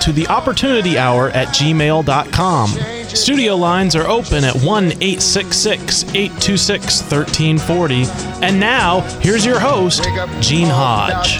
to 0.00 0.12
the 0.12 0.26
opportunity 0.28 0.98
hour 0.98 1.30
at 1.30 1.48
gmail.com. 1.48 2.68
Studio 3.08 3.56
lines 3.56 3.96
are 3.96 4.06
open 4.06 4.44
at 4.44 4.54
1 4.54 4.84
866 4.84 6.04
826 6.14 7.00
1340. 7.10 8.04
And 8.44 8.60
now, 8.60 9.00
here's 9.20 9.44
your 9.44 9.58
host, 9.58 10.04
Gene 10.40 10.68
Hodge. 10.68 11.38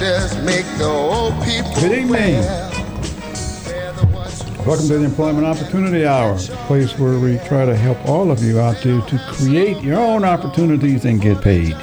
Good 1.80 1.92
evening. 1.92 2.42
Welcome 4.66 4.88
to 4.88 4.98
the 4.98 5.04
Employment 5.04 5.46
Opportunity 5.46 6.04
Hour, 6.06 6.32
a 6.32 6.56
place 6.66 6.98
where 6.98 7.20
we 7.20 7.38
try 7.46 7.64
to 7.64 7.76
help 7.76 8.04
all 8.08 8.32
of 8.32 8.42
you 8.42 8.58
out 8.58 8.82
there 8.82 9.00
to 9.00 9.18
create 9.28 9.80
your 9.80 10.00
own 10.00 10.24
opportunities 10.24 11.04
and 11.04 11.22
get 11.22 11.40
paid. 11.40 11.76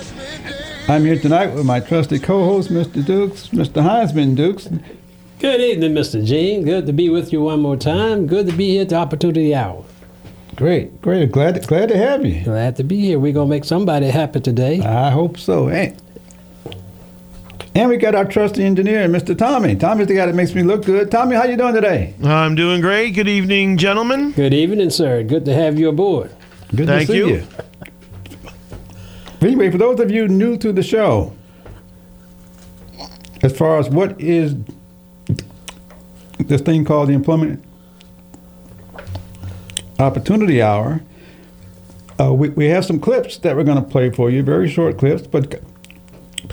I'm 0.90 1.06
here 1.06 1.18
tonight 1.18 1.54
with 1.54 1.66
my 1.66 1.80
trusty 1.80 2.20
co-host, 2.20 2.70
Mr. 2.70 3.06
Dukes, 3.06 3.48
Mr. 3.50 3.82
Heisman 3.82 4.36
Dukes. 4.36 4.68
Good 5.44 5.60
evening, 5.60 5.94
Mr. 5.94 6.26
Gene. 6.26 6.64
Good 6.64 6.86
to 6.86 6.94
be 6.94 7.10
with 7.10 7.34
you 7.34 7.42
one 7.42 7.60
more 7.60 7.76
time. 7.76 8.28
Good 8.28 8.48
to 8.48 8.54
be 8.54 8.70
here 8.70 8.84
at 8.84 8.88
the 8.88 8.96
Opportunity 8.96 9.54
Hour. 9.54 9.84
Great, 10.56 11.02
great. 11.02 11.34
Glad, 11.34 11.56
to, 11.56 11.68
glad 11.68 11.90
to 11.90 11.98
have 11.98 12.26
you. 12.26 12.46
Glad 12.46 12.78
to 12.78 12.84
be 12.86 13.02
here. 13.02 13.20
We're 13.20 13.34
gonna 13.34 13.50
make 13.50 13.66
somebody 13.66 14.08
happy 14.08 14.40
today. 14.40 14.80
I 14.80 15.10
hope 15.10 15.38
so. 15.38 15.68
And, 15.68 16.02
and 17.76 17.90
we 17.90 17.98
got 17.98 18.16
our 18.16 18.24
trusty 18.24 18.64
engineer, 18.64 19.06
Mr. 19.10 19.38
Tommy. 19.38 19.76
Tommy's 19.76 20.08
the 20.08 20.16
guy 20.16 20.28
that 20.28 20.34
makes 20.34 20.56
me 20.56 20.64
look 20.64 20.86
good. 20.86 21.12
Tommy, 21.12 21.36
how 21.36 21.44
you 21.44 21.58
doing 21.58 21.74
today? 21.74 22.14
I'm 22.24 22.56
doing 22.56 22.80
great. 22.80 23.12
Good 23.12 23.28
evening, 23.28 23.76
gentlemen. 23.76 24.32
Good 24.32 24.54
evening, 24.54 24.92
sir. 24.92 25.24
Good 25.24 25.44
to 25.44 25.54
have 25.54 25.78
you 25.78 25.90
aboard. 25.90 26.34
Good 26.74 26.88
Thank 26.88 27.08
to 27.08 27.12
see 27.12 27.18
you. 27.18 27.28
you. 27.28 27.48
Anyway, 29.42 29.70
for 29.70 29.78
those 29.78 30.00
of 30.00 30.10
you 30.10 30.30
new 30.30 30.56
to 30.60 30.72
the 30.72 30.84
show, 30.84 31.34
as 33.42 33.52
far 33.58 33.78
as 33.78 33.90
what 33.90 34.22
is 34.22 34.56
this 36.48 36.62
thing 36.62 36.86
called 36.86 37.10
the 37.10 37.14
Employment 37.14 37.64
Opportunity 40.00 40.62
Hour, 40.62 41.02
uh, 42.20 42.34
we, 42.34 42.50
we 42.50 42.66
have 42.66 42.86
some 42.86 43.00
clips 43.00 43.38
that 43.40 43.56
we're 43.56 43.64
going 43.64 43.84
to 43.84 43.90
play 43.90 44.10
for 44.10 44.30
you, 44.30 44.44
very 44.44 44.70
short 44.70 44.98
clips, 44.98 45.26
but 45.26 45.62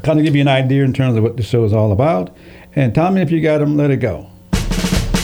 kind 0.02 0.18
of 0.18 0.24
give 0.24 0.34
you 0.34 0.40
an 0.40 0.48
idea 0.48 0.84
in 0.84 0.92
terms 0.92 1.16
of 1.16 1.22
what 1.22 1.36
the 1.36 1.42
show 1.42 1.64
is 1.64 1.72
all 1.72 1.92
about. 1.92 2.34
And 2.74 2.94
Tommy, 2.94 3.20
if 3.20 3.30
you 3.30 3.40
got 3.40 3.58
them, 3.58 3.76
let 3.76 3.90
it 3.90 3.98
go. 3.98 4.29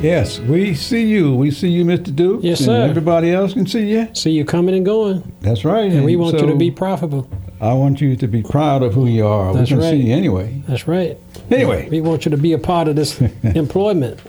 Yes, 0.00 0.38
we 0.38 0.74
see 0.74 1.04
you. 1.06 1.34
We 1.34 1.50
see 1.50 1.68
you, 1.68 1.84
Mr. 1.84 2.14
Duke. 2.14 2.40
Yes, 2.44 2.60
and 2.60 2.66
sir. 2.66 2.82
everybody 2.82 3.32
else 3.32 3.52
can 3.52 3.66
see 3.66 3.90
you. 3.90 4.08
See 4.14 4.30
you 4.30 4.44
coming 4.44 4.76
and 4.76 4.86
going, 4.86 5.32
That's 5.40 5.64
right. 5.64 5.90
and 5.90 6.04
we 6.04 6.14
want 6.14 6.38
you 6.40 6.46
to 6.46 6.54
be 6.54 6.70
profitable. 6.70 7.28
I 7.60 7.72
want 7.74 8.00
you 8.00 8.14
to 8.14 8.28
be 8.28 8.42
proud 8.44 8.84
of 8.84 8.94
who 8.94 9.06
you 9.06 9.26
are. 9.26 9.52
That's 9.52 9.70
we 9.70 9.76
can 9.76 9.82
right. 9.84 9.90
see 9.90 9.96
you 10.08 10.14
anyway. 10.14 10.62
That's 10.68 10.86
right. 10.86 11.18
Anyway, 11.50 11.88
We 11.88 12.00
want 12.00 12.24
you 12.24 12.30
to 12.30 12.36
be 12.36 12.52
a 12.52 12.58
part 12.58 12.86
of 12.86 12.94
this 12.94 13.20
employment. 13.42 14.20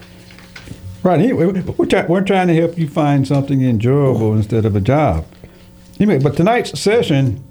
right. 1.04 1.20
Anyway, 1.20 1.46
we're, 1.62 1.86
try, 1.86 2.04
we're 2.06 2.24
trying 2.24 2.48
to 2.48 2.54
help 2.56 2.76
you 2.76 2.88
find 2.88 3.28
something 3.28 3.62
enjoyable 3.62 4.34
instead 4.34 4.64
of 4.64 4.74
a 4.74 4.80
job. 4.80 5.24
Anyway, 6.00 6.18
but 6.18 6.36
tonight's 6.36 6.80
session, 6.80 7.44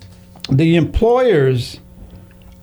the 0.50 0.76
employers 0.76 1.80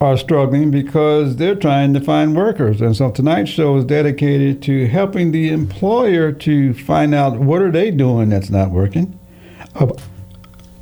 are 0.01 0.17
struggling 0.19 0.71
because 0.71 1.37
they're 1.37 1.55
trying 1.55 1.95
to 1.95 2.01
find 2.01 2.37
workers, 2.37 2.81
and 2.83 2.95
so 2.95 3.11
tonight's 3.11 3.51
show 3.51 3.77
is 3.79 3.85
dedicated 3.85 4.63
to 4.63 4.87
helping 4.89 5.33
the 5.33 5.49
employer 5.49 6.33
to 6.33 6.75
find 6.75 7.15
out 7.15 7.39
what 7.39 7.63
are 7.63 7.71
they 7.71 7.91
doing 7.91 8.29
that's 8.29 8.51
not 8.51 8.71
working, 8.71 9.19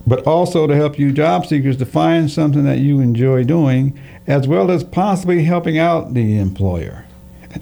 but 0.06 0.26
also 0.26 0.66
to 0.66 0.74
help 0.74 0.98
you 0.98 1.12
job 1.12 1.46
seekers 1.46 1.76
to 1.76 1.86
find 1.86 2.30
something 2.30 2.64
that 2.64 2.78
you 2.78 2.98
enjoy 3.00 3.44
doing, 3.44 3.96
as 4.26 4.48
well 4.48 4.70
as 4.70 4.82
possibly 4.82 5.44
helping 5.44 5.78
out 5.78 6.14
the 6.14 6.36
employer. 6.38 7.04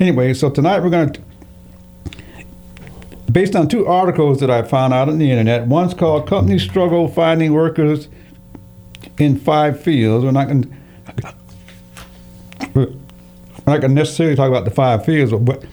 Anyway, 0.00 0.32
so 0.32 0.48
tonight 0.48 0.80
we're 0.80 0.88
going 0.88 1.12
to 1.12 1.20
based 3.30 3.54
on 3.56 3.68
two 3.68 3.86
articles 3.86 4.40
that 4.40 4.50
I 4.50 4.62
found 4.62 4.92
out 4.92 5.08
on 5.08 5.18
the 5.18 5.30
internet. 5.30 5.66
One's 5.66 5.94
called 5.94 6.26
"Companies 6.26 6.62
Struggle 6.62 7.08
Finding 7.08 7.52
Workers 7.52 8.08
in 9.18 9.38
Five 9.38 9.80
Fields." 9.82 10.24
We're 10.24 10.32
not 10.32 10.48
going 10.48 10.62
to, 10.62 10.68
not 13.66 13.80
going 13.80 13.90
to 13.90 13.94
necessarily 13.94 14.36
talk 14.36 14.48
about 14.48 14.64
the 14.64 14.70
five 14.70 15.04
fears, 15.04 15.30
but 15.32 15.64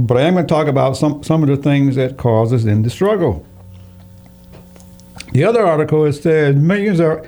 but 0.00 0.18
I 0.18 0.22
am 0.22 0.34
going 0.34 0.46
to 0.46 0.52
talk 0.52 0.66
about 0.68 0.96
some 0.96 1.22
some 1.22 1.42
of 1.42 1.48
the 1.48 1.56
things 1.56 1.96
that 1.96 2.16
causes 2.16 2.64
them 2.64 2.82
to 2.82 2.90
struggle. 2.90 3.46
The 5.32 5.44
other 5.44 5.66
article 5.66 6.04
it 6.04 6.12
says 6.12 6.54
millions 6.56 7.00
are. 7.00 7.26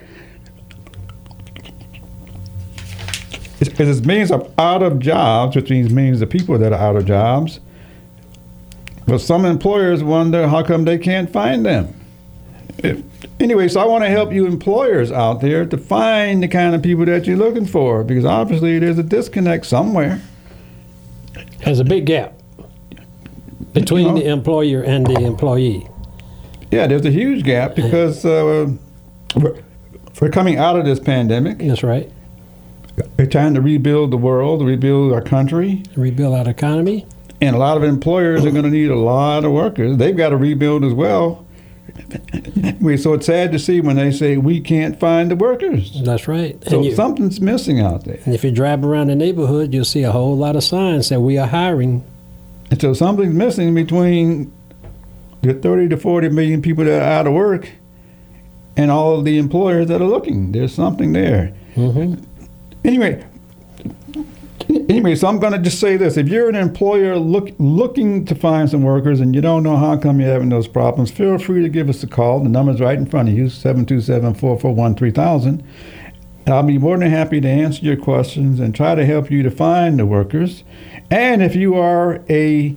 It 3.60 3.76
says 3.76 4.04
millions 4.06 4.30
are 4.30 4.46
out 4.58 4.82
of 4.82 5.00
jobs, 5.00 5.56
which 5.56 5.70
means 5.70 5.90
millions 5.90 6.22
of 6.22 6.30
people 6.30 6.56
that 6.58 6.72
are 6.72 6.78
out 6.78 6.96
of 6.96 7.06
jobs. 7.06 7.58
But 9.06 9.18
some 9.18 9.44
employers 9.44 10.04
wonder 10.04 10.46
how 10.46 10.62
come 10.62 10.84
they 10.84 10.98
can't 10.98 11.30
find 11.30 11.66
them. 11.66 11.94
If- 12.78 13.02
anyway, 13.40 13.68
so 13.68 13.80
I 13.80 13.84
want 13.86 14.04
to 14.04 14.10
help 14.10 14.32
you 14.32 14.46
employers 14.46 15.10
out 15.12 15.40
there 15.40 15.66
to 15.66 15.76
find 15.76 16.42
the 16.42 16.48
kind 16.48 16.74
of 16.74 16.82
people 16.82 17.04
that 17.06 17.26
you're 17.26 17.36
looking 17.36 17.66
for 17.66 18.04
because 18.04 18.24
obviously 18.24 18.78
there's 18.78 18.98
a 18.98 19.02
disconnect 19.02 19.66
somewhere. 19.66 20.20
There's 21.64 21.80
a 21.80 21.84
big 21.84 22.06
gap 22.06 22.34
between 23.72 24.06
You 24.06 24.12
know. 24.12 24.18
the 24.20 24.28
employer 24.28 24.82
and 24.82 25.06
the 25.06 25.20
employee. 25.24 25.86
Yeah, 26.70 26.86
there's 26.86 27.04
a 27.06 27.10
huge 27.10 27.44
gap 27.44 27.74
because 27.74 28.24
uh, 28.24 28.68
we're, 29.36 29.62
we're 30.20 30.30
coming 30.30 30.56
out 30.58 30.78
of 30.78 30.84
this 30.84 31.00
pandemic. 31.00 31.58
That's 31.58 31.82
right. 31.82 32.10
We're 33.16 33.26
trying 33.26 33.54
to 33.54 33.60
rebuild 33.60 34.10
the 34.10 34.16
world, 34.16 34.64
rebuild 34.64 35.12
our 35.12 35.22
country, 35.22 35.82
Rebuild 35.96 36.34
our 36.34 36.48
economy. 36.48 37.06
and 37.40 37.54
a 37.54 37.58
lot 37.58 37.76
of 37.76 37.84
employers 37.84 38.44
are 38.44 38.50
going 38.50 38.64
to 38.64 38.70
need 38.70 38.90
a 38.90 38.96
lot 38.96 39.44
of 39.44 39.52
workers. 39.52 39.96
They've 39.96 40.16
got 40.16 40.30
to 40.30 40.36
rebuild 40.36 40.84
as 40.84 40.92
well. 40.92 41.46
We- 42.80 42.96
So 42.96 43.12
it's 43.14 43.26
sad 43.26 43.52
to 43.52 43.58
see 43.58 43.80
when 43.80 43.96
they 43.96 44.10
say 44.10 44.36
we 44.36 44.60
can't 44.60 44.98
find 44.98 45.30
the 45.30 45.36
workers. 45.36 46.00
That's 46.04 46.26
right. 46.28 46.62
So 46.68 46.82
you, 46.82 46.94
something's 46.94 47.40
missing 47.40 47.80
out 47.80 48.04
there. 48.04 48.18
and 48.24 48.34
if 48.34 48.44
you 48.44 48.50
drive 48.50 48.84
around 48.84 49.08
the 49.08 49.16
neighborhood, 49.16 49.72
you'll 49.74 49.84
see 49.84 50.02
a 50.02 50.12
whole 50.12 50.36
lot 50.36 50.56
of 50.56 50.64
signs 50.64 51.08
that 51.10 51.20
we 51.20 51.38
are 51.38 51.46
hiring. 51.46 52.04
And 52.70 52.80
so 52.80 52.92
something's 52.92 53.34
missing 53.34 53.74
between 53.74 54.52
the 55.42 55.54
30 55.54 55.88
to 55.90 55.96
40 55.96 56.28
million 56.30 56.60
people 56.62 56.84
that 56.84 57.00
are 57.00 57.04
out 57.04 57.26
of 57.26 57.32
work 57.32 57.70
and 58.76 58.90
all 58.90 59.18
of 59.18 59.24
the 59.24 59.38
employers 59.38 59.86
that 59.88 60.00
are 60.02 60.06
looking. 60.08 60.52
There's 60.52 60.72
something 60.74 61.12
there. 61.12 61.54
hmm 61.74 62.14
Anyway, 62.84 63.24
anyway, 64.68 65.14
so 65.14 65.28
I'm 65.28 65.38
going 65.38 65.52
to 65.52 65.58
just 65.58 65.80
say 65.80 65.96
this: 65.96 66.16
if 66.16 66.28
you're 66.28 66.48
an 66.48 66.56
employer 66.56 67.18
look, 67.18 67.50
looking 67.58 68.24
to 68.26 68.34
find 68.34 68.70
some 68.70 68.82
workers 68.82 69.20
and 69.20 69.34
you 69.34 69.40
don't 69.40 69.62
know 69.62 69.76
how 69.76 69.96
come 69.96 70.20
you're 70.20 70.30
having 70.30 70.48
those 70.48 70.68
problems, 70.68 71.10
feel 71.10 71.38
free 71.38 71.62
to 71.62 71.68
give 71.68 71.88
us 71.88 72.02
a 72.02 72.06
call. 72.06 72.40
The 72.40 72.48
number's 72.48 72.80
right 72.80 72.98
in 72.98 73.06
front 73.06 73.28
of 73.28 73.34
you: 73.34 73.46
727-441-3000. 73.46 75.62
And 76.46 76.54
I'll 76.54 76.62
be 76.62 76.78
more 76.78 76.96
than 76.96 77.10
happy 77.10 77.42
to 77.42 77.48
answer 77.48 77.84
your 77.84 77.96
questions 77.96 78.58
and 78.58 78.74
try 78.74 78.94
to 78.94 79.04
help 79.04 79.30
you 79.30 79.42
to 79.42 79.50
find 79.50 79.98
the 79.98 80.06
workers. 80.06 80.64
And 81.10 81.42
if 81.42 81.54
you 81.54 81.74
are 81.74 82.22
a 82.30 82.74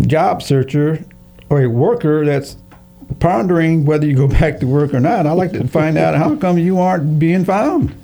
job 0.00 0.42
searcher 0.42 1.04
or 1.48 1.62
a 1.62 1.68
worker 1.68 2.24
that's 2.24 2.56
pondering 3.20 3.84
whether 3.84 4.06
you 4.06 4.16
go 4.16 4.28
back 4.40 4.58
to 4.60 4.66
work 4.66 4.94
or 4.94 5.00
not, 5.00 5.26
I'd 5.26 5.32
like 5.32 5.52
to 5.52 5.68
find 5.68 5.96
out 5.96 6.16
how 6.16 6.34
come 6.34 6.58
you 6.58 6.80
aren't 6.80 7.18
being 7.18 7.44
found. 7.44 7.94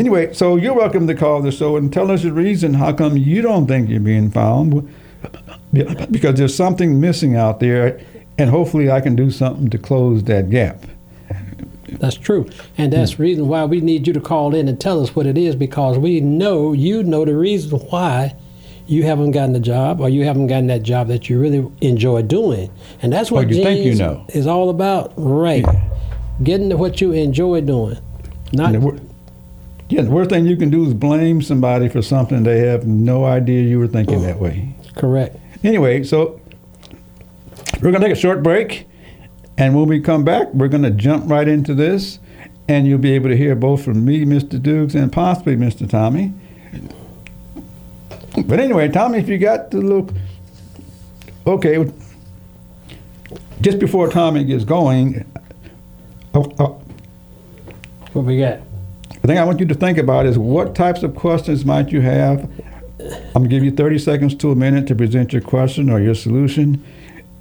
Anyway, 0.00 0.32
so 0.32 0.56
you're 0.56 0.72
welcome 0.74 1.06
to 1.06 1.14
call 1.14 1.42
the 1.42 1.52
show 1.52 1.76
and 1.76 1.92
tell 1.92 2.10
us 2.10 2.22
the 2.22 2.32
reason 2.32 2.72
how 2.72 2.90
come 2.90 3.18
you 3.18 3.42
don't 3.42 3.66
think 3.66 3.90
you're 3.90 4.00
being 4.00 4.30
found. 4.30 4.88
Because 5.74 6.36
there's 6.38 6.54
something 6.54 6.98
missing 6.98 7.36
out 7.36 7.60
there, 7.60 8.00
and 8.38 8.48
hopefully 8.48 8.90
I 8.90 9.02
can 9.02 9.14
do 9.14 9.30
something 9.30 9.68
to 9.68 9.76
close 9.76 10.24
that 10.24 10.48
gap. 10.48 10.86
That's 11.90 12.16
true. 12.16 12.48
And 12.78 12.90
that's 12.94 13.16
the 13.16 13.22
reason 13.22 13.46
why 13.46 13.66
we 13.66 13.82
need 13.82 14.06
you 14.06 14.14
to 14.14 14.20
call 14.22 14.54
in 14.54 14.68
and 14.68 14.80
tell 14.80 15.02
us 15.02 15.14
what 15.14 15.26
it 15.26 15.36
is 15.36 15.54
because 15.54 15.98
we 15.98 16.22
know 16.22 16.72
you 16.72 17.02
know 17.02 17.26
the 17.26 17.36
reason 17.36 17.78
why 17.78 18.34
you 18.86 19.02
haven't 19.02 19.32
gotten 19.32 19.52
the 19.52 19.60
job 19.60 20.00
or 20.00 20.08
you 20.08 20.24
haven't 20.24 20.46
gotten 20.46 20.68
that 20.68 20.82
job 20.82 21.08
that 21.08 21.28
you 21.28 21.38
really 21.38 21.70
enjoy 21.82 22.22
doing. 22.22 22.70
And 23.02 23.12
that's 23.12 23.30
what 23.30 23.44
Or 23.44 23.48
you 23.48 23.62
think 23.62 23.84
you 23.84 23.96
know. 23.96 24.24
is 24.30 24.46
all 24.46 24.70
about. 24.70 25.12
Right. 25.18 25.66
Getting 26.42 26.70
to 26.70 26.78
what 26.78 27.02
you 27.02 27.12
enjoy 27.12 27.60
doing. 27.60 27.98
Not 28.54 28.74
And 28.74 28.76
the, 28.76 28.80
wor- 28.80 28.98
yeah, 29.90 30.02
the 30.02 30.10
worst 30.10 30.30
thing 30.30 30.46
you 30.46 30.56
can 30.56 30.70
do 30.70 30.84
is 30.86 30.94
blame 30.94 31.42
somebody 31.42 31.88
for 31.88 32.00
something 32.00 32.42
they 32.42 32.60
have 32.60 32.86
no 32.86 33.24
idea 33.24 33.62
you 33.62 33.78
were 33.78 33.86
thinking 33.86 34.22
that 34.22 34.38
way. 34.38 34.74
correct. 34.96 35.36
Anyway, 35.62 36.02
so 36.02 36.40
we're 37.82 37.90
going 37.90 38.00
to 38.00 38.08
take 38.08 38.16
a 38.16 38.20
short 38.20 38.42
break. 38.42 38.86
And 39.58 39.76
when 39.76 39.86
we 39.86 40.00
come 40.00 40.24
back, 40.24 40.52
we're 40.54 40.68
going 40.68 40.84
to 40.84 40.90
jump 40.90 41.30
right 41.30 41.46
into 41.46 41.74
this. 41.74 42.18
And 42.66 42.86
you'll 42.86 42.98
be 42.98 43.12
able 43.12 43.28
to 43.28 43.36
hear 43.36 43.54
both 43.54 43.84
from 43.84 44.04
me, 44.04 44.24
Mr. 44.24 44.62
Dukes, 44.62 44.94
and 44.94 45.12
possibly 45.12 45.56
Mr. 45.56 45.90
Tommy. 45.90 46.32
But 48.46 48.60
anyway, 48.60 48.88
Tommy, 48.88 49.18
if 49.18 49.28
you 49.28 49.38
got 49.38 49.70
the 49.70 49.78
look, 49.78 50.10
Okay. 51.46 51.90
Just 53.60 53.78
before 53.78 54.08
Tommy 54.08 54.44
gets 54.44 54.64
going, 54.64 55.30
oh, 56.34 56.52
oh, 56.58 56.82
What 58.12 58.24
we 58.24 58.38
got? 58.38 58.60
The 59.22 59.28
thing 59.28 59.38
I 59.38 59.44
want 59.44 59.60
you 59.60 59.66
to 59.66 59.74
think 59.74 59.98
about 59.98 60.26
is 60.26 60.38
what 60.38 60.74
types 60.74 61.02
of 61.02 61.14
questions 61.14 61.64
might 61.64 61.90
you 61.92 62.00
have? 62.00 62.50
I'm 63.00 63.32
going 63.32 63.44
to 63.44 63.48
give 63.48 63.64
you 63.64 63.70
30 63.70 63.98
seconds 63.98 64.34
to 64.36 64.50
a 64.50 64.54
minute 64.54 64.86
to 64.88 64.94
present 64.94 65.32
your 65.32 65.42
question 65.42 65.88
or 65.90 66.00
your 66.00 66.14
solution, 66.14 66.84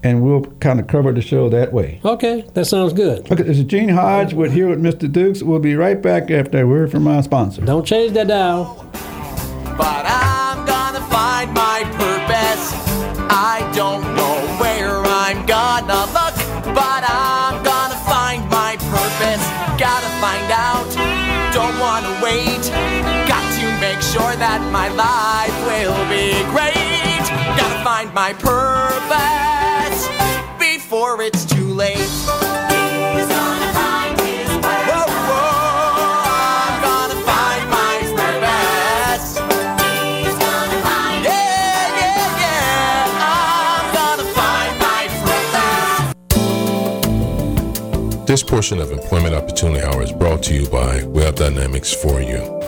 and 0.04 0.22
we'll 0.24 0.44
kind 0.60 0.80
of 0.80 0.88
cover 0.88 1.12
the 1.12 1.22
show 1.22 1.50
that 1.50 1.74
way. 1.74 2.00
Okay, 2.04 2.42
that 2.54 2.66
sounds 2.66 2.94
good. 2.94 3.30
Okay, 3.32 3.44
this 3.44 3.58
is 3.58 3.64
Gene 3.66 3.90
Hodge 3.90 4.34
with 4.34 4.54
Here 4.54 4.70
with 4.70 4.82
Mr. 4.82 5.12
Dukes. 5.12 5.44
We'll 5.44 5.60
be 5.60 5.76
right 5.76 6.02
back 6.02 6.32
after 6.32 6.62
a 6.62 6.68
word 6.68 6.92
from 6.92 7.08
our 7.08 7.24
sponsor. 7.24 7.62
Don't 7.66 7.86
change 7.86 8.14
that 8.14 8.28
dial. 8.28 8.90
But 9.78 10.06
I'm 10.06 10.66
gonna 10.66 11.02
find 11.08 11.54
my 11.54 11.84
purpose. 11.94 12.74
I 13.32 13.70
don't 13.74 14.09
my 24.72 24.89
life 24.89 25.53
will 25.68 26.10
be 26.10 26.32
great. 26.50 27.24
Gotta 27.56 27.84
find 27.84 28.13
my 28.13 28.34
purpose 28.34 30.08
before 30.58 31.22
it's 31.22 31.46
too 31.46 31.74
late. 31.74 31.98
This 48.25 48.44
portion 48.44 48.79
of 48.79 48.91
Employment 48.91 49.34
Opportunity 49.34 49.84
Hour 49.84 50.03
is 50.03 50.12
brought 50.12 50.44
to 50.44 50.53
you 50.53 50.70
by 50.70 51.03
Web 51.06 51.36
Dynamics 51.36 51.91
for 51.91 52.22
You. 52.22 52.59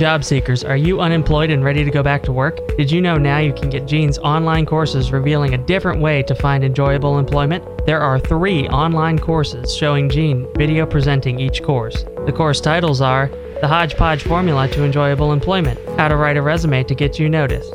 Job 0.00 0.24
seekers, 0.24 0.64
are 0.64 0.78
you 0.78 0.98
unemployed 0.98 1.50
and 1.50 1.62
ready 1.62 1.84
to 1.84 1.90
go 1.90 2.02
back 2.02 2.22
to 2.22 2.32
work? 2.32 2.58
Did 2.78 2.90
you 2.90 3.02
know 3.02 3.18
now 3.18 3.36
you 3.36 3.52
can 3.52 3.68
get 3.68 3.86
Gene's 3.86 4.16
online 4.16 4.64
courses 4.64 5.12
revealing 5.12 5.52
a 5.52 5.58
different 5.58 6.00
way 6.00 6.22
to 6.22 6.34
find 6.34 6.64
enjoyable 6.64 7.18
employment? 7.18 7.62
There 7.84 8.00
are 8.00 8.18
three 8.18 8.66
online 8.68 9.18
courses 9.18 9.76
showing 9.76 10.08
Gene 10.08 10.48
video 10.56 10.86
presenting 10.86 11.38
each 11.38 11.62
course. 11.62 12.06
The 12.24 12.32
course 12.32 12.62
titles 12.62 13.02
are 13.02 13.30
The 13.60 13.68
Hodgepodge 13.68 14.22
Formula 14.22 14.68
to 14.68 14.84
Enjoyable 14.84 15.34
Employment, 15.34 15.78
How 15.98 16.08
to 16.08 16.16
Write 16.16 16.38
a 16.38 16.42
Resume 16.42 16.82
to 16.84 16.94
Get 16.94 17.18
You 17.18 17.28
Noticed, 17.28 17.74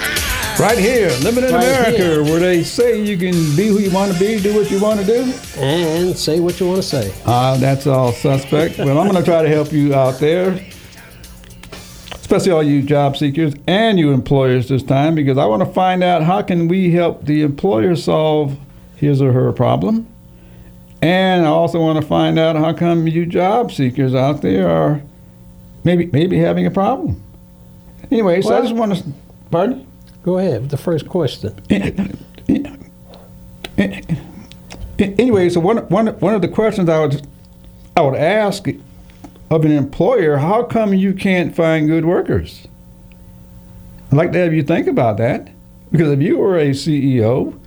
Right 0.61 0.77
here, 0.77 1.09
Living 1.23 1.43
in 1.43 1.55
Right 1.55 1.63
America, 1.63 1.97
here. 1.97 2.23
where 2.23 2.39
they 2.39 2.63
say 2.63 3.03
you 3.03 3.17
can 3.17 3.33
be 3.55 3.65
who 3.69 3.79
you 3.79 3.89
want 3.89 4.13
to 4.13 4.19
be, 4.19 4.39
do 4.39 4.53
what 4.53 4.69
you 4.69 4.79
want 4.79 4.99
to 4.99 5.05
do. 5.07 5.33
And 5.57 6.15
say 6.15 6.39
what 6.39 6.59
you 6.59 6.67
want 6.67 6.83
to 6.83 6.87
say. 6.87 7.11
Uh, 7.25 7.57
that's 7.57 7.87
all 7.87 8.11
suspect. 8.11 8.77
well, 8.77 8.99
I'm 8.99 9.09
going 9.09 9.17
to 9.17 9.23
try 9.23 9.41
to 9.41 9.49
help 9.49 9.71
you 9.71 9.95
out 9.95 10.19
there, 10.19 10.63
especially 12.13 12.51
all 12.51 12.61
you 12.61 12.83
job 12.83 13.17
seekers 13.17 13.55
and 13.65 13.97
you 13.97 14.11
employers 14.13 14.69
this 14.69 14.83
time, 14.83 15.15
because 15.15 15.39
I 15.39 15.45
want 15.45 15.63
to 15.63 15.73
find 15.73 16.03
out 16.03 16.21
how 16.21 16.43
can 16.43 16.67
we 16.67 16.91
help 16.91 17.25
the 17.25 17.41
employer 17.41 17.95
solve 17.95 18.55
his 18.97 19.19
or 19.19 19.31
her 19.33 19.51
problem, 19.51 20.07
and 21.01 21.43
I 21.43 21.49
also 21.49 21.79
want 21.79 21.99
to 21.99 22.07
find 22.07 22.37
out 22.37 22.55
how 22.55 22.71
come 22.71 23.07
you 23.07 23.25
job 23.25 23.71
seekers 23.71 24.13
out 24.13 24.43
there 24.43 24.69
are 24.69 25.01
maybe 25.83 26.05
maybe 26.05 26.37
having 26.37 26.67
a 26.67 26.71
problem. 26.71 27.19
Anyway, 28.11 28.43
so 28.43 28.55
I 28.55 28.61
just 28.61 28.75
want 28.75 28.95
to, 28.95 29.03
pardon. 29.49 29.87
Go 30.23 30.37
ahead 30.37 30.61
with 30.61 30.71
the 30.71 30.77
first 30.77 31.07
question. 31.07 31.59
Anyway, 34.99 35.49
so 35.49 35.59
one, 35.59 35.77
one, 35.89 36.07
one 36.19 36.35
of 36.35 36.41
the 36.43 36.47
questions 36.47 36.87
I 36.87 36.99
would 36.99 37.25
I 37.95 38.01
would 38.01 38.15
ask 38.15 38.67
of 39.49 39.65
an 39.65 39.71
employer, 39.71 40.37
how 40.37 40.63
come 40.63 40.93
you 40.93 41.13
can't 41.13 41.55
find 41.55 41.87
good 41.87 42.05
workers? 42.05 42.67
I'd 44.11 44.15
like 44.17 44.31
to 44.33 44.39
have 44.39 44.53
you 44.53 44.63
think 44.63 44.87
about 44.87 45.17
that. 45.17 45.49
Because 45.91 46.09
if 46.11 46.21
you 46.21 46.37
were 46.37 46.57
a 46.57 46.69
CEO, 46.69 47.59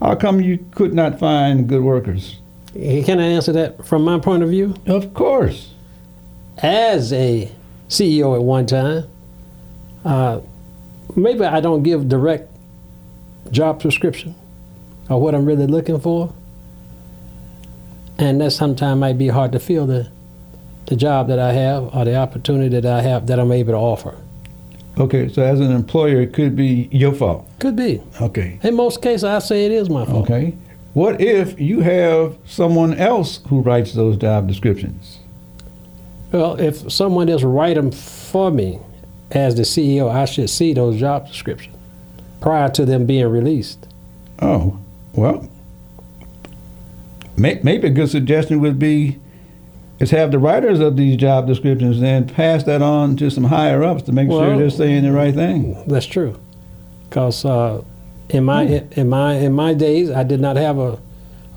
how 0.00 0.14
come 0.14 0.40
you 0.40 0.58
could 0.72 0.92
not 0.92 1.18
find 1.18 1.68
good 1.68 1.82
workers? 1.82 2.38
Can 2.74 3.18
I 3.18 3.26
answer 3.26 3.52
that 3.52 3.86
from 3.86 4.02
my 4.02 4.18
point 4.18 4.42
of 4.42 4.50
view? 4.50 4.74
Of 4.86 5.14
course. 5.14 5.72
As 6.58 7.12
a 7.12 7.50
CEO 7.88 8.34
at 8.34 8.42
one 8.42 8.66
time, 8.66 9.04
uh, 10.04 10.40
maybe 11.16 11.44
I 11.44 11.60
don't 11.60 11.82
give 11.82 12.08
direct 12.08 12.48
job 13.50 13.80
prescription 13.80 14.34
or 15.08 15.20
what 15.20 15.34
I'm 15.34 15.44
really 15.44 15.66
looking 15.66 16.00
for. 16.00 16.32
And 18.18 18.40
that 18.40 18.52
sometimes 18.52 19.00
might 19.00 19.18
be 19.18 19.28
hard 19.28 19.52
to 19.52 19.58
fill 19.58 19.86
the, 19.86 20.10
the 20.86 20.96
job 20.96 21.28
that 21.28 21.38
I 21.38 21.52
have 21.52 21.94
or 21.94 22.04
the 22.04 22.16
opportunity 22.16 22.80
that 22.80 22.86
I 22.86 23.02
have 23.02 23.26
that 23.26 23.40
I'm 23.40 23.50
able 23.52 23.72
to 23.72 23.78
offer. 23.78 24.16
Okay, 24.98 25.28
so 25.28 25.42
as 25.42 25.58
an 25.58 25.72
employer, 25.72 26.20
it 26.20 26.34
could 26.34 26.54
be 26.54 26.88
your 26.92 27.14
fault. 27.14 27.48
Could 27.58 27.76
be. 27.76 28.02
Okay. 28.20 28.58
In 28.62 28.76
most 28.76 29.00
cases, 29.00 29.24
I 29.24 29.38
say 29.38 29.64
it 29.64 29.72
is 29.72 29.88
my 29.88 30.04
fault. 30.04 30.30
Okay. 30.30 30.54
What 30.92 31.20
if 31.20 31.58
you 31.58 31.80
have 31.80 32.36
someone 32.44 32.94
else 32.94 33.40
who 33.48 33.60
writes 33.60 33.94
those 33.94 34.18
job 34.18 34.46
descriptions? 34.46 35.20
Well, 36.30 36.60
if 36.60 36.92
someone 36.92 37.30
is 37.30 37.42
write 37.42 37.76
them 37.76 37.90
for 37.90 38.50
me 38.50 38.78
as 39.32 39.54
the 39.56 39.62
CEO, 39.62 40.10
I 40.10 40.24
should 40.26 40.50
see 40.50 40.72
those 40.72 40.98
job 40.98 41.26
descriptions 41.26 41.76
prior 42.40 42.68
to 42.70 42.84
them 42.84 43.06
being 43.06 43.26
released. 43.26 43.86
Oh, 44.40 44.78
well, 45.14 45.48
may, 47.36 47.60
maybe 47.62 47.88
a 47.88 47.90
good 47.90 48.10
suggestion 48.10 48.60
would 48.60 48.78
be 48.78 49.18
is 49.98 50.10
have 50.10 50.32
the 50.32 50.38
writers 50.38 50.80
of 50.80 50.96
these 50.96 51.16
job 51.16 51.46
descriptions 51.46 52.00
then 52.00 52.28
pass 52.28 52.64
that 52.64 52.82
on 52.82 53.16
to 53.16 53.30
some 53.30 53.44
higher 53.44 53.84
ups 53.84 54.02
to 54.02 54.12
make 54.12 54.28
sure 54.28 54.56
they're 54.58 54.68
saying 54.68 55.04
the 55.04 55.12
right 55.12 55.34
thing. 55.34 55.80
That's 55.86 56.06
true, 56.06 56.38
because 57.08 57.44
uh, 57.44 57.84
in 58.28 58.44
my 58.44 58.64
in 58.92 59.08
my 59.08 59.34
in 59.34 59.52
my 59.52 59.74
days, 59.74 60.10
I 60.10 60.24
did 60.24 60.40
not 60.40 60.56
have 60.56 60.78
a, 60.78 60.98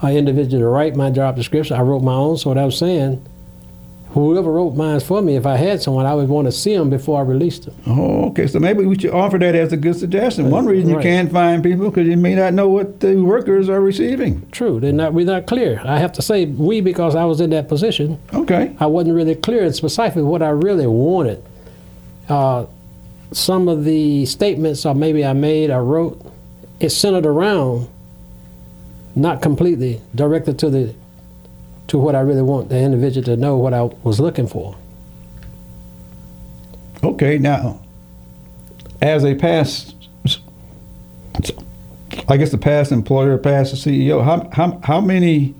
a 0.03 0.15
individual 0.15 0.61
to 0.61 0.67
write 0.67 0.95
my 0.95 1.09
job 1.09 1.35
description. 1.35 1.75
I 1.75 1.81
wrote 1.81 2.03
my 2.03 2.13
own. 2.13 2.37
So 2.37 2.51
what 2.51 2.59
I 2.59 2.65
was 2.65 2.77
saying, 2.77 3.25
whoever 4.15 4.49
wrote 4.49 4.75
mine 4.75 4.99
for 5.01 5.21
me, 5.21 5.35
if 5.35 5.45
I 5.45 5.57
had 5.57 5.81
someone, 5.81 6.05
I 6.05 6.15
would 6.15 6.29
want 6.29 6.45
to 6.45 6.51
see 6.51 6.75
them 6.75 6.89
before 6.89 7.19
I 7.19 7.23
released 7.23 7.65
them. 7.65 7.75
Oh, 7.85 8.29
okay. 8.29 8.47
So 8.47 8.59
maybe 8.59 8.85
we 8.85 8.97
should 8.97 9.11
offer 9.11 9.37
that 9.37 9.55
as 9.55 9.73
a 9.73 9.77
good 9.77 9.97
suggestion. 9.97 10.49
One 10.49 10.65
reason 10.65 10.89
you 10.89 10.99
can't 10.99 11.29
find 11.31 11.61
people 11.61 11.89
because 11.89 12.07
you 12.07 12.15
may 12.15 12.33
not 12.33 12.53
know 12.53 12.69
what 12.69 13.01
the 13.01 13.17
workers 13.17 13.67
are 13.67 13.81
receiving. 13.81 14.49
True, 14.51 14.79
they're 14.79 14.93
not 14.93 15.13
we're 15.13 15.25
not 15.25 15.47
clear. 15.47 15.81
I 15.83 15.99
have 15.99 16.13
to 16.13 16.21
say 16.21 16.45
we 16.45 16.79
because 16.79 17.13
I 17.13 17.25
was 17.25 17.41
in 17.41 17.49
that 17.49 17.67
position. 17.67 18.17
Okay. 18.33 18.73
I 18.79 18.85
wasn't 18.85 19.15
really 19.15 19.35
clear 19.35 19.65
and 19.65 19.75
specific 19.75 20.23
what 20.23 20.41
I 20.41 20.49
really 20.49 20.87
wanted. 20.87 21.43
Uh, 22.29 22.65
some 23.33 23.67
of 23.67 23.83
the 23.83 24.25
statements, 24.25 24.85
or 24.85 24.95
maybe 24.95 25.25
I 25.25 25.33
made, 25.33 25.71
I 25.71 25.79
wrote, 25.79 26.21
it 26.79 26.91
centered 26.91 27.25
around, 27.25 27.89
not 29.13 29.41
completely 29.41 30.01
directed 30.13 30.57
to 30.59 30.69
the, 30.69 30.95
to 31.87 31.97
what 31.97 32.15
I 32.15 32.21
really 32.21 32.41
want 32.41 32.69
the 32.69 32.77
individual 32.79 33.23
to 33.25 33.37
know 33.37 33.57
what 33.57 33.73
I 33.73 33.83
was 34.03 34.19
looking 34.19 34.47
for. 34.47 34.75
Okay. 37.03 37.37
Now, 37.37 37.79
as 39.01 39.23
a 39.23 39.35
past, 39.35 39.95
I 42.27 42.37
guess 42.37 42.49
the 42.51 42.57
past 42.57 42.91
employer, 42.91 43.37
past 43.37 43.75
CEO, 43.75 44.23
how 44.23 44.49
how 44.51 44.79
how 44.83 45.01
many 45.01 45.53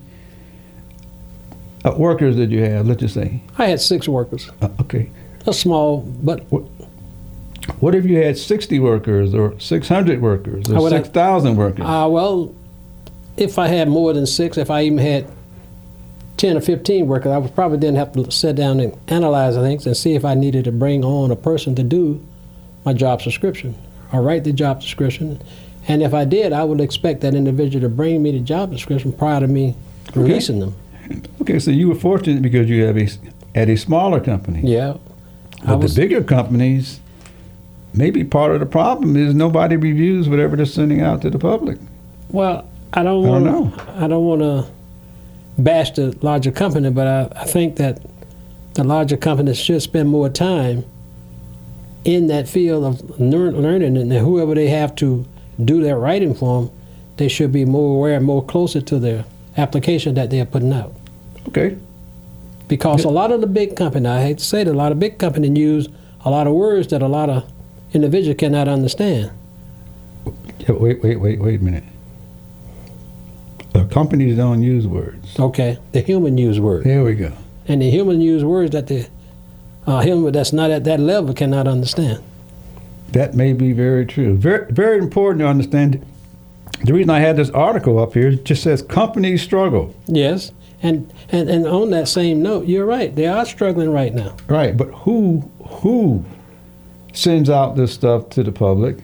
uh, 1.84 1.94
workers 1.98 2.36
did 2.36 2.52
you 2.52 2.64
have? 2.64 2.88
Let's 2.88 3.02
just 3.02 3.14
say. 3.14 3.42
I 3.58 3.68
had 3.68 3.80
six 3.82 4.08
workers, 4.08 4.50
Uh, 4.62 4.70
okay. 4.82 5.10
a 5.46 5.54
small, 5.54 6.02
but 6.02 6.40
What 7.80 7.94
if 7.94 8.06
you 8.06 8.18
had 8.18 8.38
60 8.38 8.80
workers 8.80 9.34
or 9.36 9.60
600 9.60 10.22
workers 10.22 10.70
or 10.70 10.82
would 10.82 10.90
6,000 10.92 11.56
workers? 11.56 11.86
uh, 11.86 12.08
well, 12.10 12.54
if 13.38 13.60
I 13.60 13.68
had 13.68 13.88
more 13.90 14.14
than 14.14 14.26
six, 14.26 14.58
if 14.58 14.72
I 14.72 14.84
even 14.84 14.98
had 14.98 15.28
ten 16.38 16.58
or 16.58 16.62
fifteen 16.62 17.08
workers, 17.08 17.32
I 17.32 17.38
would 17.38 17.56
probably 17.56 17.78
then 17.78 17.96
have 17.96 18.14
to 18.14 18.30
sit 18.32 18.56
down 18.56 18.80
and 18.80 18.98
analyze 19.08 19.56
things 19.56 19.86
and 19.86 19.96
see 19.96 20.14
if 20.16 20.26
I 20.26 20.34
needed 20.34 20.66
to 20.66 20.72
bring 20.72 21.04
on 21.04 21.32
a 21.32 21.36
person 21.36 21.76
to 21.76 21.84
do 21.84 22.26
my 22.86 22.94
job 22.94 23.22
description 23.22 23.76
or 24.12 24.22
write 24.22 24.44
the 24.44 24.54
job 24.54 24.82
description. 24.82 25.42
And 25.88 26.02
if 26.02 26.14
I 26.14 26.26
did, 26.26 26.52
I 26.52 26.64
would 26.64 26.82
expect 26.82 27.22
that 27.22 27.36
individual 27.36 27.82
to 27.82 27.90
bring 27.90 28.22
me 28.24 28.32
the 28.32 28.40
job 28.40 28.72
description 28.72 29.12
prior 29.14 29.40
to 29.40 29.48
me 29.48 29.76
releasing 30.16 30.60
them. 30.60 30.76
Okay, 31.42 31.60
so 31.60 31.70
you 31.72 31.88
were 31.90 31.96
fortunate 31.96 32.42
because 32.42 32.70
you 32.70 32.84
have 32.86 32.98
a, 32.98 33.08
at 33.54 33.70
a 33.70 33.76
smaller 33.76 34.20
company. 34.20 34.62
Yeah. 34.64 34.98
But 35.66 35.80
was- 35.80 35.96
the 35.96 36.02
bigger 36.02 36.24
companies, 36.24 37.00
maybe 37.94 38.24
part 38.24 38.52
of 38.52 38.60
the 38.60 38.66
problem 38.66 39.16
is 39.16 39.34
nobody 39.36 39.76
reviews 39.76 40.28
whatever 40.28 40.56
they're 40.56 40.66
sending 40.66 41.02
out 41.02 41.22
to 41.22 41.30
the 41.30 41.40
public. 41.40 41.78
Well, 42.30 42.68
I 42.94 43.04
don't 43.04 43.26
I 43.26 43.40
don't 43.40 43.44
want 43.44 43.76
to. 43.76 43.92
I 44.04 44.08
don't 44.08 44.26
want 44.26 44.42
to 44.42 44.75
bash 45.58 45.92
the 45.92 46.18
larger 46.22 46.52
company, 46.52 46.90
but 46.90 47.08
I, 47.08 47.42
I 47.42 47.46
think 47.46 47.78
that 47.78 48.02
the 48.74 48.84
larger 48.84 49.18
companies 49.18 49.58
should 49.58 49.82
spend 49.82 50.10
more 50.10 50.30
time 50.30 50.86
in 52.04 52.28
that 52.28 52.48
field 52.48 52.84
of 52.84 53.20
lear- 53.20 53.52
learning, 53.52 53.98
and 53.98 54.12
whoever 54.12 54.54
they 54.54 54.68
have 54.68 54.96
to 54.96 55.26
do 55.64 55.82
their 55.82 55.98
writing 55.98 56.34
for 56.34 56.64
them, 56.64 56.72
they 57.18 57.28
should 57.28 57.52
be 57.52 57.66
more 57.66 57.96
aware, 57.96 58.18
and 58.18 58.26
more 58.26 58.46
closer 58.46 58.82
to 58.82 59.00
their 59.00 59.26
application 59.58 60.16
that 60.16 60.30
they 60.30 60.40
are 60.40 60.46
putting 60.46 60.74
out. 60.74 60.94
Okay. 61.48 61.78
Because 62.68 63.06
a 63.06 63.10
lot 63.10 63.32
of 63.32 63.42
the 63.42 63.48
big 63.48 63.76
company, 63.76 64.08
I 64.08 64.22
hate 64.22 64.40
to 64.40 64.44
say 64.44 64.62
it, 64.62 64.68
a 64.68 64.74
lot 64.74 64.92
of 64.92 65.00
big 65.00 65.18
company 65.18 65.48
use 65.60 65.88
a 66.26 66.30
lot 66.30 66.48
of 66.48 66.54
words 66.54 66.88
that 66.88 67.02
a 67.02 67.08
lot 67.08 67.30
of 67.30 67.50
individuals 67.94 68.38
cannot 68.38 68.68
understand. 68.68 69.32
Yeah, 70.60 70.72
wait, 70.72 71.02
wait, 71.04 71.20
wait, 71.20 71.40
wait 71.40 71.62
a 71.62 71.64
minute. 71.64 71.84
Companies 73.92 74.38
don't 74.38 74.62
use 74.62 74.88
words. 74.88 75.40
Okay, 75.40 75.78
the 75.92 76.02
human 76.02 76.38
use 76.38 76.60
words. 76.60 76.84
There 76.86 77.04
we 77.04 77.16
go. 77.16 77.32
and 77.68 77.82
the 77.82 77.90
human 77.90 78.22
use 78.22 78.44
words 78.44 78.72
that 78.72 78.88
the 78.88 79.08
uh, 79.88 80.02
human 80.02 80.32
that's 80.34 80.54
not 80.54 80.72
at 80.72 80.84
that 80.86 81.00
level 81.00 81.34
cannot 81.34 81.68
understand. 81.68 82.24
That 83.12 83.34
may 83.34 83.54
be 83.54 83.72
very 83.72 84.06
true. 84.06 84.36
Very, 84.36 84.72
very 84.72 84.98
important 84.98 85.40
to 85.42 85.48
understand. 85.48 86.06
The 86.84 86.94
reason 86.94 87.10
I 87.10 87.20
had 87.20 87.38
this 87.38 87.50
article 87.52 88.00
up 88.00 88.14
here 88.14 88.32
just 88.32 88.64
says 88.64 88.82
companies 88.82 89.42
struggle. 89.42 89.96
Yes, 90.08 90.52
and 90.82 91.12
and 91.30 91.50
and 91.50 91.66
on 91.68 91.92
that 91.92 92.08
same 92.08 92.42
note, 92.44 92.66
you're 92.68 92.86
right. 92.86 93.16
They 93.16 93.28
are 93.28 93.46
struggling 93.46 93.92
right 93.92 94.14
now. 94.14 94.36
Right, 94.48 94.76
but 94.76 94.90
who 94.90 95.50
who 95.82 96.26
sends 97.14 97.50
out 97.50 97.76
this 97.78 97.94
stuff 97.94 98.30
to 98.32 98.44
the 98.44 98.52
public? 98.52 98.98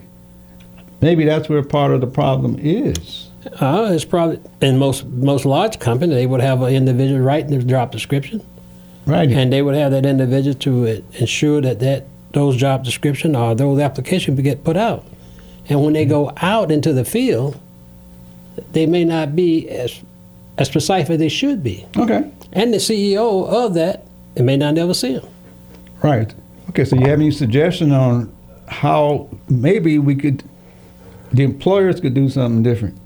Maybe 1.00 1.24
that's 1.24 1.48
where 1.48 1.62
part 1.62 1.92
of 1.92 2.00
the 2.00 2.06
problem 2.06 2.56
is. 2.60 3.28
Uh, 3.60 3.90
it's 3.92 4.04
probably 4.04 4.38
in 4.60 4.78
most 4.78 5.04
most 5.06 5.44
large 5.44 5.78
companies 5.80 6.14
they 6.14 6.26
would 6.26 6.40
have 6.40 6.62
an 6.62 6.72
individual 6.72 7.20
writing 7.20 7.58
the 7.58 7.64
job 7.64 7.90
description, 7.90 8.40
Right. 9.06 9.28
and 9.30 9.52
they 9.52 9.62
would 9.62 9.74
have 9.74 9.90
that 9.90 10.06
individual 10.06 10.54
to 10.60 11.02
ensure 11.18 11.60
that 11.60 11.80
that 11.80 12.06
those 12.32 12.56
job 12.56 12.84
description 12.84 13.34
or 13.36 13.54
those 13.54 13.80
applications 13.80 14.40
get 14.40 14.62
put 14.64 14.76
out. 14.76 15.04
And 15.68 15.82
when 15.84 15.92
they 15.92 16.04
go 16.04 16.32
out 16.38 16.70
into 16.70 16.92
the 16.92 17.04
field, 17.04 17.58
they 18.72 18.86
may 18.86 19.04
not 19.04 19.34
be 19.34 19.68
as 19.68 20.00
as 20.58 20.68
precise 20.68 21.08
as 21.10 21.18
they 21.18 21.28
should 21.28 21.62
be. 21.64 21.84
okay. 21.96 22.30
And 22.52 22.72
the 22.74 22.78
CEO 22.78 23.48
of 23.48 23.74
that, 23.74 24.04
it 24.36 24.42
may 24.42 24.56
not 24.56 24.76
ever 24.78 24.92
see 24.94 25.14
them. 25.14 25.26
Right. 26.02 26.32
Okay. 26.68 26.84
So 26.84 26.96
you 26.96 27.06
have 27.06 27.18
any 27.18 27.30
suggestion 27.30 27.90
on 27.92 28.30
how 28.68 29.28
maybe 29.48 29.98
we 29.98 30.14
could, 30.14 30.42
the 31.32 31.42
employers 31.44 32.00
could 32.00 32.12
do 32.14 32.28
something 32.28 32.62
different? 32.62 32.98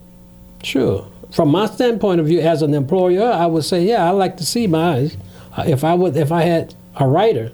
Sure. 0.66 1.06
From 1.30 1.50
my 1.50 1.66
standpoint 1.66 2.20
of 2.20 2.26
view, 2.26 2.40
as 2.40 2.61
an 2.62 2.75
employer, 2.75 3.30
I 3.30 3.46
would 3.46 3.64
say, 3.64 3.85
yeah, 3.85 4.04
I 4.04 4.11
like 4.11 4.37
to 4.38 4.44
see 4.44 4.66
mine. 4.66 5.12
Uh, 5.56 5.64
If 5.66 5.85
I 5.85 5.94
would, 5.94 6.16
if 6.16 6.32
I 6.32 6.42
had 6.42 6.75
a 6.96 7.06
writer 7.06 7.52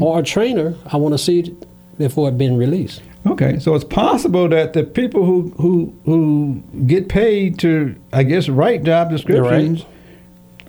or 0.00 0.20
a 0.20 0.22
trainer, 0.22 0.74
I 0.92 0.96
want 0.96 1.14
to 1.14 1.18
see 1.18 1.40
it 1.40 1.66
before 1.98 2.28
it 2.28 2.38
being 2.38 2.56
released. 2.56 3.02
Okay, 3.26 3.58
so 3.58 3.74
it's 3.74 3.84
possible 3.84 4.48
that 4.48 4.72
the 4.72 4.82
people 4.84 5.24
who 5.24 5.52
who 5.58 5.92
who 6.04 6.62
get 6.86 7.08
paid 7.08 7.58
to, 7.58 7.94
I 8.12 8.22
guess, 8.22 8.48
write 8.48 8.82
job 8.84 9.10
descriptions 9.10 9.84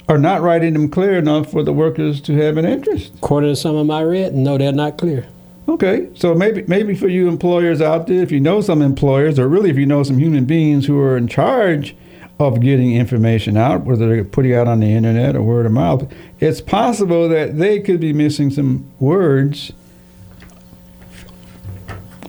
are 0.09 0.17
not 0.17 0.41
writing 0.41 0.73
them 0.73 0.89
clear 0.89 1.17
enough 1.17 1.51
for 1.51 1.63
the 1.63 1.73
workers 1.73 2.19
to 2.21 2.33
have 2.33 2.57
an 2.57 2.65
interest. 2.65 3.13
According 3.15 3.51
to 3.51 3.55
some 3.55 3.75
of 3.75 3.86
my 3.86 4.01
read, 4.01 4.33
no, 4.33 4.57
they're 4.57 4.73
not 4.73 4.97
clear. 4.97 5.25
Okay, 5.69 6.10
so 6.15 6.34
maybe 6.34 6.63
maybe 6.67 6.95
for 6.95 7.08
you 7.08 7.28
employers 7.28 7.82
out 7.82 8.08
there, 8.08 8.21
if 8.21 8.32
you 8.32 8.39
know 8.39 8.62
some 8.62 8.82
employers, 8.82 9.38
or 9.39 9.47
really 9.47 9.69
if 9.69 9.78
you 9.78 9.86
know 9.86 10.04
some 10.04 10.17
human 10.17 10.45
beings 10.45 10.86
who 10.88 11.00
are 11.00 11.15
in 11.15 11.28
charge 11.28 11.95
of 12.39 12.60
getting 12.60 12.95
information 12.95 13.56
out, 13.56 13.84
whether 13.86 14.08
they're 14.10 14.24
putting 14.24 14.54
out 14.56 14.67
on 14.67 14.80
the 14.80 14.91
internet 14.91 15.36
or 15.36 15.43
word 15.43 15.65
of 15.67 15.71
mouth, 15.71 16.12
it's 16.39 16.60
possible 16.60 17.30
that 17.30 17.58
they 17.60 17.80
could 17.80 18.00
be 18.00 18.12
missing 18.12 18.50
some 18.50 18.86
words 19.00 19.71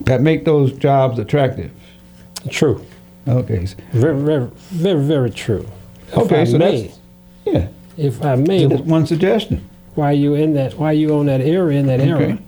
that 0.02 0.20
make 0.20 0.44
those 0.44 0.72
jobs 0.72 1.18
attractive. 1.18 1.70
True. 2.50 2.84
Okay, 3.26 3.64
Very, 3.92 4.18
very, 4.20 4.46
very, 4.70 5.00
very 5.02 5.30
true. 5.30 5.66
If 6.08 6.18
Okay, 6.18 6.40
I 6.40 6.44
so 6.44 6.58
may, 6.58 6.92
yeah. 7.46 7.68
if 7.96 8.22
I 8.24 8.34
may, 8.34 8.66
one 8.66 9.06
suggestion. 9.06 9.66
while 9.94 10.12
you 10.12 10.34
in 10.34 10.54
that, 10.54 10.74
while 10.74 10.92
you 10.92 11.14
on 11.14 11.26
that 11.26 11.40
area, 11.40 11.78
in 11.80 11.86
that 11.86 12.00
Okay. 12.00 12.38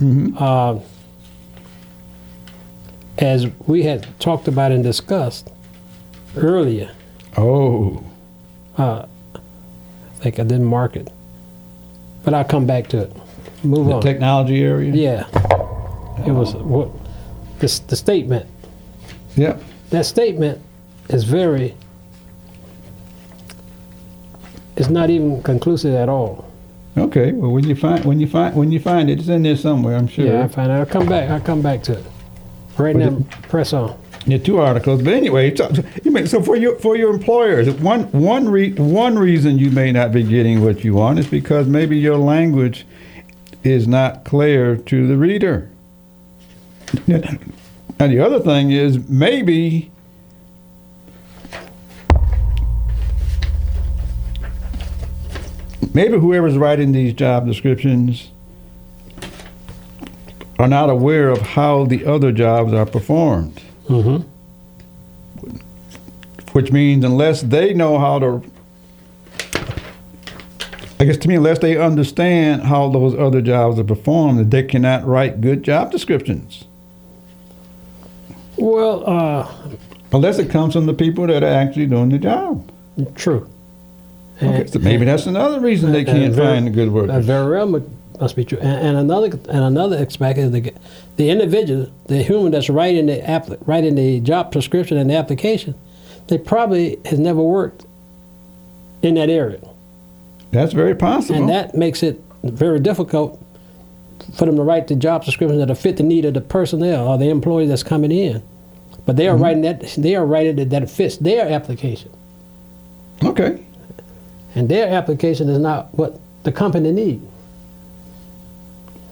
Area, 0.00 0.36
uh, 0.38 0.80
as 3.18 3.46
we 3.66 3.82
had 3.82 4.06
talked 4.18 4.48
about 4.48 4.72
and 4.72 4.82
discussed 4.82 5.50
earlier, 6.36 6.90
Oh, 7.36 8.02
uh, 8.76 9.04
I 9.34 10.22
think 10.22 10.38
I 10.40 10.42
didn't 10.42 10.64
mark 10.66 10.96
it, 10.96 11.12
but 12.24 12.34
I'll 12.34 12.44
come 12.44 12.66
back 12.66 12.88
to 12.88 12.98
it. 13.02 13.16
Move 13.62 13.86
the 13.86 13.94
on. 13.94 14.02
technology 14.02 14.62
area. 14.64 14.92
yeah, 14.92 15.28
it 16.26 16.32
was 16.32 16.54
what 16.54 16.88
this 17.58 17.78
the 17.80 17.94
statement. 17.96 18.46
Yep. 19.36 19.62
That 19.90 20.06
statement 20.06 20.60
is 21.08 21.24
very. 21.24 21.74
It's 24.76 24.88
not 24.88 25.10
even 25.10 25.42
conclusive 25.42 25.94
at 25.94 26.08
all. 26.08 26.49
Okay. 26.96 27.32
Well, 27.32 27.52
when 27.52 27.68
you 27.68 27.76
find 27.76 28.04
when 28.04 28.20
you 28.20 28.26
find 28.26 28.54
when 28.54 28.72
you 28.72 28.80
find 28.80 29.10
it, 29.10 29.18
it's 29.20 29.28
in 29.28 29.42
there 29.42 29.56
somewhere. 29.56 29.96
I'm 29.96 30.08
sure. 30.08 30.26
Yeah, 30.26 30.44
I 30.44 30.48
find 30.48 30.70
out. 30.70 30.80
I'll 30.80 30.86
come 30.86 31.08
back. 31.08 31.30
I'll 31.30 31.40
come 31.40 31.62
back 31.62 31.82
to 31.84 31.98
it. 31.98 32.04
Right 32.78 32.96
now, 32.96 33.24
press 33.42 33.72
on. 33.72 33.98
Yeah, 34.26 34.38
two 34.38 34.58
articles. 34.58 35.02
But 35.02 35.14
anyway, 35.14 35.54
so, 35.54 35.72
so 36.26 36.42
for 36.42 36.56
your 36.56 36.78
for 36.78 36.96
your 36.96 37.10
employers, 37.10 37.70
one 37.70 38.04
one 38.12 38.48
re, 38.48 38.72
one 38.72 39.18
reason 39.18 39.58
you 39.58 39.70
may 39.70 39.92
not 39.92 40.12
be 40.12 40.22
getting 40.22 40.62
what 40.62 40.84
you 40.84 40.94
want 40.94 41.18
is 41.18 41.26
because 41.26 41.66
maybe 41.66 41.96
your 41.98 42.16
language 42.16 42.86
is 43.64 43.86
not 43.86 44.24
clear 44.24 44.76
to 44.76 45.06
the 45.06 45.16
reader. 45.16 45.70
And 47.06 48.10
the 48.10 48.20
other 48.24 48.40
thing 48.40 48.70
is 48.70 49.08
maybe 49.10 49.89
maybe 55.94 56.18
whoever's 56.18 56.56
writing 56.56 56.92
these 56.92 57.12
job 57.12 57.46
descriptions 57.46 58.30
are 60.58 60.68
not 60.68 60.90
aware 60.90 61.28
of 61.30 61.40
how 61.40 61.84
the 61.86 62.04
other 62.04 62.32
jobs 62.32 62.72
are 62.72 62.86
performed 62.86 63.60
Mm-hmm. 63.88 64.22
which 66.52 66.70
means 66.70 67.04
unless 67.04 67.42
they 67.42 67.74
know 67.74 67.98
how 67.98 68.18
to 68.20 68.42
I 71.00 71.04
guess 71.06 71.16
to 71.16 71.28
me, 71.28 71.34
unless 71.36 71.58
they 71.60 71.76
understand 71.78 72.62
how 72.64 72.90
those 72.90 73.14
other 73.14 73.40
jobs 73.40 73.78
are 73.78 73.84
performed, 73.84 74.38
that 74.38 74.50
they 74.50 74.62
cannot 74.62 75.06
write 75.06 75.40
good 75.40 75.62
job 75.62 75.90
descriptions. 75.90 76.64
Well, 78.58 79.08
uh, 79.08 79.50
Unless 80.12 80.38
it 80.40 80.50
comes 80.50 80.74
from 80.74 80.84
the 80.84 80.92
people 80.92 81.26
that 81.28 81.42
are 81.42 81.46
actually 81.46 81.86
doing 81.86 82.10
the 82.10 82.18
job. 82.18 82.70
true. 83.14 83.49
Okay, 84.42 84.66
so 84.66 84.78
maybe 84.78 85.04
that's 85.04 85.26
another 85.26 85.60
reason 85.60 85.92
they 85.92 86.04
can't 86.04 86.32
very- 86.34 86.54
find 86.56 86.66
the 86.66 86.70
good 86.70 86.90
workers. 86.90 87.24
very 87.26 87.50
well 87.66 87.82
must 88.20 88.36
be 88.36 88.44
true. 88.44 88.58
And, 88.58 88.88
and 88.88 88.96
another 88.98 89.26
and 89.48 89.64
another 89.64 89.96
aspect 89.98 90.38
is 90.38 90.50
the 90.50 90.72
the 91.16 91.30
individual, 91.30 91.88
the 92.06 92.22
human 92.22 92.52
that's 92.52 92.68
writing 92.70 93.06
the 93.06 93.28
app, 93.28 93.48
writing 93.66 93.94
the 93.96 94.20
job 94.20 94.52
prescription 94.52 94.96
and 94.98 95.10
the 95.10 95.14
application, 95.16 95.74
they 96.28 96.38
probably 96.38 96.98
has 97.06 97.18
never 97.18 97.40
worked 97.42 97.84
in 99.02 99.14
that 99.14 99.30
area, 99.30 99.60
That's 100.52 100.72
very 100.74 100.94
possible. 100.94 101.38
and 101.40 101.48
that 101.48 101.74
makes 101.74 102.02
it 102.02 102.22
very 102.44 102.78
difficult 102.80 103.42
for 104.34 104.44
them 104.46 104.56
to 104.56 104.62
write 104.62 104.88
the 104.88 104.94
job 104.94 105.24
descriptions 105.24 105.58
that 105.60 105.68
will 105.68 105.74
fit 105.74 105.96
the 105.96 106.02
need 106.02 106.24
of 106.26 106.34
the 106.34 106.40
personnel 106.42 107.08
or 107.08 107.16
the 107.18 107.28
employee 107.30 107.66
that's 107.66 107.82
coming 107.82 108.12
in. 108.12 108.42
But 109.06 109.16
they 109.16 109.26
are 109.28 109.34
Mm-hmm. 109.34 109.42
writing 109.42 109.62
that 109.62 109.94
they 109.96 110.14
are 110.16 110.26
writing 110.26 110.58
it 110.58 110.68
that 110.70 110.88
fits 110.90 111.16
their 111.16 111.48
application, 111.48 112.10
okay. 113.24 113.64
And 114.54 114.68
their 114.68 114.88
application 114.88 115.48
is 115.48 115.58
not 115.58 115.92
what 115.96 116.18
the 116.42 116.52
company 116.52 116.90
needs. 116.92 117.24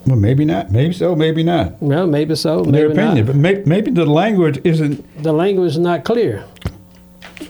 Well, 0.06 0.16
maybe 0.16 0.44
not. 0.44 0.70
Maybe 0.70 0.94
so. 0.94 1.14
Maybe 1.14 1.42
not. 1.42 1.80
Well, 1.82 2.06
maybe 2.06 2.34
so. 2.34 2.62
Their 2.62 2.88
Maybe 2.88 3.00
opinion, 3.00 3.26
not. 3.26 3.32
but 3.32 3.36
may, 3.36 3.62
maybe 3.66 3.90
the 3.90 4.06
language 4.06 4.58
isn't 4.64 5.22
the 5.22 5.32
language 5.32 5.72
is 5.72 5.78
not 5.78 6.04
clear. 6.04 6.44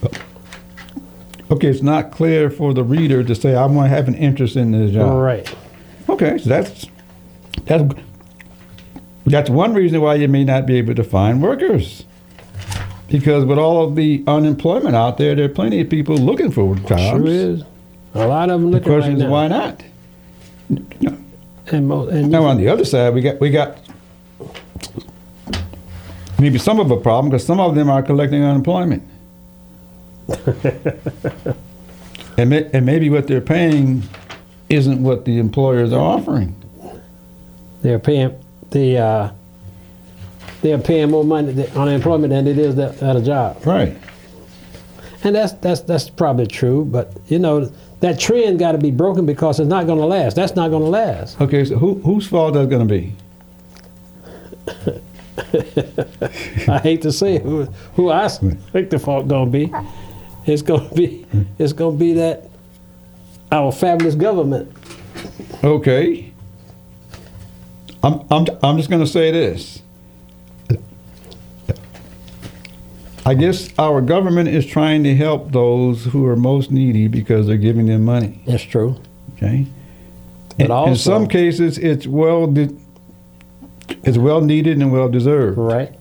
Oh. 0.02 0.08
okay. 1.52 1.68
It's 1.68 1.82
not 1.82 2.10
clear 2.10 2.50
for 2.50 2.74
the 2.74 2.82
reader 2.82 3.22
to 3.22 3.34
say, 3.34 3.54
"I 3.54 3.64
want 3.66 3.86
to 3.86 3.90
have 3.90 4.08
an 4.08 4.14
interest 4.14 4.56
in 4.56 4.72
this 4.72 4.90
job." 4.92 5.16
Right. 5.22 5.54
Okay, 6.08 6.38
so 6.38 6.48
that's 6.48 6.86
that's 7.64 7.84
That's 9.26 9.50
one 9.50 9.74
reason 9.74 10.00
why 10.00 10.14
you 10.16 10.26
may 10.26 10.42
not 10.42 10.66
be 10.66 10.76
able 10.78 10.94
to 10.94 11.04
find 11.04 11.42
workers. 11.42 12.04
Because 13.08 13.44
with 13.44 13.58
all 13.58 13.84
of 13.86 13.94
the 13.94 14.24
unemployment 14.26 14.96
out 14.96 15.16
there, 15.18 15.34
there 15.34 15.44
are 15.46 15.50
plenty 15.50 15.80
of 15.80 15.88
people 15.88 16.16
looking 16.16 16.50
for 16.50 16.74
jobs. 16.76 17.02
Sure 17.02 17.26
is. 17.26 17.62
A 18.14 18.26
lot 18.26 18.50
of 18.50 18.60
them 18.60 18.70
The 18.70 18.76
looking 18.78 18.92
question 18.92 19.12
right 19.14 19.18
is 19.18 19.22
now. 19.24 19.30
why 19.30 19.48
not? 19.48 19.82
And, 21.70 21.86
mo- 21.88 22.08
and 22.08 22.30
Now 22.30 22.44
on 22.44 22.56
the 22.56 22.68
other 22.68 22.84
side, 22.84 23.12
we 23.14 23.20
got 23.20 23.40
we 23.40 23.50
got 23.50 23.78
maybe 26.38 26.58
some 26.58 26.80
of 26.80 26.90
a 26.90 26.96
problem 26.96 27.30
because 27.30 27.44
some 27.44 27.60
of 27.60 27.74
them 27.74 27.90
are 27.90 28.02
collecting 28.02 28.42
unemployment, 28.42 29.02
and 32.38 32.50
may, 32.50 32.68
and 32.72 32.86
maybe 32.86 33.10
what 33.10 33.26
they're 33.26 33.40
paying 33.40 34.02
isn't 34.68 35.02
what 35.02 35.24
the 35.24 35.38
employers 35.38 35.92
are 35.92 36.00
offering. 36.00 36.54
they're 37.82 37.98
paying 37.98 38.34
the 38.70 38.98
uh, 38.98 39.30
they're 40.62 40.78
paying 40.78 41.10
more 41.10 41.24
money 41.24 41.54
th- 41.54 41.70
on 41.76 41.88
unemployment 41.88 42.30
than 42.30 42.46
it 42.46 42.58
is 42.58 42.74
that, 42.76 43.02
at 43.02 43.16
a 43.16 43.22
job, 43.22 43.64
Right. 43.66 43.96
and 45.24 45.34
that's 45.34 45.52
that's 45.54 45.80
that's 45.82 46.08
probably 46.10 46.46
true. 46.46 46.84
But 46.84 47.12
you 47.28 47.38
know 47.38 47.70
that 48.00 48.20
trend 48.20 48.58
got 48.58 48.72
to 48.72 48.78
be 48.78 48.90
broken 48.90 49.26
because 49.26 49.60
it's 49.60 49.68
not 49.68 49.86
going 49.86 49.98
to 49.98 50.06
last. 50.06 50.36
That's 50.36 50.54
not 50.54 50.68
going 50.68 50.82
to 50.82 50.88
last. 50.88 51.40
Okay. 51.40 51.64
So 51.64 51.78
who 51.78 51.94
whose 51.94 52.26
fault 52.26 52.54
that's 52.54 52.68
going 52.68 52.86
to 52.86 52.94
be? 52.94 53.12
I 56.68 56.78
hate 56.78 57.02
to 57.02 57.12
say 57.12 57.36
it, 57.36 57.42
who 57.42 58.10
I 58.10 58.28
think 58.28 58.90
the 58.90 58.98
fault 58.98 59.28
going 59.28 59.46
to 59.46 59.50
be. 59.50 59.72
It's 60.46 60.62
going 60.62 60.88
to 60.88 60.94
be 60.94 61.26
it's 61.58 61.72
going 61.72 61.96
to 61.96 61.98
be 61.98 62.12
that 62.14 62.48
our 63.50 63.72
fabulous 63.72 64.14
government. 64.14 64.70
Okay. 65.64 66.32
I'm 68.02 68.20
I'm 68.30 68.46
I'm 68.62 68.76
just 68.76 68.90
going 68.90 69.02
to 69.02 69.06
say 69.06 69.30
this. 69.30 69.82
I 73.28 73.34
guess 73.34 73.68
our 73.78 74.00
government 74.00 74.48
is 74.48 74.64
trying 74.64 75.04
to 75.04 75.14
help 75.14 75.52
those 75.52 76.06
who 76.06 76.24
are 76.26 76.34
most 76.34 76.70
needy 76.70 77.08
because 77.08 77.46
they're 77.46 77.58
giving 77.58 77.84
them 77.84 78.02
money. 78.06 78.40
That's 78.46 78.62
true. 78.62 78.98
Okay. 79.36 79.66
But 80.56 80.64
in, 80.64 80.70
also, 80.70 80.90
in 80.90 80.96
some 80.96 81.26
cases, 81.28 81.76
it's 81.76 82.06
well 82.06 82.46
de- 82.46 82.74
it's 84.02 84.16
well 84.16 84.40
needed 84.40 84.78
and 84.78 84.90
well 84.90 85.10
deserved. 85.10 85.58
right? 85.58 85.94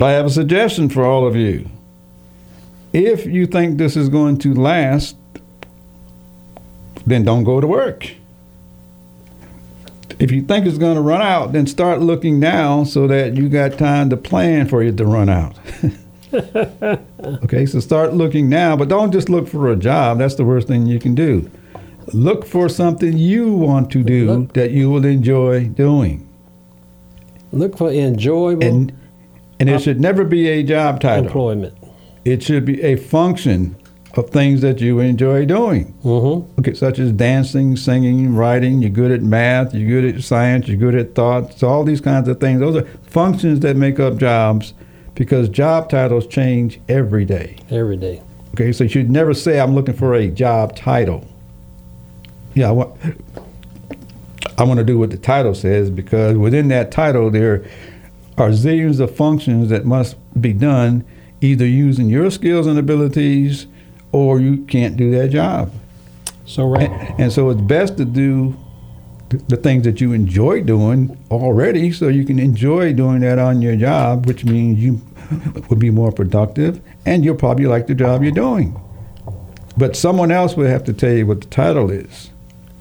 I 0.00 0.12
have 0.12 0.24
a 0.24 0.30
suggestion 0.30 0.88
for 0.88 1.04
all 1.04 1.26
of 1.26 1.36
you. 1.36 1.68
If 2.94 3.26
you 3.26 3.46
think 3.46 3.76
this 3.76 3.94
is 3.94 4.08
going 4.08 4.38
to 4.38 4.54
last, 4.54 5.14
then 7.04 7.22
don't 7.22 7.44
go 7.44 7.60
to 7.60 7.66
work. 7.66 8.12
If 10.22 10.30
you 10.30 10.40
think 10.40 10.66
it's 10.66 10.78
going 10.78 10.94
to 10.94 11.00
run 11.00 11.20
out, 11.20 11.52
then 11.52 11.66
start 11.66 12.00
looking 12.00 12.38
now 12.38 12.84
so 12.84 13.08
that 13.08 13.34
you 13.34 13.48
got 13.48 13.76
time 13.76 14.08
to 14.10 14.16
plan 14.16 14.68
for 14.68 14.80
it 14.80 14.96
to 14.98 15.04
run 15.04 15.28
out. 15.28 15.58
okay, 17.42 17.66
so 17.66 17.80
start 17.80 18.14
looking 18.14 18.48
now, 18.48 18.76
but 18.76 18.86
don't 18.88 19.10
just 19.10 19.28
look 19.28 19.48
for 19.48 19.72
a 19.72 19.74
job. 19.76 20.18
That's 20.18 20.36
the 20.36 20.44
worst 20.44 20.68
thing 20.68 20.86
you 20.86 21.00
can 21.00 21.16
do. 21.16 21.50
Look 22.12 22.46
for 22.46 22.68
something 22.68 23.18
you 23.18 23.52
want 23.52 23.90
to 23.92 24.04
do 24.04 24.26
Look- 24.26 24.52
that 24.52 24.70
you 24.70 24.90
will 24.90 25.04
enjoy 25.04 25.66
doing. 25.66 26.28
Look 27.50 27.76
for 27.76 27.90
enjoyable 27.90 28.62
And 28.64 28.92
and 29.58 29.68
it 29.68 29.80
should 29.80 30.00
never 30.00 30.24
be 30.24 30.48
a 30.48 30.62
job 30.62 31.00
title. 31.00 31.26
employment. 31.26 31.74
It 32.24 32.44
should 32.44 32.64
be 32.64 32.80
a 32.82 32.94
function 32.94 33.74
of 34.14 34.30
things 34.30 34.60
that 34.60 34.80
you 34.80 35.00
enjoy 35.00 35.46
doing. 35.46 35.94
Mm-hmm. 36.04 36.60
Okay, 36.60 36.74
such 36.74 36.98
as 36.98 37.12
dancing, 37.12 37.76
singing, 37.76 38.34
writing. 38.34 38.82
You're 38.82 38.90
good 38.90 39.10
at 39.10 39.22
math. 39.22 39.74
You're 39.74 40.02
good 40.02 40.14
at 40.14 40.22
science. 40.22 40.68
You're 40.68 40.76
good 40.76 40.94
at 40.94 41.14
thoughts. 41.14 41.62
All 41.62 41.84
these 41.84 42.00
kinds 42.00 42.28
of 42.28 42.40
things. 42.40 42.60
Those 42.60 42.76
are 42.76 42.84
functions 43.02 43.60
that 43.60 43.76
make 43.76 43.98
up 43.98 44.16
jobs, 44.18 44.74
because 45.14 45.48
job 45.48 45.88
titles 45.88 46.26
change 46.26 46.80
every 46.88 47.24
day. 47.24 47.56
Every 47.70 47.96
day. 47.96 48.22
Okay, 48.54 48.72
so 48.72 48.84
you 48.84 48.90
should 48.90 49.10
never 49.10 49.32
say 49.32 49.58
I'm 49.58 49.74
looking 49.74 49.94
for 49.94 50.14
a 50.14 50.28
job 50.28 50.76
title. 50.76 51.26
Yeah, 52.54 52.68
I 52.68 52.72
want. 52.72 52.94
I 54.58 54.64
want 54.64 54.78
to 54.78 54.84
do 54.84 54.98
what 54.98 55.10
the 55.10 55.16
title 55.16 55.54
says 55.54 55.90
because 55.90 56.36
within 56.36 56.68
that 56.68 56.90
title 56.90 57.30
there 57.30 57.64
are 58.36 58.50
zillions 58.50 59.00
of 59.00 59.14
functions 59.14 59.70
that 59.70 59.84
must 59.84 60.16
be 60.40 60.52
done, 60.52 61.04
either 61.40 61.66
using 61.66 62.08
your 62.08 62.30
skills 62.30 62.66
and 62.66 62.78
abilities, 62.78 63.66
or 64.12 64.38
you 64.40 64.64
can't 64.66 64.96
do 64.96 65.10
that 65.12 65.28
job. 65.28 65.72
So 66.44 66.66
right. 66.66 66.90
And, 66.90 67.20
and 67.20 67.32
so 67.32 67.50
it's 67.50 67.60
best 67.60 67.96
to 67.96 68.04
do 68.04 68.54
the 69.48 69.56
things 69.56 69.84
that 69.84 70.00
you 70.00 70.12
enjoy 70.12 70.62
doing 70.62 71.16
already, 71.30 71.90
so 71.90 72.08
you 72.08 72.24
can 72.24 72.38
enjoy 72.38 72.92
doing 72.92 73.20
that 73.20 73.38
on 73.38 73.62
your 73.62 73.76
job, 73.76 74.26
which 74.26 74.44
means 74.44 74.78
you 74.78 75.00
will 75.70 75.78
be 75.78 75.90
more 75.90 76.12
productive, 76.12 76.80
and 77.06 77.24
you'll 77.24 77.36
probably 77.36 77.64
like 77.66 77.86
the 77.86 77.94
job 77.94 78.22
you're 78.22 78.30
doing. 78.30 78.78
But 79.78 79.96
someone 79.96 80.30
else 80.30 80.54
will 80.54 80.66
have 80.66 80.84
to 80.84 80.92
tell 80.92 81.12
you 81.12 81.26
what 81.26 81.40
the 81.40 81.46
title 81.46 81.90
is. 81.90 82.30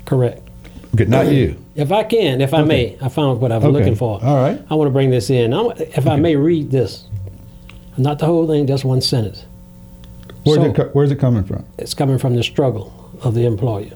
Correct. 0.05 0.45
Okay, 0.93 1.05
not 1.05 1.31
you. 1.31 1.55
If 1.75 1.93
I 1.93 2.03
can, 2.03 2.41
if 2.41 2.53
I 2.53 2.63
may, 2.63 2.97
I 3.01 3.07
found 3.07 3.39
what 3.39 3.53
I 3.53 3.57
was 3.57 3.65
Okay. 3.65 3.73
looking 3.77 3.95
for. 3.95 4.21
All 4.21 4.35
right. 4.35 4.61
I 4.69 4.75
want 4.75 4.87
to 4.89 4.91
bring 4.91 5.09
this 5.09 5.29
in. 5.29 5.53
I, 5.53 5.67
if 5.77 6.05
I 6.05 6.17
may 6.17 6.35
read 6.35 6.69
this, 6.69 7.05
not 7.97 8.19
the 8.19 8.25
whole 8.25 8.45
thing, 8.45 8.67
just 8.67 8.83
one 8.83 8.99
sentence. 8.99 9.45
Where's, 10.43 10.75
So- 10.75 10.83
it, 10.83 10.95
where's 10.95 11.11
it 11.11 11.19
coming 11.19 11.43
from? 11.43 11.65
It's 11.77 11.93
coming 11.93 12.17
from 12.17 12.35
the 12.35 12.43
struggle 12.43 12.93
of 13.21 13.35
the 13.35 13.45
employer. 13.45 13.91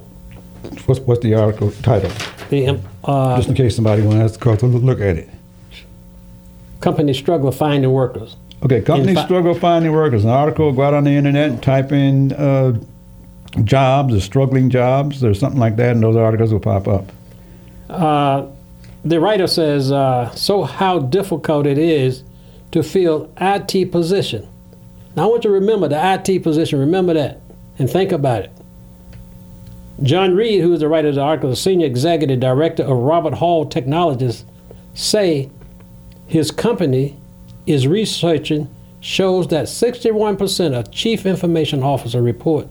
What's, 0.86 1.00
what's 1.02 1.22
the 1.22 1.36
article 1.36 1.72
title? 1.84 2.12
The 2.50 2.80
uh, 3.04 3.36
Just 3.38 3.50
in 3.50 3.56
case 3.56 3.76
somebody 3.76 4.02
wants 4.02 4.38
to 4.38 4.66
look 4.68 5.00
at 5.00 5.18
it. 5.18 5.30
company 6.80 7.14
struggle 7.14 7.52
finding 7.52 7.92
workers. 7.92 8.36
Okay, 8.64 8.82
companies 8.82 9.18
fa- 9.18 9.26
struggle 9.26 9.54
finding 9.54 9.92
workers. 9.92 10.24
An 10.24 10.32
article, 10.32 10.72
go 10.72 10.84
out 10.84 10.94
on 10.94 11.04
the 11.04 11.12
internet 11.12 11.52
and 11.52 11.62
type 11.64 11.92
in 11.92 12.32
uh, 12.34 12.80
jobs 13.64 14.14
or 14.16 14.20
struggling 14.22 14.70
jobs 14.70 15.24
or 15.24 15.34
something 15.34 15.60
like 15.60 15.76
that, 15.76 15.92
and 15.92 16.04
those 16.04 16.16
articles 16.16 16.52
will 16.52 16.60
pop 16.60 16.88
up. 16.88 17.12
Uh, 17.90 18.48
the 19.04 19.20
writer 19.20 19.46
says, 19.48 19.92
uh, 19.92 20.30
so 20.32 20.64
how 20.64 21.00
difficult 21.00 21.68
it 21.68 21.78
is 21.78 22.24
to 22.72 22.82
fill 22.82 23.32
IT 23.40 23.92
position. 23.92 24.48
Now 25.16 25.24
I 25.24 25.26
want 25.28 25.44
you 25.44 25.50
to 25.50 25.54
remember 25.54 25.88
the 25.88 26.14
IT 26.14 26.44
position. 26.44 26.80
Remember 26.80 27.14
that 27.14 27.42
and 27.80 27.90
think 27.90 28.12
about 28.12 28.44
it. 28.44 28.52
John 30.04 30.36
Reed, 30.36 30.62
who 30.62 30.74
is 30.74 30.82
the 30.82 30.90
writer 30.90 31.08
of 31.08 31.16
the 31.16 31.22
article, 31.22 31.50
the 31.50 31.56
senior 31.56 31.88
executive 31.88 32.40
director 32.40 32.84
of 32.84 32.98
Robert 32.98 33.36
Half 33.36 33.70
Technologies, 33.70 34.44
say 34.94 35.50
his 36.28 36.52
company 36.52 37.18
is 37.66 37.88
researching 37.88 38.70
shows 39.00 39.48
that 39.50 39.66
61% 39.66 40.74
of 40.74 40.92
chief 40.92 41.26
information 41.26 41.84
officer 41.84 42.22
report 42.22 42.68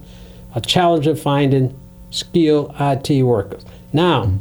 a 0.53 0.61
challenge 0.61 1.07
of 1.07 1.19
finding 1.19 1.77
skilled 2.11 2.73
IT 2.79 3.23
workers. 3.23 3.65
Now, 3.91 4.33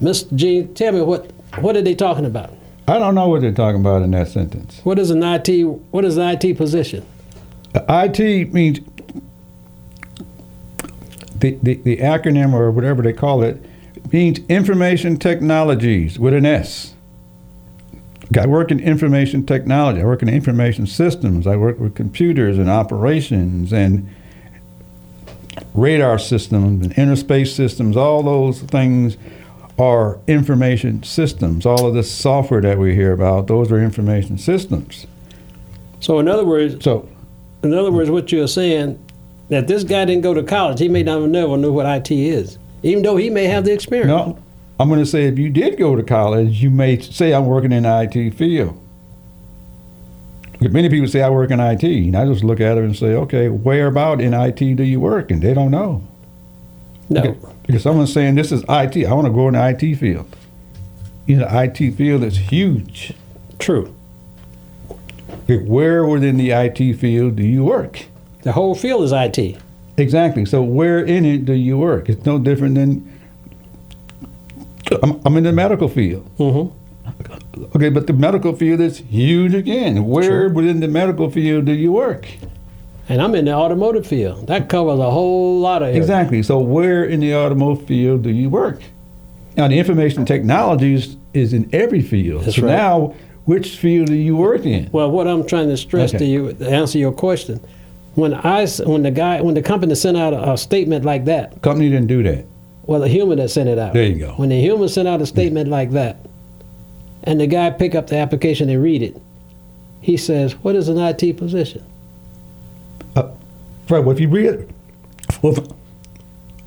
Mr. 0.00 0.34
Gene, 0.34 0.74
tell 0.74 0.92
me 0.92 1.02
what 1.02 1.32
what 1.58 1.76
are 1.76 1.82
they 1.82 1.94
talking 1.94 2.24
about? 2.24 2.52
I 2.90 2.98
don't 2.98 3.14
know 3.14 3.28
what 3.28 3.40
they're 3.40 3.52
talking 3.52 3.80
about 3.80 4.02
in 4.02 4.10
that 4.10 4.26
sentence. 4.26 4.80
What 4.82 4.98
is 4.98 5.10
an 5.10 5.22
IT 5.22 5.62
what 5.92 6.04
is 6.04 6.16
an 6.16 6.36
IT 6.36 6.56
position? 6.56 7.06
IT 7.72 8.52
means 8.52 8.80
the, 11.36 11.56
the, 11.62 11.74
the 11.76 11.98
acronym 11.98 12.52
or 12.52 12.72
whatever 12.72 13.00
they 13.00 13.12
call 13.12 13.44
it 13.44 13.64
means 14.12 14.40
information 14.48 15.18
technologies 15.18 16.18
with 16.18 16.34
an 16.34 16.44
S. 16.44 16.94
I 18.36 18.46
work 18.46 18.72
in 18.72 18.80
information 18.80 19.46
technology. 19.46 20.00
I 20.00 20.04
work 20.04 20.22
in 20.22 20.28
information 20.28 20.88
systems. 20.88 21.46
I 21.46 21.54
work 21.54 21.78
with 21.78 21.94
computers 21.94 22.58
and 22.58 22.68
operations 22.68 23.72
and 23.72 24.12
radar 25.74 26.18
systems 26.18 26.84
and 26.84 26.92
interspace 26.98 27.54
systems. 27.54 27.96
All 27.96 28.24
those 28.24 28.62
things 28.62 29.16
are 29.80 30.18
information 30.26 31.02
systems. 31.02 31.64
All 31.64 31.86
of 31.86 31.94
this 31.94 32.10
software 32.10 32.60
that 32.60 32.78
we 32.78 32.94
hear 32.94 33.12
about, 33.12 33.46
those 33.46 33.72
are 33.72 33.80
information 33.80 34.36
systems. 34.36 35.06
So 36.00 36.18
in 36.18 36.28
other 36.28 36.44
words, 36.44 36.84
So 36.84 37.08
in 37.62 37.72
other 37.74 37.90
words, 37.90 38.10
what 38.10 38.30
you're 38.30 38.48
saying 38.48 38.98
that 39.48 39.68
this 39.68 39.82
guy 39.82 40.04
didn't 40.04 40.22
go 40.22 40.34
to 40.34 40.42
college, 40.42 40.78
he 40.78 40.88
may 40.88 41.02
not 41.02 41.20
never 41.22 41.56
knew 41.56 41.72
what 41.72 41.86
IT 41.86 42.10
is, 42.10 42.58
even 42.82 43.02
though 43.02 43.16
he 43.16 43.30
may 43.30 43.44
have 43.44 43.64
the 43.64 43.72
experience. 43.72 44.08
No, 44.08 44.38
I'm 44.78 44.88
going 44.88 45.00
to 45.00 45.06
say 45.06 45.24
if 45.24 45.38
you 45.38 45.50
did 45.50 45.78
go 45.78 45.96
to 45.96 46.02
college, 46.02 46.62
you 46.62 46.70
may 46.70 47.00
say 47.00 47.32
I'm 47.32 47.46
working 47.46 47.72
in 47.72 47.82
the 47.82 48.02
IT 48.02 48.34
field. 48.34 48.80
Many 50.60 50.90
people 50.90 51.08
say 51.08 51.22
I 51.22 51.30
work 51.30 51.50
in 51.50 51.58
IT, 51.58 51.82
and 51.82 52.14
I 52.16 52.26
just 52.26 52.44
look 52.44 52.60
at 52.60 52.76
it 52.76 52.84
and 52.84 52.94
say, 52.94 53.14
okay, 53.14 53.48
where 53.48 53.86
about 53.86 54.20
in 54.20 54.34
IT 54.34 54.58
do 54.58 54.82
you 54.82 55.00
work? 55.00 55.30
And 55.30 55.40
they 55.40 55.54
don't 55.54 55.70
know. 55.70 56.06
No. 57.10 57.36
Because 57.66 57.82
someone's 57.82 58.12
saying 58.12 58.36
this 58.36 58.52
is 58.52 58.62
IT, 58.68 59.04
I 59.06 59.12
want 59.12 59.26
to 59.26 59.32
go 59.32 59.48
in 59.48 59.54
the 59.54 59.68
IT 59.68 59.96
field. 59.96 60.26
You 61.26 61.36
know, 61.38 61.48
IT 61.50 61.78
field 61.94 62.22
is 62.22 62.36
huge. 62.38 63.12
True. 63.58 63.94
Okay, 65.44 65.58
Where 65.58 66.04
within 66.06 66.36
the 66.36 66.50
IT 66.52 66.94
field 66.94 67.36
do 67.36 67.42
you 67.44 67.64
work? 67.64 68.06
The 68.42 68.52
whole 68.52 68.74
field 68.74 69.02
is 69.02 69.12
IT. 69.12 69.58
Exactly. 69.96 70.44
So 70.46 70.62
where 70.62 71.04
in 71.04 71.24
it 71.24 71.44
do 71.44 71.52
you 71.52 71.76
work? 71.76 72.08
It's 72.08 72.24
no 72.24 72.38
different 72.38 72.76
than 72.76 73.20
I'm, 75.02 75.20
I'm 75.24 75.36
in 75.36 75.44
the 75.44 75.52
medical 75.52 75.88
field. 75.88 76.28
Mm-hmm. 76.38 76.76
Okay, 77.76 77.90
but 77.90 78.06
the 78.06 78.12
medical 78.12 78.54
field 78.54 78.80
is 78.80 78.98
huge 78.98 79.54
again. 79.54 80.04
Where 80.06 80.22
Sure. 80.22 80.48
within 80.48 80.80
the 80.80 80.88
medical 80.88 81.28
field 81.30 81.64
do 81.66 81.72
you 81.72 81.92
work? 81.92 82.26
And 83.10 83.20
I'm 83.20 83.34
in 83.34 83.46
the 83.46 83.52
automotive 83.52 84.06
field. 84.06 84.46
That 84.46 84.68
covers 84.68 85.00
a 85.00 85.10
whole 85.10 85.58
lot 85.58 85.82
of 85.82 85.88
areas. 85.88 86.04
Exactly. 86.04 86.44
So 86.44 86.60
where 86.60 87.04
in 87.04 87.18
the 87.18 87.34
automotive 87.34 87.84
field 87.86 88.22
do 88.22 88.30
you 88.30 88.48
work? 88.48 88.80
Now 89.56 89.66
the 89.66 89.78
information 89.78 90.24
technologies 90.24 91.16
is 91.34 91.52
in 91.52 91.68
every 91.72 92.02
field. 92.02 92.44
That's 92.44 92.54
so 92.54 92.62
right. 92.62 92.72
now 92.72 93.14
which 93.46 93.78
field 93.78 94.10
are 94.10 94.14
you 94.14 94.36
working 94.36 94.72
in? 94.72 94.90
Well, 94.92 95.10
what 95.10 95.26
I'm 95.26 95.44
trying 95.44 95.68
to 95.70 95.76
stress 95.76 96.12
to 96.12 96.24
you, 96.24 96.52
to 96.52 96.70
answer 96.70 96.98
your 96.98 97.10
question, 97.10 97.58
when 98.14 98.32
I, 98.32 98.68
when 98.84 99.02
the 99.02 99.10
guy, 99.10 99.40
when 99.40 99.54
the 99.54 99.62
company 99.62 99.96
sent 99.96 100.16
out 100.16 100.32
a, 100.32 100.52
a 100.52 100.56
statement 100.56 101.04
like 101.04 101.24
that, 101.24 101.60
Company 101.62 101.90
didn't 101.90 102.06
do 102.06 102.22
that. 102.22 102.46
well, 102.84 103.00
the 103.00 103.08
human 103.08 103.38
that 103.38 103.48
sent 103.48 103.68
it 103.68 103.76
out. 103.76 103.92
There 103.92 104.04
you 104.04 104.20
go. 104.20 104.34
When 104.34 104.50
the 104.50 104.60
human 104.60 104.88
sent 104.88 105.08
out 105.08 105.20
a 105.20 105.26
statement 105.26 105.68
like 105.68 105.90
that, 105.90 106.18
and 107.24 107.40
the 107.40 107.48
guy 107.48 107.70
pick 107.70 107.96
up 107.96 108.06
the 108.06 108.18
application 108.18 108.70
and 108.70 108.80
read 108.80 109.02
it, 109.02 109.20
he 110.00 110.16
says, 110.16 110.52
"What 110.62 110.76
is 110.76 110.88
an 110.88 110.98
IT 110.98 111.36
position?" 111.36 111.84
Right. 113.90 113.98
Well, 113.98 114.10
if 114.14 114.20
you 114.20 114.28
read 114.28 114.46
it, 114.46 114.70
well, 115.42 115.58
if- 115.58 115.66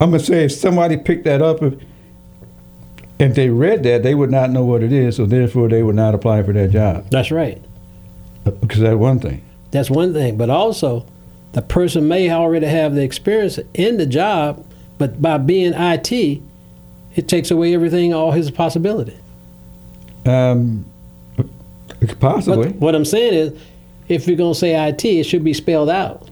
I'm 0.01 0.11
gonna 0.11 0.19
say 0.19 0.45
if 0.45 0.51
somebody 0.51 0.97
picked 0.97 1.23
that 1.23 1.41
up, 1.41 1.63
if, 1.63 1.75
if 3.19 3.35
they 3.35 3.49
read 3.49 3.83
that, 3.83 4.03
they 4.03 4.13
would 4.15 4.31
not 4.31 4.49
know 4.51 4.65
what 4.65 4.83
it 4.83 4.91
is, 4.91 5.15
so 5.15 5.25
therefore 5.25 5.69
they 5.69 5.81
would 5.81 5.95
not 5.95 6.13
apply 6.13 6.43
for 6.43 6.51
that 6.53 6.71
job. 6.71 7.09
That's 7.09 7.31
right. 7.31 7.61
Because 8.43 8.79
that's 8.81 8.95
one 8.97 9.19
thing. 9.19 9.41
That's 9.71 9.89
one 9.89 10.13
thing. 10.13 10.35
But 10.35 10.49
also, 10.49 11.05
the 11.53 11.61
person 11.61 12.07
may 12.07 12.29
already 12.29 12.65
have 12.65 12.95
the 12.95 13.03
experience 13.03 13.59
in 13.73 13.95
the 13.97 14.05
job, 14.05 14.65
but 14.97 15.21
by 15.21 15.37
being 15.37 15.73
IT, 15.73 16.41
it 17.15 17.27
takes 17.29 17.51
away 17.51 17.73
everything, 17.73 18.13
all 18.13 18.31
his 18.31 18.51
possibility. 18.51 19.17
Um, 20.25 20.85
possibly. 22.19 22.69
But 22.69 22.75
what 22.75 22.95
I'm 22.95 23.05
saying 23.05 23.33
is, 23.33 23.61
if 24.09 24.27
you're 24.27 24.35
going 24.37 24.53
to 24.53 24.59
say 24.59 24.89
IT, 24.89 25.05
it 25.05 25.23
should 25.25 25.43
be 25.43 25.53
spelled 25.53 25.89
out. 25.89 26.29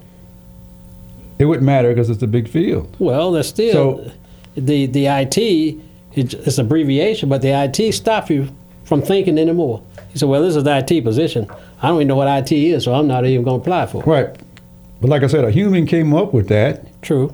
It 1.41 1.45
wouldn't 1.45 1.65
matter 1.65 1.89
because 1.89 2.09
it's 2.09 2.23
a 2.23 2.27
big 2.27 2.47
field. 2.47 2.95
Well, 2.99 3.31
that's 3.31 3.47
still 3.49 3.73
So- 3.73 4.11
the 4.55 4.85
the 4.85 5.07
IT. 5.07 5.77
It's, 6.13 6.57
abbreviation, 6.57 7.29
but 7.29 7.41
the 7.41 7.53
IT 7.53 7.93
stops 7.93 8.29
you 8.29 8.49
from 8.83 9.01
thinking 9.01 9.37
anymore. 9.39 9.81
You 10.13 10.19
say, 10.19 10.25
"Well, 10.25 10.41
this 10.43 10.57
is 10.57 10.63
the 10.65 10.75
IT 10.77 11.01
position. 11.05 11.47
I 11.81 11.87
don't 11.87 11.97
even 11.97 12.09
know 12.09 12.17
what 12.17 12.27
IT 12.27 12.51
is, 12.51 12.83
so 12.83 12.93
I'm 12.93 13.07
not 13.07 13.25
even 13.25 13.43
going 13.45 13.61
to 13.61 13.63
apply 13.63 13.85
for." 13.85 14.01
it." 14.03 14.07
Right. 14.07 14.29
But 14.99 15.09
like 15.09 15.23
I 15.23 15.27
said, 15.27 15.45
a 15.45 15.51
human 15.51 15.85
came 15.87 16.13
up 16.13 16.33
with 16.33 16.47
that. 16.49 17.01
True. 17.01 17.33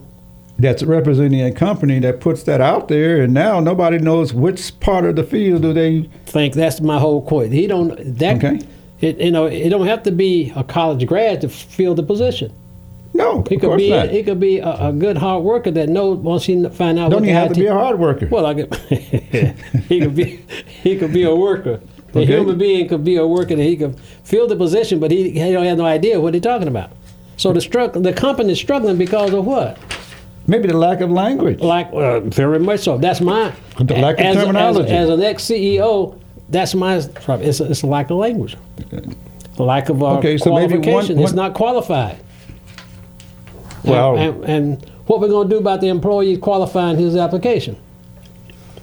That's 0.60 0.84
representing 0.84 1.42
a 1.42 1.52
company 1.52 2.00
that 2.00 2.20
puts 2.20 2.44
that 2.44 2.62
out 2.62 2.88
there, 2.88 3.22
and 3.22 3.34
now 3.34 3.60
nobody 3.60 3.98
knows 3.98 4.34
which 4.34 4.80
part 4.80 5.06
of 5.06 5.16
the 5.16 5.24
field 5.24 5.64
do 5.64 5.74
they. 5.74 6.08
think 6.28 6.54
that's 6.54 6.80
my 6.80 7.00
whole 7.00 7.22
point. 7.22 7.54
He 7.54 7.66
don't 7.68 7.96
that 8.20 8.38
Okay. 8.38 8.60
it 9.02 9.20
you 9.20 9.32
know 9.32 9.46
it 9.46 9.70
don't 9.70 9.88
have 9.88 10.04
to 10.04 10.12
be 10.12 10.52
a 10.56 10.64
college 10.64 11.06
grad 11.08 11.42
to 11.42 11.50
fill 11.50 11.96
the 11.96 12.04
position. 12.04 12.52
No, 13.18 13.44
He 13.50 13.56
of 13.56 13.62
could 13.62 13.78
be 13.78 13.90
not. 13.90 14.10
he 14.10 14.22
could 14.24 14.40
be 14.40 14.60
a, 14.60 14.70
a 14.90 14.94
good 14.94 15.18
hard 15.18 15.44
worker 15.44 15.72
that 15.72 15.90
knows 15.90 16.18
once 16.20 16.46
he 16.46 16.54
find 16.70 17.00
out. 17.00 17.12
Don't 17.12 17.24
the 17.24 17.32
have 17.32 17.52
to 17.54 17.60
be 17.60 17.66
a 17.66 17.74
hard 17.74 17.98
worker. 18.00 18.28
Well, 18.32 18.46
I 18.46 18.54
could, 18.54 18.74
he 19.90 20.00
could 20.02 20.16
be 20.16 20.40
he 20.84 20.98
could 20.98 21.12
be 21.14 21.24
a 21.24 21.36
worker. 21.36 21.82
The 22.14 22.20
Okay. 22.22 22.38
human 22.38 22.58
being 22.58 22.88
could 22.88 23.04
be 23.04 23.16
a 23.18 23.28
worker 23.28 23.56
that 23.56 23.64
he 23.64 23.76
could 23.76 24.00
fill 24.24 24.48
the 24.48 24.56
position, 24.56 25.00
but 25.00 25.12
he, 25.12 25.32
he 25.32 25.52
don't 25.52 25.66
have 25.66 25.78
no 25.78 25.86
idea 25.86 26.20
what 26.22 26.34
he's 26.34 26.44
talking 26.44 26.68
about. 26.68 26.92
So 27.36 27.52
the 27.54 27.62
struggle, 27.62 28.02
the 28.02 28.14
company 28.14 28.54
is 28.54 28.60
struggling 28.60 28.98
because 28.98 29.34
of 29.34 29.46
what? 29.46 29.78
Maybe 30.48 30.68
the 30.70 30.78
lack 30.78 31.02
of 31.02 31.12
language. 31.12 31.60
Like 31.60 31.90
uh, 31.94 32.22
very 32.22 32.60
much 32.60 32.80
so. 32.82 32.98
That's 32.98 33.20
my 33.20 33.54
The 33.80 33.96
lack 33.96 34.16
of 34.20 34.26
as, 34.26 34.36
terminology. 34.36 34.90
As, 34.92 35.10
as 35.10 35.18
an 35.20 35.22
ex 35.24 35.44
CEO, 35.44 36.20
that's 36.50 36.74
my 36.74 37.02
problem. 37.26 37.48
It's 37.50 37.60
a, 37.60 37.66
it's 37.70 37.82
a 37.84 37.88
lack 37.88 38.10
of 38.10 38.18
language, 38.18 38.56
a 39.60 39.64
lack 39.64 39.90
of 39.90 40.02
uh, 40.02 40.18
Okay, 40.20 40.38
so 40.38 40.54
maybe 40.56 40.76
one- 40.76 40.84
qualification. 40.84 41.20
it's 41.20 41.34
not 41.34 41.54
qualified. 41.54 42.18
Well- 43.92 44.18
and, 44.18 44.44
and, 44.46 44.84
and 44.84 44.92
what 45.08 45.20
we're 45.22 45.30
going 45.30 45.48
to 45.50 45.56
do 45.56 45.60
about 45.60 45.82
the 45.82 45.88
employee 45.88 46.38
qualifying 46.38 46.98
his 46.98 47.16
application? 47.16 47.78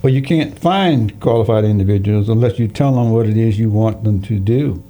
Well, 0.02 0.12
you 0.12 0.22
can't 0.22 0.58
find 0.58 1.18
qualified 1.20 1.64
individuals 1.64 2.28
unless 2.28 2.58
you 2.58 2.68
tell 2.68 2.94
them 2.94 3.10
what 3.10 3.26
it 3.26 3.36
is 3.36 3.58
you 3.58 3.70
want 3.70 4.04
them 4.04 4.20
to 4.22 4.38
do. 4.38 4.82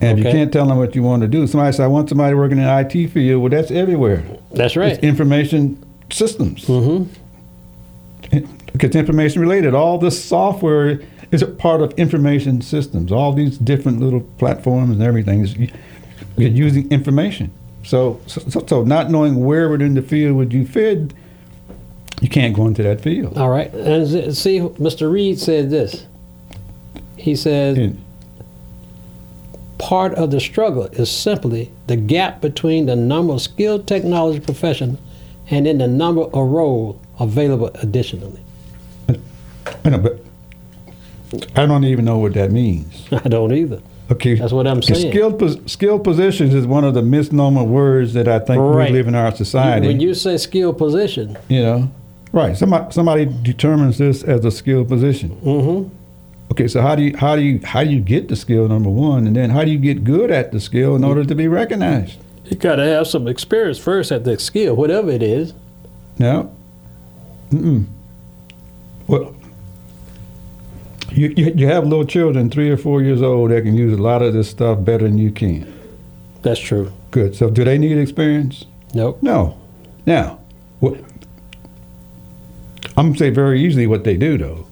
And 0.00 0.18
if 0.18 0.24
you 0.26 0.30
can't 0.30 0.52
tell 0.52 0.66
them 0.66 0.76
what 0.78 0.94
you 0.94 1.02
want 1.02 1.22
to 1.22 1.28
do, 1.28 1.46
somebody 1.46 1.72
says, 1.72 1.80
I 1.80 1.86
want 1.86 2.08
somebody 2.08 2.34
working 2.34 2.58
in 2.58 2.64
IT 2.64 3.08
field. 3.08 3.42
Well, 3.42 3.50
that's 3.50 3.70
everywhere. 3.70 4.22
That's 4.52 4.76
right. 4.76 4.92
It's 4.92 5.02
information 5.02 5.82
systems. 6.10 6.66
hmm 6.66 7.04
It's 8.32 8.94
information 8.96 9.40
related. 9.40 9.74
All 9.74 9.98
this 9.98 10.22
software 10.22 11.00
is 11.32 11.42
a 11.42 11.46
part 11.46 11.80
of 11.80 11.92
information 11.92 12.60
systems. 12.60 13.10
All 13.10 13.32
these 13.32 13.58
different 13.58 14.00
little 14.00 14.20
platforms 14.38 14.90
and 14.92 15.02
everything 15.02 15.40
is 15.40 15.56
you're 16.36 16.50
using 16.50 16.90
information. 16.92 17.50
So, 17.86 18.20
so, 18.26 18.64
so 18.66 18.82
not 18.82 19.10
knowing 19.10 19.44
where 19.44 19.68
within 19.68 19.94
the 19.94 20.02
field 20.02 20.36
would 20.36 20.52
you 20.52 20.66
fit, 20.66 21.12
you 22.20 22.28
can't 22.28 22.54
go 22.54 22.66
into 22.66 22.82
that 22.82 23.00
field. 23.00 23.38
All 23.38 23.48
right. 23.48 23.72
And 23.72 24.36
see, 24.36 24.58
Mr. 24.58 25.10
Reed 25.10 25.38
said 25.38 25.70
this. 25.70 26.04
He 27.16 27.36
said, 27.36 27.78
And- 27.78 28.04
part 29.78 30.14
of 30.14 30.32
the 30.32 30.40
struggle 30.40 30.84
is 30.84 31.10
simply 31.10 31.70
the 31.86 31.96
gap 31.96 32.40
between 32.40 32.86
the 32.86 32.96
number 32.96 33.34
of 33.34 33.42
skilled 33.42 33.86
technology 33.86 34.40
professionals 34.40 34.98
and 35.48 35.68
in 35.68 35.78
the 35.78 35.86
number 35.86 36.22
of 36.22 36.48
roles 36.48 37.00
available 37.20 37.70
additionally. 37.74 38.40
I 39.84 39.90
know, 39.90 39.98
but 39.98 40.20
I 41.54 41.66
don't 41.66 41.84
even 41.84 42.04
know 42.04 42.18
what 42.18 42.34
that 42.34 42.50
means. 42.50 43.06
I 43.12 43.28
don't 43.28 43.52
either. 43.52 43.80
Okay, 44.10 44.36
That's 44.36 44.52
what 44.52 44.68
I'm 44.68 44.82
saying. 44.82 45.10
Skilled, 45.10 45.38
pos- 45.38 45.58
skilled 45.66 46.04
positions 46.04 46.54
is 46.54 46.64
one 46.66 46.84
of 46.84 46.94
the 46.94 47.02
misnomer 47.02 47.64
words 47.64 48.12
that 48.12 48.28
I 48.28 48.38
think 48.38 48.60
Right. 48.62 48.90
we 48.90 48.96
live 48.96 49.08
in 49.08 49.16
our 49.16 49.34
society. 49.34 49.88
When 49.88 49.98
you 50.00 50.14
say 50.14 50.36
skilled 50.36 50.78
position, 50.78 51.36
you 51.48 51.62
know, 51.62 51.90
right? 52.32 52.56
Somebody 52.56 52.92
somebody 52.92 53.24
determines 53.42 53.98
this 53.98 54.22
as 54.22 54.44
a 54.44 54.50
skilled 54.52 54.88
position. 54.88 55.30
hmm 55.30 55.88
Okay, 56.52 56.68
so 56.68 56.80
how 56.80 56.94
do 56.94 57.02
you 57.02 57.16
how 57.16 57.34
do 57.34 57.42
you 57.42 57.58
how 57.64 57.82
do 57.82 57.90
you 57.90 57.98
get 58.00 58.28
the 58.28 58.36
skill 58.36 58.68
number 58.68 58.88
one, 58.90 59.26
and 59.26 59.34
then 59.34 59.50
how 59.50 59.64
do 59.64 59.72
you 59.72 59.78
get 59.78 60.04
good 60.04 60.30
at 60.30 60.52
the 60.52 60.60
skill 60.60 60.94
in 60.94 61.02
order 61.02 61.24
to 61.24 61.34
be 61.34 61.48
recognized? 61.48 62.18
you 62.44 62.56
got 62.56 62.76
to 62.76 62.84
have 62.84 63.08
some 63.08 63.26
experience 63.26 63.76
first 63.76 64.12
at 64.12 64.22
the 64.22 64.38
skill, 64.38 64.76
whatever 64.76 65.10
it 65.10 65.20
is. 65.24 65.52
No. 66.20 66.52
Mm-mm. 67.50 67.86
Well, 69.08 69.34
you, 71.12 71.32
you 71.36 71.52
you 71.56 71.66
have 71.68 71.84
little 71.86 72.04
children, 72.04 72.50
three 72.50 72.70
or 72.70 72.76
four 72.76 73.02
years 73.02 73.22
old, 73.22 73.50
that 73.50 73.62
can 73.62 73.74
use 73.74 73.98
a 73.98 74.02
lot 74.02 74.22
of 74.22 74.32
this 74.32 74.50
stuff 74.50 74.84
better 74.84 75.04
than 75.04 75.18
you 75.18 75.30
can. 75.30 75.72
That's 76.42 76.60
true. 76.60 76.92
Good. 77.10 77.34
So, 77.34 77.50
do 77.50 77.64
they 77.64 77.78
need 77.78 77.98
experience? 77.98 78.64
Nope. 78.94 79.22
No. 79.22 79.58
Now, 80.06 80.38
what, 80.80 80.94
I'm 82.96 83.06
gonna 83.08 83.18
say 83.18 83.30
very 83.30 83.60
easily 83.62 83.86
what 83.86 84.04
they 84.04 84.16
do 84.16 84.38
though. 84.38 84.66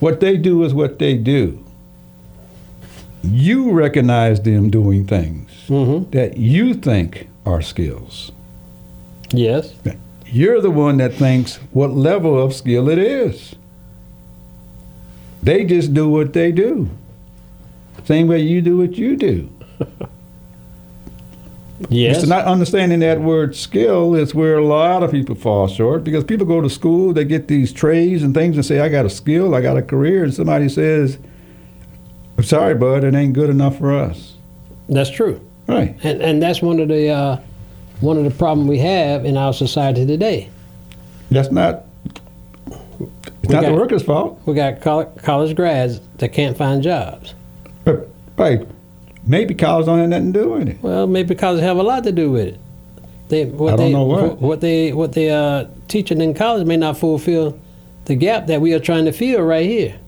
What 0.00 0.20
they 0.20 0.36
do 0.36 0.62
is 0.64 0.74
what 0.74 0.98
they 0.98 1.16
do. 1.16 1.62
You 3.22 3.72
recognize 3.72 4.40
them 4.42 4.70
doing 4.70 5.06
things 5.06 5.50
hmm 5.66 6.04
that 6.10 6.36
you 6.36 6.74
think 6.74 7.28
are 7.44 7.62
skills. 7.62 8.32
Yes. 9.30 9.74
You're 10.26 10.60
the 10.60 10.70
one 10.70 10.96
that 10.98 11.14
thinks 11.14 11.56
what 11.72 11.90
level 11.92 12.40
of 12.40 12.54
skill 12.54 12.88
it 12.88 12.98
is. 12.98 13.54
They 15.46 15.64
just 15.64 15.94
do 15.94 16.08
what 16.08 16.32
they 16.32 16.50
do. 16.50 16.90
Same 18.04 18.26
way 18.26 18.40
you 18.40 18.60
do 18.60 18.78
what 18.78 18.98
you 18.98 19.16
do. 19.16 19.48
Yes. 21.90 22.20
It's 22.20 22.26
not 22.26 22.46
understanding 22.46 23.00
that 23.00 23.20
word 23.20 23.54
skill 23.54 24.14
is 24.14 24.34
where 24.34 24.56
a 24.56 24.64
lot 24.64 25.02
of 25.02 25.10
people 25.10 25.34
fall 25.34 25.68
short 25.68 26.04
because 26.04 26.24
people 26.24 26.46
go 26.46 26.62
to 26.62 26.70
school, 26.70 27.12
they 27.12 27.26
get 27.26 27.48
these 27.48 27.70
trades 27.70 28.22
and 28.22 28.32
things 28.32 28.56
and 28.56 28.64
say, 28.64 28.80
I 28.80 28.88
got 28.88 29.04
a 29.04 29.10
skill, 29.10 29.54
I 29.54 29.60
got 29.60 29.76
a 29.76 29.82
career, 29.82 30.24
and 30.24 30.32
somebody 30.32 30.70
says, 30.70 31.18
I'm 32.38 32.44
sorry, 32.44 32.74
bud, 32.74 33.04
it 33.04 33.14
ain't 33.14 33.34
good 33.34 33.50
enough 33.50 33.76
for 33.76 33.92
us. 33.92 34.36
That's 34.88 35.10
true. 35.10 35.38
Right. 35.66 35.94
And 36.02 36.22
and 36.22 36.42
that's 36.42 36.62
one 36.62 36.80
of 36.80 36.88
the 36.88 37.10
uh, 37.10 37.40
one 38.00 38.16
of 38.16 38.24
the 38.24 38.30
problem 38.30 38.66
we 38.68 38.78
have 38.78 39.26
in 39.26 39.36
our 39.36 39.52
society 39.52 40.06
today. 40.06 40.48
That's 41.30 41.52
not 41.52 41.84
We 43.48 43.54
not 43.54 43.64
the 43.64 43.74
worker's 43.74 44.02
fault. 44.02 44.40
We 44.46 44.54
got 44.54 44.80
college 44.80 45.56
grads 45.56 46.00
that 46.18 46.30
can't 46.30 46.56
find 46.56 46.82
jobs. 46.82 47.34
But, 47.84 48.08
right. 48.36 48.66
Maybe 49.26 49.54
college 49.54 49.86
don't 49.86 49.98
have 49.98 50.08
nothing 50.08 50.32
to 50.32 50.42
do 50.42 50.48
with 50.50 50.68
it. 50.68 50.82
Well, 50.82 51.06
maybe 51.06 51.34
college 51.34 51.60
have 51.62 51.78
a 51.78 51.82
lot 51.82 52.04
to 52.04 52.12
do 52.12 52.30
with 52.30 52.48
it. 52.48 52.60
They 53.28 53.44
what 53.44 53.74
I 53.74 53.76
don't 53.76 53.86
they 53.86 53.92
know 53.92 54.04
what. 54.04 54.40
what 54.40 54.60
they 54.60 54.92
what 54.92 55.12
they 55.12 55.30
uh, 55.30 55.66
teaching 55.88 56.20
in 56.20 56.32
college 56.32 56.66
may 56.66 56.76
not 56.76 56.96
fulfill 56.96 57.58
the 58.04 58.14
gap 58.14 58.46
that 58.46 58.60
we 58.60 58.72
are 58.72 58.78
trying 58.78 59.04
to 59.06 59.12
fill 59.12 59.42
right 59.42 59.66
here. 59.66 59.98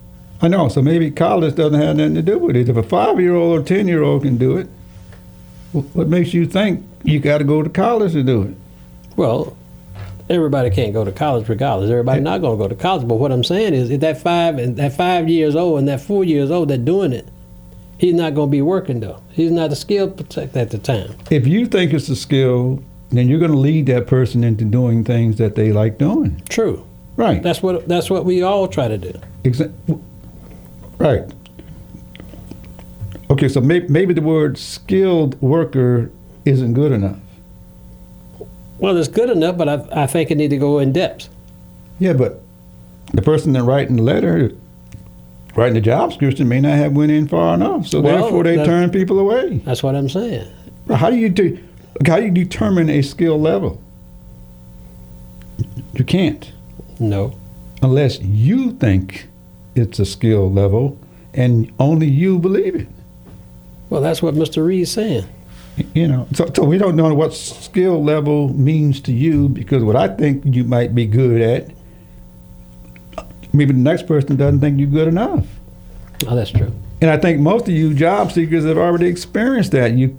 I 0.41 0.47
know, 0.47 0.69
so 0.69 0.81
maybe 0.81 1.11
college 1.11 1.57
doesn't 1.57 1.81
have 1.81 1.97
nothing 1.97 2.15
to 2.15 2.23
do 2.23 2.39
with 2.39 2.55
it. 2.55 2.69
If 2.69 2.77
a 2.77 2.83
five 2.85 3.19
year 3.21 3.35
old 3.35 3.59
or 3.59 3.65
ten 3.65 3.89
year 3.89 4.05
old 4.05 4.23
can 4.23 4.39
do 4.39 4.57
it, 4.57 4.69
what 5.73 6.07
makes 6.07 6.33
you 6.33 6.47
think 6.47 6.87
you 7.03 7.19
got 7.19 7.39
to 7.39 7.45
go 7.45 7.61
to 7.61 7.69
college 7.69 8.13
to 8.13 8.23
do 8.23 8.43
it? 8.43 8.55
Well, 9.17 9.57
everybody 10.31 10.71
can't 10.71 10.93
go 10.93 11.05
to 11.05 11.13
college 11.13 11.49
regardless. 11.49 11.91
Everybody 11.91 12.21
not 12.21 12.41
going 12.41 12.59
to 12.59 12.63
go 12.65 12.69
to 12.69 12.75
college. 12.75 13.07
But 13.07 13.17
what 13.17 13.33
I'm 13.33 13.45
saying 13.45 13.75
is, 13.75 13.91
if 13.91 14.01
that 14.01 14.21
five 14.21 14.59
and 14.59 14.77
that 14.77 14.93
five 14.95 15.29
years 15.29 15.57
old 15.57 15.79
and 15.79 15.89
that 15.89 16.01
four 16.01 16.25
years 16.25 16.51
old 16.51 16.69
that 16.69 16.85
doing 16.85 17.13
it, 17.13 17.29
he's 17.99 18.15
not 18.15 18.35
going 18.35 18.49
to 18.49 18.53
be 18.53 18.63
working 18.63 19.01
though. 19.01 19.23
He's 19.31 19.51
not 19.51 19.73
a 19.73 19.77
skill 19.77 20.11
protect 20.11 20.57
at 20.57 20.71
the 20.71 20.79
time. 20.79 21.15
If 21.31 21.47
you 21.47 21.67
think 21.67 21.93
it's 21.93 22.09
a 22.09 22.17
skill, 22.17 22.83
then 23.11 23.29
you're 23.29 23.39
going 23.41 23.53
to 23.53 23.59
lead 23.59 23.87
that 23.87 24.07
person 24.07 24.45
into 24.45 24.65
doing 24.65 25.05
things 25.05 25.39
that 25.39 25.55
they 25.55 25.73
like 25.73 25.99
doing. 25.99 26.43
True. 26.49 26.85
Right. 27.17 27.43
That's 27.43 27.63
what 27.63 27.89
that's 27.89 28.11
what 28.11 28.25
we 28.25 28.43
all 28.43 28.69
try 28.69 28.87
to 28.89 28.99
do. 28.99 29.13
Exa- 29.45 29.73
right. 30.99 31.23
Okay, 33.31 33.49
so 33.49 33.61
may- 33.61 33.87
maybe 33.89 34.15
the 34.15 34.23
word 34.23 34.57
skilled 34.57 35.41
worker 35.43 36.11
isn't 36.45 36.73
good 36.75 36.93
enough. 36.93 37.19
Well, 38.79 38.97
it's 38.97 39.09
good 39.09 39.31
enough, 39.31 39.57
but 39.57 39.69
I, 39.69 40.03
I 40.05 40.07
think 40.07 40.31
it 40.31 40.37
need 40.37 40.51
to 40.51 40.57
go 40.57 40.79
in 40.79 40.93
depth. 40.93 41.29
Yeah, 41.99 42.13
but 42.13 42.43
the 43.13 43.23
person 43.23 43.53
that 43.55 43.65
writing 43.65 43.97
the 43.97 44.03
letter, 44.03 44.53
writing 45.57 45.75
the 45.75 45.81
job 45.81 46.11
description, 46.11 46.49
may 46.49 46.61
not 46.61 46.77
have 46.79 46.93
went 46.93 47.11
in 47.11 47.27
far 47.27 47.55
enough. 47.55 47.89
So 47.89 48.01
Well, 48.01 48.21
therefore, 48.23 48.45
they 48.45 48.57
turn 48.65 48.91
people 48.91 49.19
away. 49.19 49.59
That's 49.65 49.83
what 49.83 49.97
I'm 49.97 50.09
saying. 50.09 50.47
How 50.89 51.11
do 51.11 51.17
you 51.17 51.29
do? 51.29 51.59
How 52.07 52.19
do 52.19 52.25
you 52.27 52.31
determine 52.31 52.89
a 52.89 53.03
skill 53.03 53.41
level? 53.41 53.83
You 55.95 56.05
can't 56.05 56.53
No. 57.01 57.35
unless 57.83 58.21
you 58.21 58.73
think 58.73 59.29
it's 59.75 59.99
a 59.99 60.05
skill 60.05 60.51
level, 60.51 60.97
and 61.35 61.71
only 61.81 62.07
you 62.07 62.39
believe 62.39 62.75
it. 62.77 62.87
Well, 63.91 64.01
that's 64.01 64.23
what 64.23 64.35
Mr. 64.35 64.65
Reed's 64.65 64.91
saying. 64.93 65.25
You 65.95 66.09
know, 66.09 66.27
so, 66.33 66.51
so 66.55 66.65
we 66.65 66.79
don't 66.79 66.97
know 66.97 67.13
what 67.15 67.35
skill 67.35 68.03
level 68.03 68.53
means 68.55 69.01
to 69.03 69.13
you 69.13 69.49
because 69.49 69.85
what 69.85 69.97
I 69.97 70.09
think 70.09 70.45
you 70.45 70.65
might 70.65 70.95
be 70.95 71.07
good 71.07 71.41
at, 71.41 71.71
maybe 73.53 73.73
the 73.73 73.79
next 73.79 74.07
person 74.07 74.37
doesn't 74.37 74.61
think 74.61 74.79
you're 74.79 74.89
good 74.89 75.09
enough. 75.09 75.47
Oh, 76.27 76.35
that's 76.35 76.51
true. 76.51 76.73
And 77.01 77.11
I 77.11 77.17
think 77.17 77.41
most 77.41 77.69
of 77.69 77.75
you 77.75 77.95
job 77.95 78.33
seekers 78.33 78.65
have 78.65 78.79
already 78.79 79.07
experienced 79.07 79.73
that. 79.73 79.93
You 79.93 80.17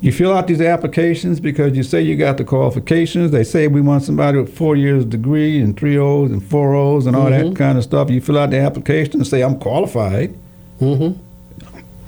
you 0.00 0.10
fill 0.10 0.34
out 0.34 0.48
these 0.48 0.60
applications 0.60 1.38
because 1.38 1.76
you 1.76 1.84
say 1.84 2.02
you 2.02 2.16
got 2.16 2.38
the 2.38 2.44
qualifications. 2.44 3.30
They 3.30 3.44
say 3.44 3.68
we 3.68 3.80
want 3.80 4.02
somebody 4.02 4.38
with 4.38 4.56
four 4.56 4.74
years 4.74 5.04
degree 5.04 5.60
and 5.60 5.76
three 5.78 5.96
O's 5.96 6.32
and 6.32 6.44
four 6.44 6.74
O's 6.74 7.06
and 7.06 7.14
all 7.14 7.30
that 7.30 7.54
kind 7.54 7.78
of 7.78 7.84
stuff. 7.84 8.10
You 8.10 8.20
fill 8.20 8.38
out 8.38 8.50
the 8.50 8.58
application 8.58 9.14
and 9.14 9.26
say 9.26 9.42
I'm 9.42 9.58
qualified. 9.60 10.36
hmm 10.80 11.12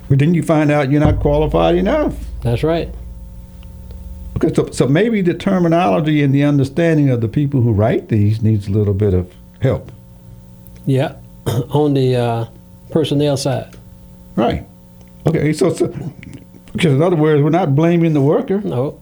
But 0.08 0.18
then 0.18 0.34
you 0.34 0.42
find 0.42 0.70
out 0.70 0.90
you're 0.90 1.00
not 1.00 1.20
qualified 1.20 1.74
enough. 1.74 2.14
That's 2.42 2.62
right. 2.62 2.88
Okay, 4.36 4.54
so, 4.54 4.70
so 4.70 4.86
maybe 4.86 5.20
the 5.20 5.34
terminology 5.34 6.22
and 6.22 6.34
the 6.34 6.44
understanding 6.44 7.10
of 7.10 7.20
the 7.20 7.28
people 7.28 7.60
who 7.60 7.72
write 7.72 8.08
these 8.08 8.40
needs 8.40 8.68
a 8.68 8.70
little 8.70 8.94
bit 8.94 9.12
of 9.12 9.32
help. 9.60 9.90
Yeah. 10.86 11.16
On 11.70 11.94
the 11.94 12.16
uh, 12.16 12.44
personnel 12.90 13.36
side. 13.36 13.76
Right. 14.36 14.66
Okay, 15.26 15.52
so, 15.52 15.72
so 15.74 15.88
because 16.72 16.94
in 16.94 17.02
other 17.02 17.16
words, 17.16 17.42
we're 17.42 17.50
not 17.50 17.74
blaming 17.74 18.14
the 18.14 18.20
worker. 18.20 18.60
No. 18.60 19.00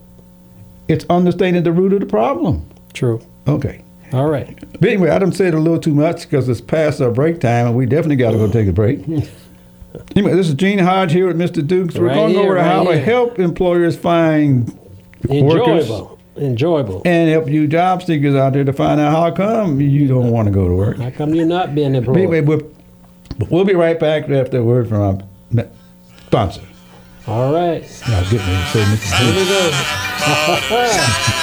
It's 0.89 1.05
understanding 1.11 1.63
the 1.63 1.73
root 1.73 1.93
of 1.93 2.01
the 2.01 2.07
problem. 2.07 2.69
True. 2.95 3.21
Okay. 3.47 3.83
All 4.13 4.29
right. 4.29 4.59
But 4.81 4.89
anyway, 4.89 5.11
I 5.11 5.19
done 5.19 5.33
said 5.33 5.53
a 5.53 5.59
little 5.59 5.81
too 5.81 5.95
much 5.95 6.23
because 6.23 6.49
it's 6.49 6.61
past 6.61 7.01
our 7.01 7.11
break 7.11 7.41
time, 7.41 7.67
and 7.67 7.77
we 7.77 7.87
definitely 7.87 8.17
got 8.17 8.31
to 8.31 8.39
go 8.39 8.51
take 8.51 8.69
a 8.69 8.73
break. 8.73 9.01
anyway, 10.15 10.35
this 10.35 10.49
is 10.49 10.55
Gene 10.55 10.79
Hodge 10.79 11.13
here 11.13 11.27
with 11.27 11.39
Mr. 11.39 11.67
Dukes. 11.67 11.97
We're 11.97 12.07
Right 12.09 12.15
going 12.15 12.35
here, 12.35 12.43
over 12.43 12.55
right 12.55 12.65
how 12.65 12.85
to 12.85 12.99
help 12.99 13.39
employers 13.39 13.97
find 13.97 14.69
workers 15.29 15.85
Enjoyable. 15.89 16.19
Enjoyable. 16.37 17.03
and 17.05 17.31
help 17.31 17.49
you 17.49 17.67
job 17.67 18.03
seekers 18.03 18.35
out 18.35 18.53
there 18.53 18.65
to 18.65 18.73
find 18.73 19.01
out 19.01 19.11
how 19.13 19.31
come 19.31 19.81
you 19.81 20.07
don't 20.07 20.31
want 20.31 20.47
to 20.47 20.53
go 20.53 20.69
to 20.69 20.75
work. 20.75 20.99
How 20.99 21.11
come 21.11 21.35
you're 21.35 21.47
not 21.47 21.75
being 21.75 21.95
employed? 21.95 22.17
anyway, 22.19 22.41
we'll, 22.43 22.61
we'll 23.51 23.65
be 23.65 23.75
right 23.75 23.99
back 23.99 24.29
after 24.29 24.59
a 24.59 24.63
word 24.63 24.89
from 24.89 25.01
our 25.01 25.19
sponsor. 26.27 26.63
All 27.27 27.53
right. 27.53 27.83
Was 27.83 28.31
getting 28.31 28.39
ready 28.39 28.63
to 28.63 28.67
say 28.69 28.83
Mr. 28.85 29.15
Here 29.19 29.35
we 29.35 29.45
go. 31.31 31.43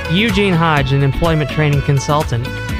Eugene 0.13 0.53
Hodge, 0.53 0.91
an 0.91 1.03
employment 1.03 1.49
training 1.49 1.81
consultant, 1.83 2.45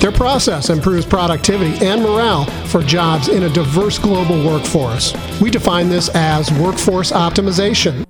Their 0.00 0.12
process 0.12 0.70
improves 0.70 1.04
productivity 1.04 1.84
and 1.84 2.02
morale 2.02 2.46
for 2.66 2.82
jobs 2.82 3.28
in 3.28 3.42
a 3.42 3.50
diverse 3.50 3.98
global 3.98 4.42
workforce. 4.46 5.14
We 5.40 5.50
define 5.50 5.90
this 5.90 6.08
as 6.14 6.50
workforce 6.52 7.12
optimization. 7.12 8.09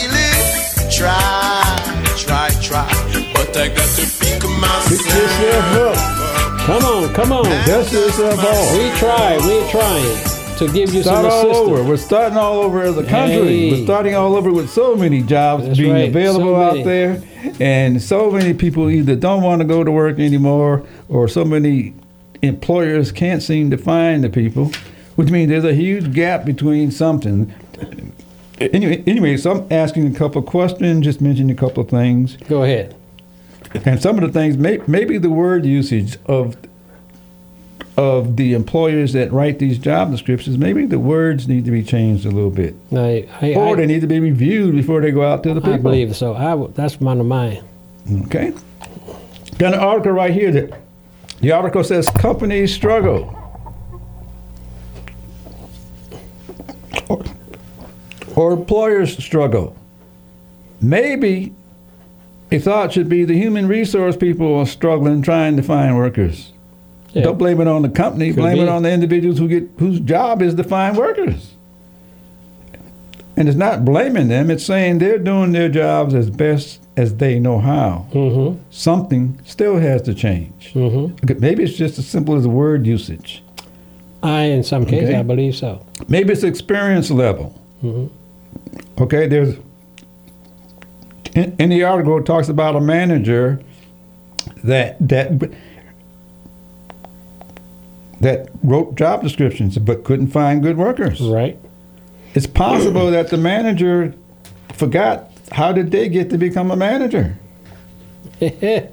Try, 1.01 2.13
try, 2.15 2.49
try. 2.61 2.87
But 3.33 3.57
I 3.57 3.69
got 3.69 3.89
to 3.95 4.03
pick 4.19 4.39
Pick 4.87 5.01
yourself 5.07 5.97
up. 5.97 6.59
Come 6.67 6.83
on, 6.85 7.13
come 7.15 7.31
on. 7.31 7.45
Dust 7.65 7.91
yourself 7.91 8.37
off. 8.37 8.77
We 8.77 8.99
tried. 8.99 9.39
We're 9.41 9.67
trying 9.71 10.57
to 10.59 10.71
give 10.71 10.93
you 10.93 11.01
Start 11.01 11.23
some 11.23 11.25
all 11.25 11.39
assistance. 11.49 11.57
over. 11.57 11.83
We're 11.83 11.97
starting 11.97 12.37
all 12.37 12.59
over 12.59 12.83
as 12.83 12.95
a 12.99 13.03
country. 13.03 13.47
Hey. 13.47 13.71
We're 13.71 13.83
starting 13.83 14.13
all 14.13 14.35
over 14.35 14.53
with 14.53 14.69
so 14.69 14.95
many 14.95 15.23
jobs 15.23 15.65
That's 15.65 15.79
being 15.79 15.91
right. 15.91 16.09
available 16.09 16.53
So 16.53 16.61
out 16.61 16.83
there, 16.85 17.19
and 17.59 17.99
so 17.99 18.29
many 18.29 18.53
people 18.53 18.87
either 18.91 19.15
don't 19.15 19.41
want 19.41 19.61
to 19.63 19.67
go 19.67 19.83
to 19.83 19.89
work 19.91 20.19
anymore, 20.19 20.85
or 21.09 21.27
so 21.27 21.43
many 21.43 21.95
employers 22.43 23.11
can't 23.11 23.41
seem 23.41 23.71
to 23.71 23.77
find 23.77 24.23
the 24.23 24.29
people, 24.29 24.71
which 25.15 25.31
means 25.31 25.49
there's 25.49 25.65
a 25.65 25.73
huge 25.73 26.13
gap 26.13 26.45
between 26.45 26.91
something. 26.91 27.51
Anyway, 28.73 29.03
anyway, 29.07 29.37
so 29.37 29.51
I'm 29.51 29.67
asking 29.71 30.13
a 30.13 30.17
couple 30.17 30.39
of 30.41 30.47
questions, 30.47 31.03
just 31.03 31.21
mentioning 31.21 31.51
a 31.51 31.59
couple 31.59 31.83
of 31.83 31.89
things. 31.89 32.37
Go 32.47 32.63
ahead. 32.63 32.95
And 33.85 34.01
some 34.01 34.17
of 34.19 34.21
the 34.21 34.31
things, 34.31 34.57
may, 34.57 34.79
maybe 34.87 35.17
the 35.17 35.29
word 35.29 35.65
usage 35.65 36.17
of 36.25 36.57
of 37.97 38.37
the 38.37 38.53
employers 38.53 39.11
that 39.13 39.31
write 39.33 39.59
these 39.59 39.77
job 39.77 40.11
descriptions, 40.11 40.57
maybe 40.57 40.85
the 40.85 40.97
words 40.97 41.47
need 41.47 41.65
to 41.65 41.71
be 41.71 41.83
changed 41.83 42.25
a 42.25 42.31
little 42.31 42.49
bit, 42.49 42.73
I, 42.91 43.27
I, 43.41 43.53
or 43.53 43.75
they 43.75 43.83
I, 43.83 43.85
need 43.85 44.01
to 44.01 44.07
be 44.07 44.19
reviewed 44.19 44.75
before 44.75 45.01
they 45.01 45.11
go 45.11 45.23
out 45.23 45.43
to 45.43 45.53
the 45.53 45.59
people. 45.61 45.73
I 45.73 45.77
believe 45.77 46.15
so. 46.15 46.33
I, 46.33 46.51
w- 46.51 46.71
that's 46.73 46.99
one 47.01 47.19
of 47.19 47.25
mine. 47.25 47.63
Okay. 48.25 48.53
Got 49.57 49.73
an 49.73 49.79
article 49.81 50.13
right 50.13 50.33
here 50.33 50.51
that 50.51 50.79
the 51.41 51.51
article 51.51 51.83
says 51.83 52.07
companies 52.09 52.73
struggle. 52.73 53.37
Or, 58.41 58.53
employers 58.53 59.23
struggle. 59.23 59.75
Maybe 60.81 61.53
a 62.51 62.57
thought 62.59 62.91
should 62.93 63.07
be 63.07 63.23
the 63.23 63.35
human 63.37 63.67
resource 63.67 64.17
people 64.17 64.55
are 64.55 64.65
struggling 64.65 65.21
trying 65.21 65.55
to 65.57 65.63
find 65.63 65.95
workers. 65.95 66.51
Yeah. 67.13 67.23
Don't 67.23 67.37
blame 67.37 67.61
it 67.61 67.67
on 67.67 67.81
the 67.83 67.89
company. 67.89 68.29
Could 68.29 68.37
blame 68.37 68.59
it 68.59 68.69
on 68.69 68.83
the 68.83 68.91
individuals 68.91 69.37
who 69.37 69.47
get 69.47 69.69
whose 69.77 69.99
job 69.99 70.41
is 70.41 70.55
to 70.55 70.63
find 70.63 70.97
workers. 70.97 71.53
And 73.37 73.47
it's 73.47 73.57
not 73.57 73.85
blaming 73.85 74.27
them. 74.27 74.49
It's 74.49 74.65
saying 74.65 74.97
they're 74.97 75.17
doing 75.19 75.51
their 75.51 75.69
jobs 75.69 76.13
as 76.13 76.29
best 76.29 76.81
as 76.97 77.15
they 77.15 77.39
know 77.39 77.59
how. 77.59 78.07
Mm-hmm. 78.11 78.59
Something 78.71 79.39
still 79.45 79.77
has 79.77 80.01
to 80.03 80.13
change. 80.13 80.73
Mm-hmm. 80.73 81.39
Maybe 81.39 81.63
it's 81.63 81.73
just 81.73 81.97
as 81.99 82.07
simple 82.07 82.35
as 82.35 82.47
word 82.47 82.85
usage. 82.87 83.43
I, 84.23 84.43
in 84.43 84.63
some 84.63 84.85
cases, 84.85 85.09
Okay. 85.09 85.19
I 85.19 85.23
believe 85.23 85.55
so. 85.55 85.83
Maybe 86.07 86.33
it's 86.33 86.43
experience 86.43 87.09
level. 87.09 87.59
Mhm. 87.83 88.09
Okay, 88.99 89.27
there's 89.27 89.57
in, 91.35 91.55
in 91.57 91.69
the 91.69 91.83
article 91.83 92.17
it 92.17 92.25
talks 92.25 92.49
about 92.49 92.75
a 92.75 92.81
manager 92.81 93.61
that 94.63 94.97
that 95.07 95.51
that 98.19 98.49
wrote 98.63 98.95
job 98.95 99.23
descriptions 99.23 99.77
but 99.77 100.03
couldn't 100.03 100.27
find 100.27 100.61
good 100.61 100.77
workers. 100.77 101.21
Right. 101.21 101.57
It's 102.33 102.47
possible 102.47 103.11
that 103.11 103.29
the 103.29 103.37
manager 103.37 104.13
forgot 104.73 105.31
how 105.51 105.73
did 105.73 105.91
they 105.91 106.07
get 106.07 106.29
to 106.29 106.37
become 106.37 106.71
a 106.71 106.75
manager? 106.75 107.37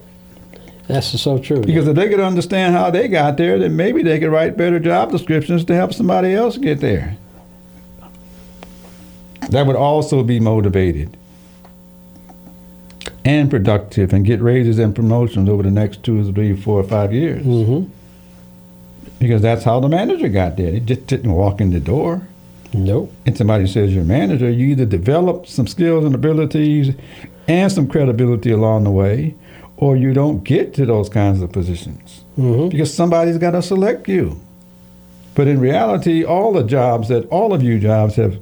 That's 0.89 1.21
so 1.21 1.39
true. 1.39 1.61
Because 1.61 1.87
if 1.87 1.95
they 1.95 2.09
could 2.09 2.21
understand 2.21 2.75
how 2.75 2.91
they 2.91 3.09
got 3.09 3.37
there, 3.37 3.59
then 3.59 3.77
maybe 3.77 4.03
they 4.03 4.19
could 4.19 4.31
write 4.31 4.57
better 4.57 4.81
job 4.81 5.13
descriptions 5.13 5.65
to 5.67 5.75
help 5.75 5.93
somebody 5.93 6.35
else 6.35 6.57
get 6.57 6.81
there. 6.81 7.17
That 9.51 9.67
would 9.67 9.77
also 9.77 10.23
be 10.23 10.41
motivated 10.41 11.17
and 13.25 13.51
productive 13.51 14.13
and 14.13 14.25
get 14.25 14.41
raises 14.41 14.79
and 14.79 14.95
promotions 14.95 15.49
over 15.49 15.63
the 15.63 15.71
next 15.71 16.03
two 16.03 16.21
or 16.21 16.33
three, 16.33 16.55
four 16.57 16.81
or 16.81 16.85
five 16.85 17.13
years. 17.13 17.45
Mm-hmm. 17.45 17.91
Because 19.19 19.43
that's 19.43 19.65
how 19.65 19.81
the 19.81 19.89
manager 19.89 20.29
got 20.29 20.57
there. 20.57 20.73
He 20.73 20.81
just 20.81 21.07
didn't 21.07 21.33
walk 21.33 21.61
in 21.61 21.71
the 21.71 21.81
door. 21.81 22.23
Nope. 22.75 23.11
and 23.25 23.35
somebody 23.35 23.67
says 23.67 23.95
you're 23.95 24.03
a 24.03 24.07
manager, 24.07 24.51
you 24.51 24.67
either 24.67 24.85
develop 24.85 25.47
some 25.47 25.67
skills 25.67 26.05
and 26.05 26.15
abilities 26.15 26.95
and 27.49 27.73
some 27.73 27.89
credibility 27.89 28.51
along 28.51 28.85
the 28.85 28.91
way, 28.91 29.35
or 29.79 29.97
you 29.97 30.13
don't 30.13 30.45
get 30.45 30.75
to 30.75 30.85
those 30.85 31.09
kinds 31.09 31.41
of 31.43 31.51
positions 31.53 32.25
Mm-hmm. 32.39 32.69
because 32.69 32.93
somebody's 32.95 33.37
got 33.39 33.53
to 33.53 33.63
select 33.63 34.07
you. 34.07 34.39
But 35.35 35.49
in 35.49 35.59
reality, 35.59 36.23
all 36.23 36.53
the 36.53 36.63
jobs 36.63 37.09
that 37.09 37.27
all 37.31 37.53
of 37.55 37.63
you 37.65 37.81
jobs 37.81 38.15
have, 38.17 38.39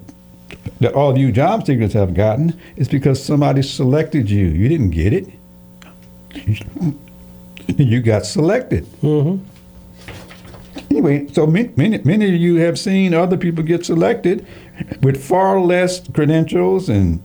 that 0.80 0.94
all 0.94 1.10
of 1.10 1.18
you 1.18 1.32
job 1.32 1.66
seekers 1.66 1.92
have 1.92 2.14
gotten, 2.14 2.58
is 2.76 2.88
because 2.88 3.22
somebody 3.22 3.62
selected 3.62 4.30
you. 4.30 4.46
You 4.46 4.68
didn't 4.68 4.90
get 4.90 5.12
it. 5.12 5.28
You 7.78 8.00
got 8.00 8.24
selected. 8.24 8.84
Mm-hmm. 9.02 9.44
Anyway, 10.90 11.26
so 11.32 11.48
many, 11.48 11.72
many, 11.76 11.98
many 11.98 12.28
of 12.28 12.40
you 12.40 12.56
have 12.56 12.78
seen 12.78 13.12
other 13.12 13.36
people 13.36 13.64
get 13.64 13.84
selected 13.84 14.46
with 15.02 15.22
far 15.22 15.60
less 15.60 16.06
credentials 16.08 16.88
and 16.88 17.20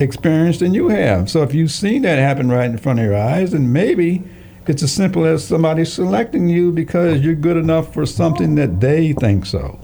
experience 0.00 0.58
than 0.58 0.74
you 0.74 0.88
have. 0.88 1.30
So 1.30 1.42
if 1.42 1.54
you've 1.54 1.70
seen 1.70 2.02
that 2.02 2.18
happen 2.18 2.50
right 2.50 2.68
in 2.68 2.78
front 2.78 2.98
of 2.98 3.04
your 3.04 3.16
eyes, 3.16 3.52
then 3.52 3.72
maybe 3.72 4.24
it's 4.66 4.82
as 4.82 4.92
simple 4.92 5.24
as 5.24 5.46
somebody 5.46 5.84
selecting 5.84 6.48
you 6.48 6.72
because 6.72 7.20
you're 7.20 7.34
good 7.34 7.56
enough 7.56 7.94
for 7.94 8.04
something 8.04 8.56
that 8.56 8.80
they 8.80 9.12
think 9.12 9.46
so. 9.46 9.78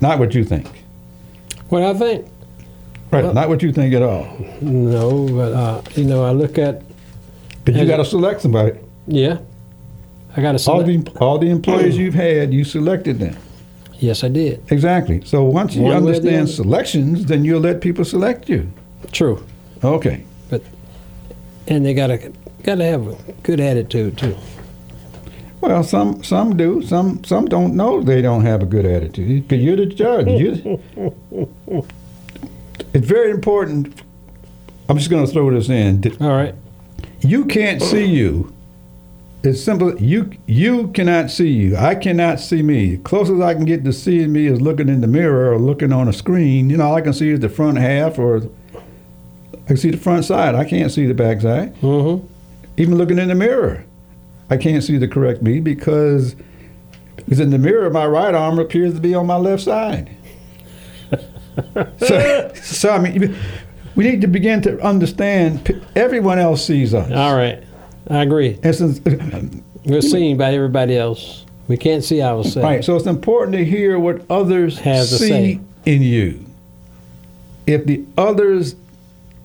Not 0.00 0.18
what 0.18 0.34
you 0.34 0.44
think. 0.44 0.66
What 1.68 1.82
I 1.82 1.94
think? 1.94 2.26
Right, 3.10 3.24
Well- 3.24 3.34
not 3.34 3.48
what 3.48 3.62
you 3.62 3.72
think 3.72 3.92
at 3.94 4.02
all. 4.02 4.26
No, 4.60 5.26
but 5.28 5.52
uh, 5.52 5.82
you 5.96 6.04
know, 6.04 6.24
I 6.24 6.30
look 6.32 6.58
at 6.58 6.82
But 7.64 7.74
you 7.74 7.86
got 7.86 7.96
to 7.98 8.04
select 8.04 8.40
somebody. 8.42 8.78
yeah. 9.06 9.38
I 10.36 10.42
got 10.42 10.56
to 10.56 10.70
All 10.70 10.80
select. 10.84 11.12
the, 11.14 11.18
all 11.20 11.38
the 11.38 11.50
employees 11.50 11.98
you've 11.98 12.14
had, 12.14 12.54
you 12.54 12.62
selected 12.62 13.18
them. 13.18 13.36
Yes, 13.98 14.22
I 14.22 14.28
did. 14.28 14.62
Exactly. 14.70 15.22
So 15.24 15.42
once 15.44 15.74
you 15.74 15.82
One 15.82 15.96
or 15.96 16.00
the 16.00 16.06
understand 16.06 16.48
selections, 16.48 17.26
then 17.26 17.44
you'll 17.44 17.60
let 17.60 17.80
people 17.80 18.04
select 18.04 18.48
you. 18.48 18.70
True, 19.10 19.42
Okay. 19.82 20.22
But 20.48 20.62
and 21.66 21.84
they 21.84 21.94
got 21.94 22.08
to 22.08 22.32
got 22.62 22.76
to 22.76 22.84
have 22.84 23.08
a 23.08 23.16
good 23.42 23.58
attitude 23.60 24.18
too. 24.18 24.36
Well, 25.60 25.84
some 25.84 26.22
some 26.22 26.56
do. 26.56 26.82
Some 26.82 27.22
some 27.24 27.46
don't 27.46 27.76
know 27.76 28.02
they 28.02 28.22
don't 28.22 28.42
have 28.42 28.62
a 28.62 28.66
good 28.66 28.86
attitude. 28.86 29.46
Because 29.46 29.62
you're 29.62 29.76
the 29.76 29.86
judge. 29.86 30.26
You, 30.28 30.80
it's 32.94 33.06
very 33.06 33.30
important. 33.30 34.02
I'm 34.88 34.98
just 34.98 35.10
going 35.10 35.24
to 35.24 35.32
throw 35.32 35.50
this 35.50 35.68
in. 35.68 36.02
All 36.20 36.30
right. 36.30 36.54
You 37.20 37.44
can't 37.44 37.82
see 37.82 38.06
you. 38.06 38.52
It's 39.42 39.62
simple. 39.62 39.96
You 40.00 40.32
you 40.46 40.88
cannot 40.88 41.30
see 41.30 41.48
you. 41.48 41.76
I 41.76 41.94
cannot 41.94 42.40
see 42.40 42.62
me. 42.62 42.96
Closest 42.98 43.40
I 43.42 43.54
can 43.54 43.64
get 43.64 43.84
to 43.84 43.92
seeing 43.92 44.32
me 44.32 44.46
is 44.46 44.60
looking 44.60 44.88
in 44.88 45.00
the 45.00 45.06
mirror 45.06 45.52
or 45.52 45.58
looking 45.58 45.92
on 45.92 46.08
a 46.08 46.12
screen. 46.12 46.70
You 46.70 46.76
know, 46.76 46.88
all 46.88 46.94
I 46.94 47.00
can 47.00 47.12
see 47.12 47.30
is 47.30 47.40
the 47.40 47.48
front 47.48 47.78
half, 47.78 48.18
or 48.18 48.42
I 49.54 49.66
can 49.66 49.76
see 49.76 49.90
the 49.90 49.96
front 49.96 50.24
side. 50.24 50.54
I 50.54 50.64
can't 50.64 50.90
see 50.92 51.06
the 51.06 51.14
back 51.14 51.40
side. 51.40 51.74
Mm-hmm. 51.76 52.26
Even 52.76 52.96
looking 52.96 53.18
in 53.18 53.28
the 53.28 53.34
mirror, 53.34 53.84
I 54.50 54.56
can't 54.56 54.82
see 54.82 54.98
the 54.98 55.08
correct 55.08 55.42
me 55.42 55.60
because 55.60 56.34
because 57.16 57.40
in 57.40 57.50
the 57.50 57.58
mirror, 57.58 57.88
my 57.90 58.06
right 58.06 58.34
arm 58.34 58.58
appears 58.58 58.94
to 58.94 59.00
be 59.00 59.14
on 59.14 59.26
my 59.26 59.36
left 59.36 59.62
side. 59.62 60.10
so, 61.98 62.50
so 62.62 62.90
I 62.90 62.98
mean, 62.98 63.36
we 63.94 64.04
need 64.04 64.20
to 64.22 64.26
begin 64.26 64.62
to 64.62 64.80
understand. 64.80 65.84
Everyone 65.94 66.38
else 66.38 66.64
sees 66.64 66.94
us. 66.94 67.10
All 67.12 67.36
right. 67.36 67.62
I 68.08 68.22
agree. 68.22 68.58
Since- 68.62 69.00
We're 69.84 70.00
seen 70.02 70.36
by 70.36 70.52
everybody 70.54 70.96
else. 70.96 71.44
We 71.68 71.76
can't 71.76 72.02
see 72.02 72.20
ourselves. 72.20 72.56
right. 72.56 72.84
So 72.84 72.96
it's 72.96 73.06
important 73.06 73.56
to 73.56 73.64
hear 73.64 73.98
what 73.98 74.22
others 74.28 74.78
Have 74.80 75.06
to 75.08 75.18
see 75.18 75.60
in 75.86 76.02
you. 76.02 76.44
If 77.66 77.86
the 77.86 78.04
others 78.18 78.74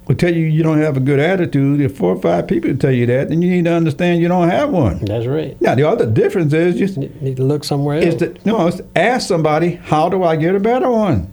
will 0.08 0.16
tell 0.16 0.34
you 0.34 0.46
you 0.46 0.62
don't 0.64 0.80
have 0.82 0.98
a 0.98 1.00
good 1.00 1.20
attitude, 1.20 1.82
if 1.82 1.98
four 1.98 2.16
or 2.16 2.22
five 2.22 2.48
people 2.48 2.76
tell 2.78 2.92
you 2.92 3.06
that, 3.08 3.30
then 3.30 3.42
you 3.42 3.50
need 3.50 3.66
to 3.66 3.74
understand 3.74 4.22
you 4.22 4.28
don't 4.28 4.50
have 4.50 4.70
one. 4.70 5.00
That's 5.06 5.26
right. 5.26 5.60
Now 5.62 5.76
the 5.76 5.88
other 5.88 6.06
difference 6.06 6.54
is 6.54 6.76
just 6.76 6.98
Need, 6.98 7.22
need 7.22 7.38
to 7.38 7.44
look 7.44 7.64
somewhere 7.64 7.98
else. 7.98 8.06
is 8.06 8.18
that 8.18 8.46
no, 8.46 8.68
it's 8.68 8.82
ask 8.96 9.28
somebody 9.28 9.72
how 9.76 10.10
do 10.10 10.24
I 10.24 10.36
get 10.36 10.54
a 10.56 10.60
better 10.60 10.90
one. 10.90 11.32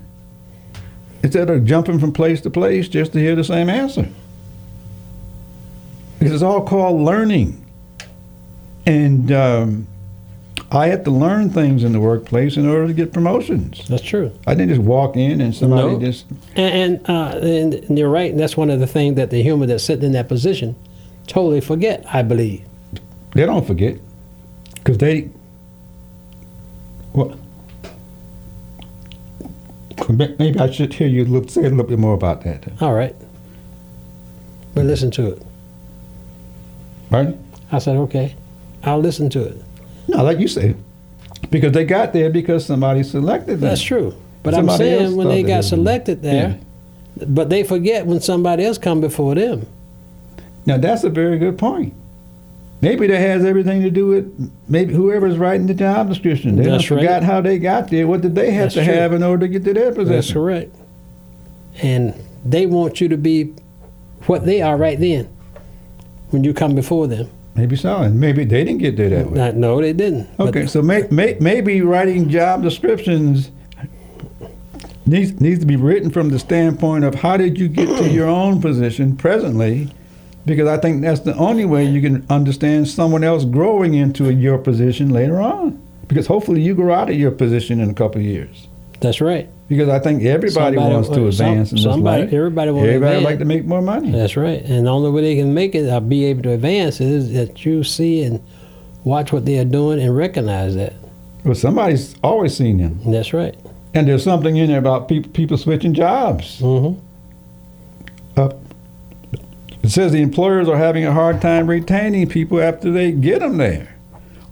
instead 1.23 1.49
of 1.51 1.65
jumping 1.65 1.99
from 2.01 2.13
place 2.13 2.41
to 2.41 2.51
place 2.51 2.89
just 2.89 3.13
to 3.13 3.19
hear 3.19 3.35
the 3.37 3.45
same 3.45 3.69
answer. 3.69 4.09
Because 6.19 6.35
it's 6.35 6.43
all 6.43 6.65
called 6.65 7.01
learning. 7.01 7.59
And 8.87 9.31
um, 9.33 9.87
I 10.75 10.87
had 10.89 11.05
to 11.05 11.11
learn 11.11 11.51
things 11.51 11.85
in 11.85 11.93
the 11.93 12.01
workplace 12.01 12.57
in 12.57 12.67
order 12.67 12.87
to 12.87 12.95
get 12.95 13.13
promotions. 13.13 13.87
That's 13.89 14.03
true. 14.03 14.33
I 14.47 14.55
didn't 14.55 14.71
just 14.71 14.81
walk 14.81 15.17
in 15.19 15.43
and 15.43 15.55
somebody 15.55 15.93
No. 15.93 16.01
just 16.01 16.25
And 16.57 17.01
and, 17.07 17.11
uh, 17.11 17.39
and 17.43 17.75
and 17.75 17.99
you're 17.99 18.09
right. 18.09 18.31
And 18.31 18.41
that's 18.41 18.57
one 18.57 18.71
of 18.71 18.81
the 18.81 18.87
things 18.87 19.17
that 19.17 19.29
the 19.31 19.43
human 19.43 19.69
that's 19.69 19.85
sitting 19.85 20.05
in 20.05 20.13
that 20.13 20.29
position 20.29 20.75
totally 21.27 21.61
forget. 21.61 22.05
I 22.13 22.23
believe. 22.23 22.63
they 23.35 23.45
don't 23.45 23.67
forget 23.67 23.99
because 24.77 24.97
they 24.99 25.29
well 27.13 27.37
maybe 30.39 30.59
I 30.59 30.71
should 30.71 30.93
hear 30.95 31.07
you 31.07 31.25
say 31.49 31.61
a 31.61 31.69
little 31.71 31.85
bit 31.85 31.99
more 31.99 32.15
about 32.15 32.43
that, 32.45 32.65
All 32.81 32.95
right. 32.95 33.15
But 34.75 34.87
listen 34.87 35.11
to 35.13 35.27
it. 35.33 35.43
right? 37.11 37.37
I 37.71 37.79
said, 37.79 37.97
okay, 37.97 38.35
I'll 38.83 38.99
listen 39.01 39.29
to 39.31 39.45
it. 39.45 39.63
No, 40.09 40.23
like 40.23 40.39
you 40.39 40.49
say, 40.49 40.75
because 41.51 41.73
they 41.73 41.85
got 41.85 42.13
there 42.13 42.31
because 42.31 42.67
somebody 42.67 43.03
selected 43.03 43.61
them. 43.61 43.69
That's 43.69 43.83
true. 43.83 44.15
But 44.43 44.55
Somebody 44.55 44.73
I'm 44.73 44.99
saying 44.99 45.17
when 45.17 45.29
they 45.29 45.43
got 45.43 45.65
selected 45.65 46.23
there, 46.23 46.59
but 47.17 47.49
they 47.49 47.63
forget 47.63 48.07
when 48.07 48.21
somebody 48.21 48.65
else 48.65 48.79
come 48.79 49.01
before 49.01 49.35
them. 49.35 49.67
Now 50.67 50.79
that's 50.79 51.05
a 51.05 51.11
very 51.11 51.39
good 51.39 51.59
point. 51.59 51.95
Maybe 52.81 53.07
that 53.07 53.19
has 53.19 53.45
everything 53.45 53.83
to 53.83 53.91
do 53.91 54.09
with 54.09 54.53
maybe 54.67 54.93
whoever's 54.93 55.39
writing 55.39 55.69
the 55.69 55.75
job 55.75 56.09
description. 56.09 56.57
They 56.57 56.65
That's 56.65 56.91
right. 56.91 56.99
forgot 56.99 57.23
how 57.23 57.41
they 57.41 57.61
got 57.61 57.89
there. 57.89 58.09
What 58.09 58.23
did 58.23 58.35
they 58.35 58.51
have 58.51 58.65
That's 58.65 58.75
to 58.75 58.85
true. 58.85 58.93
have 58.93 59.13
in 59.13 59.23
order 59.23 59.47
to 59.47 59.53
get 59.53 59.65
to 59.65 59.73
their 59.73 59.93
That's 59.93 60.33
correct. 60.33 60.75
And 61.81 62.13
they 62.45 62.67
want 62.67 63.01
you 63.01 63.09
to 63.09 63.17
be 63.17 63.55
what 64.27 64.45
they 64.47 64.63
are 64.63 64.77
right 64.77 64.99
then 64.99 65.27
when 66.31 66.43
you 66.43 66.53
come 66.53 66.75
before 66.75 67.07
them. 67.07 67.31
Maybe 67.55 67.77
so, 67.77 67.99
and 67.99 68.19
maybe 68.19 68.45
they 68.45 68.65
didn't 68.65 68.79
get 68.79 68.97
there 68.97 69.11
that 69.11 69.31
way. 69.31 69.39
Not, 69.39 69.57
no, 69.57 69.81
they 69.81 69.93
didn't. 69.93 70.29
Okay, 70.41 70.67
so 70.67 70.81
may, 70.81 71.07
may, 71.11 71.37
maybe 71.39 71.83
writing 71.83 72.31
job 72.31 72.63
descriptions 72.63 73.51
needs 75.05 75.39
needs 75.41 75.61
to 75.61 75.67
be 75.67 75.77
written 75.77 76.11
from 76.11 76.31
the 76.31 76.39
standpoint 76.39 77.05
of 77.05 77.15
how 77.15 77.37
did 77.37 77.59
you 77.59 77.69
get 77.69 77.87
to 77.99 78.09
your 78.09 78.29
own 78.43 78.61
position 78.63 79.17
presently, 79.17 79.93
because 80.47 80.67
I 80.67 80.79
think 80.79 81.03
that's 81.03 81.21
the 81.21 81.37
only 81.37 81.67
way 81.67 81.85
you 81.85 82.01
can 82.01 82.27
understand 82.31 82.89
someone 82.89 83.23
else 83.23 83.45
growing 83.45 83.95
into 83.95 84.33
your 84.33 84.57
position 84.57 85.11
later 85.11 85.41
on. 85.41 85.81
Because 86.09 86.27
hopefully 86.27 86.61
you 86.61 86.75
grow 86.75 86.95
out 86.95 87.11
of 87.11 87.17
your 87.17 87.31
position 87.31 87.81
in 87.81 87.91
a 87.91 87.95
couple 87.95 88.21
of 88.21 88.27
years. 88.27 88.69
That's 89.01 89.21
right. 89.21 89.49
Because 89.69 89.89
I 89.89 89.99
think 90.01 90.23
everybody 90.25 90.77
Somebody- 90.77 90.95
wants 90.95 91.09
to 91.09 91.29
uh, 91.29 91.31
some- 91.33 91.47
advance 91.49 91.71
in 91.71 91.77
this 91.77 91.85
somebody- 91.85 92.25
life. 92.25 92.33
everybody 92.35 92.71
wants 92.73 92.85
to 92.87 92.89
Everybody 92.95 93.17
advance. 93.17 93.25
like 93.31 93.39
to 93.39 93.45
make 93.47 93.65
more 93.65 93.81
money. 93.81 94.11
That's 94.11 94.37
right. 94.37 94.63
And 94.65 94.87
the 94.87 94.91
only 94.91 95.11
way 95.11 95.23
they 95.23 95.37
can 95.37 95.55
make 95.55 95.75
it 95.75 95.89
or 95.89 96.01
be 96.01 96.25
able 96.27 96.43
to 96.43 96.51
advance 96.53 97.01
is 97.01 97.33
that 97.33 97.65
you 97.65 97.83
see 97.85 98.23
and 98.23 98.41
watch 99.05 99.33
what 99.33 99.47
they 99.47 99.59
are 99.59 99.65
doing 99.65 100.01
and 100.01 100.15
recognize 100.17 100.75
that. 100.75 100.93
Well, 101.45 101.55
somebody's 101.55 102.15
always 102.23 102.55
seen 102.57 102.79
them, 102.79 103.01
That's 103.07 103.33
right. 103.33 103.57
and 103.95 104.07
there's 104.07 104.23
something 104.25 104.57
in 104.57 104.69
there 104.69 104.79
about 104.79 105.09
people 105.09 105.31
people 105.33 105.57
switching 105.57 105.95
jobs. 105.95 106.59
hmm 106.61 106.93
Uh, 108.37 108.51
it 109.83 109.89
says 109.91 110.13
the 110.13 110.23
employers 110.23 110.69
are 110.69 110.77
having 110.77 111.05
a 111.05 111.13
hard 111.13 111.41
time 111.41 111.67
retaining 111.67 112.29
people 112.29 112.61
after 112.61 112.91
they 112.93 113.11
get 113.13 113.41
them 113.41 113.57
there. 113.57 113.95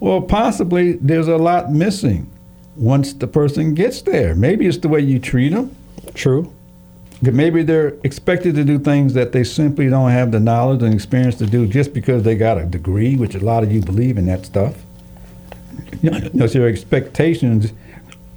Well, 0.00 0.20
possibly 0.22 0.92
there's 0.94 1.28
a 1.28 1.36
lot 1.36 1.72
missing 1.72 2.26
once 2.80 3.12
the 3.12 3.26
person 3.26 3.74
gets 3.74 4.00
there. 4.02 4.34
Maybe 4.34 4.66
it's 4.66 4.78
the 4.78 4.88
way 4.88 5.00
you 5.00 5.18
treat 5.18 5.50
them. 5.50 5.76
True. 6.14 6.50
Maybe 7.22 7.62
they're 7.62 7.88
expected 8.02 8.54
to 8.54 8.64
do 8.64 8.78
things 8.78 9.12
that 9.12 9.32
they 9.32 9.44
simply 9.44 9.90
don't 9.90 10.10
have 10.10 10.32
the 10.32 10.40
knowledge 10.40 10.82
and 10.82 10.94
experience 10.94 11.34
to 11.36 11.46
do 11.46 11.66
just 11.66 11.92
because 11.92 12.22
they 12.22 12.34
got 12.34 12.56
a 12.56 12.64
degree, 12.64 13.14
which 13.16 13.34
a 13.34 13.40
lot 13.44 13.62
of 13.62 13.70
you 13.70 13.82
believe 13.82 14.16
in 14.16 14.24
that 14.26 14.46
stuff. 14.46 14.74
You 16.02 16.10
know, 16.32 16.46
so 16.46 16.60
your 16.60 16.68
expectations 16.68 17.74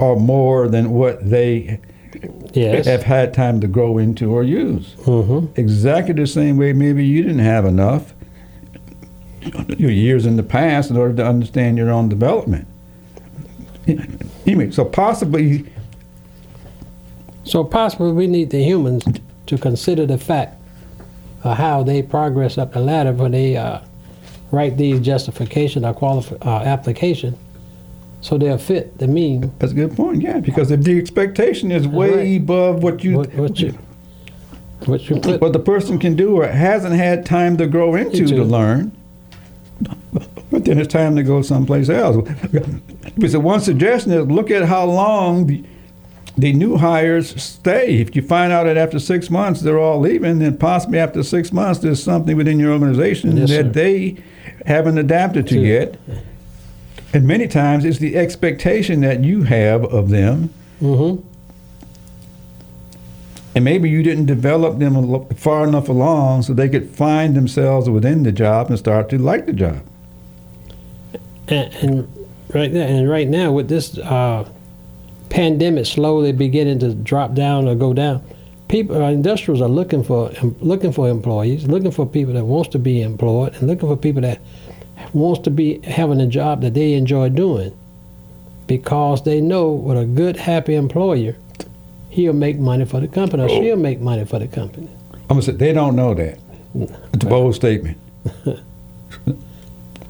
are 0.02 0.18
more 0.18 0.68
than 0.68 0.91
what 0.91 1.28
they 1.30 1.80
Yes. 2.54 2.86
have 2.86 3.04
had 3.04 3.34
time 3.34 3.60
to 3.62 3.68
grow 3.68 3.98
into 3.98 4.32
or 4.32 4.44
use. 4.44 4.96
hmm 5.06 5.46
Exactly 5.56 6.14
the 6.14 6.28
same 6.28 6.58
way 6.58 6.72
maybe 6.74 7.06
you 7.06 7.24
didn't 7.24 7.39
have 7.39 7.66
enough 7.66 8.14
your 9.78 9.91
years 9.91 10.26
in 10.26 10.36
the 10.36 10.44
past 10.44 10.89
in 10.89 10.98
order 10.98 11.14
to 11.16 11.26
understand 11.26 11.78
your 11.78 11.89
own 11.89 12.10
development. 12.10 12.68
Anyway, 14.46 14.72
so 14.72 14.84
possibly 14.86 15.66
So 17.46 17.64
possibly 17.64 18.12
we 18.12 18.28
need 18.28 18.50
the 18.50 18.64
humans 18.64 19.04
to 19.48 19.58
consider 19.58 20.06
the 20.06 20.18
fact 20.18 20.60
of 21.44 21.58
how 21.58 21.84
they 21.84 22.02
progress 22.02 22.58
up 22.58 22.74
the 22.74 22.80
ladder 22.80 23.12
when 23.12 23.32
they 23.32 23.58
uh, 23.58 23.80
write 24.52 24.78
these 24.78 25.00
justification 25.02 25.84
or 25.84 25.94
qualif- 25.94 26.38
uh, 26.46 26.64
application, 26.64 27.38
so 28.22 28.38
they'll 28.38 28.58
fit 28.58 28.98
the 28.98 29.08
mean. 29.08 29.52
that's 29.60 29.74
a 29.74 29.76
good 29.76 29.94
point, 29.96 30.22
yeah, 30.22 30.39
because 30.39 30.72
if 30.72 30.82
the 30.84 30.98
expectation 30.98 31.70
is 31.72 31.86
way 31.88 32.16
Right. 32.16 32.41
above 32.41 32.82
what 32.84 33.04
you 33.04 33.18
What, 33.18 33.34
what 33.36 33.60
you 33.60 33.78
what 34.86 35.10
you 35.10 35.20
put. 35.20 35.41
what 35.41 35.52
the 35.54 35.60
person 35.60 35.98
can 36.00 36.16
do 36.16 36.36
or 36.38 36.48
hasn't 36.48 36.96
had 36.96 37.26
time 37.26 37.58
to 37.58 37.68
grow 37.68 37.96
into 37.96 38.22
Into. 38.24 38.36
to 38.36 38.44
learn, 38.44 38.91
but 40.54 40.66
then 40.66 40.78
it's 40.78 40.93
time 40.93 41.16
to 41.16 41.24
go 41.24 41.41
someplace 41.41 41.89
else. 41.89 42.16
But 43.18 43.32
So 43.32 43.39
one 43.39 43.60
suggestion 43.60 44.12
is 44.12 44.28
look 44.28 44.51
at 44.51 44.64
how 44.64 44.86
long 44.86 45.47
the, 45.47 45.64
the 46.38 46.54
new 46.54 46.78
hires 46.78 47.41
stay. 47.41 47.95
If 47.99 48.16
you 48.16 48.22
find 48.22 48.54
out 48.54 48.66
that 48.66 48.78
after 48.78 48.99
six 48.99 49.30
months 49.32 49.62
they're 49.62 49.80
all 49.80 49.99
leaving, 49.99 50.38
then 50.39 50.58
possibly 50.58 50.99
after 50.99 51.24
six 51.24 51.51
months 51.51 51.80
there's 51.82 52.01
something 52.01 52.38
within 52.38 52.60
your 52.60 52.72
organization 52.72 53.36
Yes, 53.36 53.49
that 53.49 53.66
sir. 53.66 53.70
they 53.72 54.18
haven't 54.68 54.99
adapted 54.99 55.47
to 55.47 55.60
yet. 55.60 55.97
And 57.14 57.28
many 57.28 57.47
times 57.47 57.84
it's 57.84 57.97
the 57.97 58.16
expectation 58.16 59.01
that 59.01 59.24
you 59.24 59.43
have 59.43 59.84
of 59.86 60.10
them 60.10 60.49
hmm 60.80 61.16
and 63.56 63.64
maybe 63.64 63.88
you 63.88 64.01
didn't 64.01 64.26
develop 64.26 64.80
them 64.80 65.26
far 65.36 65.68
enough 65.68 65.88
along 65.88 66.41
so 66.41 66.54
they 66.56 66.68
could 66.68 66.89
find 66.89 67.36
themselves 67.36 67.88
within 67.88 68.24
the 68.24 68.32
job 68.32 68.68
and 68.72 68.80
start 68.80 69.10
to 69.10 69.20
like 69.20 69.45
the 69.45 69.54
job. 69.54 69.80
And, 71.48 71.74
and 71.76 72.28
right 72.54 72.72
there, 72.72 72.88
and 72.88 73.10
right 73.10 73.28
now 73.28 73.52
with 73.52 73.68
this 73.68 73.98
uh, 73.98 74.50
pandemic 75.30 75.86
slowly 75.86 76.32
beginning 76.32 76.80
to 76.80 76.94
drop 76.94 77.34
down 77.34 77.68
or 77.68 77.76
go 77.76 77.94
down, 77.94 78.24
people, 78.68 79.02
uh, 79.02 79.10
industrials 79.10 79.62
are 79.62 79.70
looking 79.70 80.04
for 80.04 80.32
um, 80.41 80.56
looking 80.60 80.91
for 80.91 81.10
employees, 81.10 81.66
looking 81.68 81.91
for 81.91 82.06
people 82.06 82.34
that 82.34 82.46
wants 82.46 82.70
to 82.70 82.80
be 82.80 83.02
employed, 83.02 83.54
and 83.56 83.68
looking 83.68 83.89
for 83.89 83.98
people 83.98 84.22
that 84.22 84.39
wants 85.14 85.41
to 85.41 85.50
be 85.50 85.80
having 85.82 86.22
a 86.22 86.28
job 86.28 86.62
that 86.62 86.74
they 86.74 86.94
enjoy 86.94 87.30
doing, 87.30 87.76
because 88.68 89.24
they 89.24 89.41
know 89.41 89.72
with 89.72 89.98
a 89.98 90.06
good, 90.06 90.38
happy 90.38 90.76
employer, 90.76 91.36
he'll 92.10 92.34
make 92.34 92.60
money 92.60 92.86
for 92.86 93.00
the 93.00 93.08
company 93.08 93.44
or 93.44 93.50
she'll 93.50 93.76
make 93.76 94.00
money 94.00 94.26
for 94.26 94.39
the 94.39 94.48
company. 94.48 94.89
I'm 95.14 95.28
gonna 95.30 95.41
say 95.41 95.52
they 95.54 95.74
don't 95.74 95.96
know 95.96 96.14
that. 96.14 96.39
It's 96.76 97.24
a 97.24 97.28
bold 97.28 97.56
statement. 97.56 97.98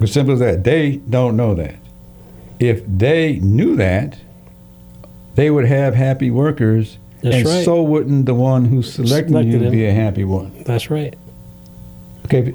as 0.00 0.12
simple 0.12 0.34
as 0.34 0.40
that. 0.40 0.64
They 0.64 0.96
don't 0.96 1.36
know 1.36 1.54
that. 1.54 1.76
If 2.60 2.82
they 2.86 3.34
knew 3.40 3.76
that, 3.76 4.18
they 5.34 5.50
would 5.50 5.66
have 5.66 5.94
happy 5.94 6.30
workers, 6.30 6.98
That's 7.22 7.36
and 7.36 7.46
right. 7.46 7.64
so 7.64 7.82
wouldn't 7.82 8.26
the 8.26 8.34
one 8.34 8.64
who 8.64 8.82
selected, 8.82 9.28
Selected 9.30 9.52
you 9.52 9.58
them. 9.58 9.72
be 9.72 9.84
a 9.86 9.92
happy 9.92 10.24
one. 10.24 10.52
That's 10.64 10.90
right. 10.90 11.14
Okay. 12.26 12.54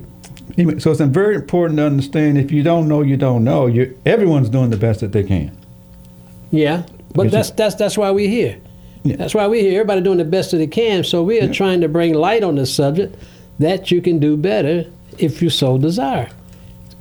So 0.79 0.91
it's 0.91 0.99
very 1.01 1.35
important 1.35 1.77
to 1.77 1.85
understand. 1.85 2.37
If 2.37 2.51
you 2.51 2.63
don't 2.63 2.87
know, 2.87 3.01
you 3.01 3.15
don't 3.17 3.43
know. 3.43 3.67
You 3.67 3.97
everyone's 4.05 4.49
doing 4.49 4.69
the 4.71 4.77
best 4.77 4.99
that 5.01 5.11
they 5.13 5.23
can. 5.23 5.55
Yeah, 6.51 6.83
but 7.13 7.23
Because 7.25 7.31
that's 7.31 7.51
that's 7.51 7.75
that's 7.75 7.97
why 7.97 8.11
we're 8.11 8.27
here. 8.29 8.57
Yeah. 9.03 9.15
That's 9.15 9.33
why 9.33 9.47
we're 9.47 9.61
here. 9.61 9.79
Everybody 9.79 10.01
doing 10.01 10.17
the 10.17 10.25
best 10.25 10.51
that 10.51 10.57
they 10.57 10.67
can. 10.67 11.03
So 11.05 11.23
we 11.23 11.39
are 11.39 11.45
Yeah. 11.45 11.51
trying 11.53 11.81
to 11.81 11.87
bring 11.87 12.13
light 12.13 12.43
on 12.43 12.55
this 12.55 12.73
subject 12.73 13.15
that 13.59 13.91
you 13.91 14.01
can 14.01 14.19
do 14.19 14.35
better 14.35 14.85
if 15.17 15.41
you 15.41 15.49
so 15.49 15.77
desire. 15.77 16.29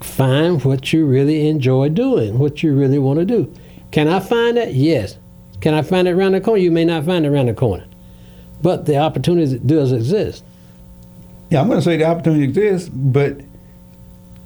Find 0.01 0.63
what 0.65 0.93
you 0.93 1.07
really 1.07 1.49
enjoy 1.49 1.89
doing, 1.89 2.39
what 2.39 2.63
you 2.63 2.75
really 2.75 2.99
want 2.99 3.19
to 3.19 3.25
do. 3.25 3.53
Can 3.91 4.09
I 4.09 4.21
find 4.21 4.57
that? 4.57 4.75
Yes. 4.75 5.17
Can 5.61 5.75
I 5.75 5.83
find 5.83 6.07
it 6.07 6.13
around 6.13 6.33
the 6.33 6.41
corner? 6.41 6.61
You 6.61 6.71
may 6.71 6.85
not 6.85 7.05
find 7.05 7.25
it 7.27 7.29
around 7.29 7.47
the 7.47 7.55
corner, 7.55 7.85
but 8.63 8.87
the 8.87 8.97
opportunity 8.99 9.59
does 9.59 9.91
exist. 9.93 10.45
Yeah, 11.51 11.61
I'm 11.61 11.69
going 11.69 11.79
to 11.81 11.85
say 11.85 11.97
the 11.97 12.05
opportunity 12.05 12.45
exists, 12.45 12.89
but 12.91 13.41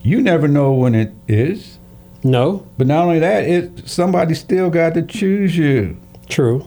you 0.02 0.22
never 0.22 0.48
know 0.48 0.72
when 0.72 0.94
it 0.94 1.12
is. 1.28 1.78
No, 2.24 2.64
But 2.78 2.86
not 2.86 3.04
only 3.04 3.18
that, 3.18 3.44
it 3.44 3.88
somebody 3.88 4.34
still 4.34 4.70
got 4.70 4.94
to 4.94 5.02
choose 5.02 5.56
you 5.56 5.96
true. 6.28 6.64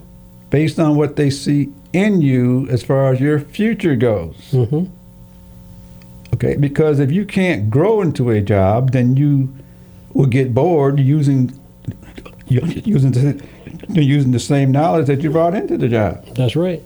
based 0.49 0.79
on 0.79 0.97
what 0.97 1.15
they 1.15 1.29
see 1.29 1.71
in 1.93 2.21
you 2.21 2.67
as 2.69 2.83
far 2.83 3.13
as 3.13 3.21
your 3.21 3.39
future 3.39 3.95
goes. 3.95 4.35
hmm 4.51 4.83
Okay, 6.35 6.55
because 6.55 6.99
if 6.99 7.11
you 7.11 7.25
can't 7.25 7.69
grow 7.69 8.01
into 8.01 8.29
a 8.29 8.41
job, 8.41 8.91
then 8.91 9.15
you 9.17 9.53
will 10.13 10.27
get 10.27 10.53
bored 10.53 10.99
using 10.99 11.51
using 12.47 13.11
the, 13.11 13.43
using 13.89 14.31
the 14.31 14.39
same 14.39 14.71
knowledge 14.71 15.07
that 15.07 15.21
you 15.23 15.31
brought 15.31 15.55
into 15.55 15.77
the 15.77 15.87
job. 15.87 16.23
That's 16.35 16.55
right. 16.55 16.81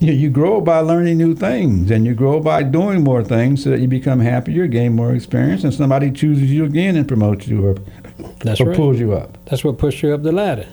you, 0.00 0.12
you 0.12 0.30
grow 0.30 0.60
by 0.60 0.80
learning 0.80 1.18
new 1.18 1.34
things, 1.34 1.90
and 1.90 2.04
you 2.04 2.14
grow 2.14 2.40
by 2.40 2.62
doing 2.62 3.02
more 3.02 3.24
things 3.24 3.62
so 3.64 3.70
that 3.70 3.80
you 3.80 3.88
become 3.88 4.20
happier, 4.20 4.66
gain 4.66 4.94
more 4.94 5.14
experience, 5.14 5.64
and 5.64 5.72
somebody 5.72 6.10
chooses 6.10 6.50
you 6.50 6.64
again 6.64 6.96
and 6.96 7.06
promotes 7.08 7.46
you 7.46 7.66
or, 7.66 7.76
That's 8.40 8.60
or 8.60 8.66
right. 8.68 8.76
pulls 8.76 8.98
you 8.98 9.12
up. 9.14 9.38
That's 9.46 9.64
what 9.64 9.78
pushed 9.78 10.02
you 10.02 10.12
up 10.12 10.22
the 10.22 10.32
ladder. 10.32 10.66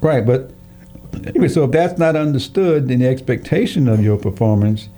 Right, 0.00 0.24
but 0.24 0.50
anyway, 1.26 1.48
so 1.48 1.64
if 1.64 1.72
that's 1.72 1.98
not 1.98 2.16
understood 2.16 2.90
in 2.90 3.00
the 3.00 3.08
expectation 3.08 3.88
of 3.88 4.02
your 4.02 4.16
performance, 4.16 4.88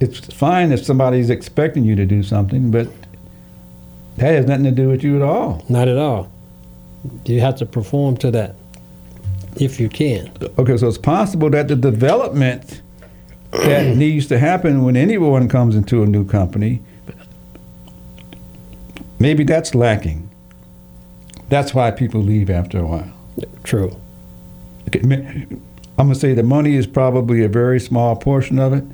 it's 0.00 0.32
fine 0.32 0.72
if 0.72 0.84
somebody's 0.84 1.30
expecting 1.30 1.84
you 1.84 1.96
to 1.96 2.06
do 2.06 2.22
something, 2.22 2.70
but 2.70 2.88
that 4.16 4.32
has 4.32 4.46
nothing 4.46 4.64
to 4.64 4.70
do 4.70 4.88
with 4.88 5.02
you 5.02 5.16
at 5.16 5.22
all. 5.22 5.64
Not 5.68 5.88
at 5.88 5.96
all. 5.96 6.30
You 7.24 7.40
have 7.40 7.56
to 7.56 7.66
perform 7.66 8.16
to 8.18 8.30
that 8.32 8.56
if 9.56 9.80
you 9.80 9.88
can. 9.88 10.30
Okay, 10.58 10.76
so 10.76 10.88
it's 10.88 10.98
possible 10.98 11.50
that 11.50 11.68
the 11.68 11.76
development 11.76 12.82
that 13.52 13.96
needs 13.96 14.26
to 14.26 14.38
happen 14.38 14.82
when 14.82 14.96
anyone 14.96 15.48
comes 15.48 15.74
into 15.74 16.02
a 16.02 16.06
new 16.06 16.24
company, 16.24 16.82
maybe 19.18 19.44
that's 19.44 19.74
lacking. 19.74 20.28
That's 21.48 21.72
why 21.72 21.90
people 21.90 22.20
leave 22.20 22.50
after 22.50 22.78
a 22.78 22.86
while. 22.86 23.12
True. 23.62 23.96
Okay, 24.88 25.00
I'm 25.00 25.60
gonna 25.96 26.14
say 26.14 26.34
the 26.34 26.42
money 26.42 26.74
is 26.74 26.86
probably 26.86 27.44
a 27.44 27.48
very 27.48 27.80
small 27.80 28.16
portion 28.16 28.58
of 28.58 28.72
it. 28.72 28.84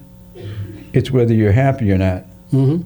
It's 0.93 1.11
whether 1.11 1.33
you're 1.35 1.53
happy 1.53 1.91
or 1.91 1.99
not. 1.99 2.25
Mm-hmm. 2.53 2.83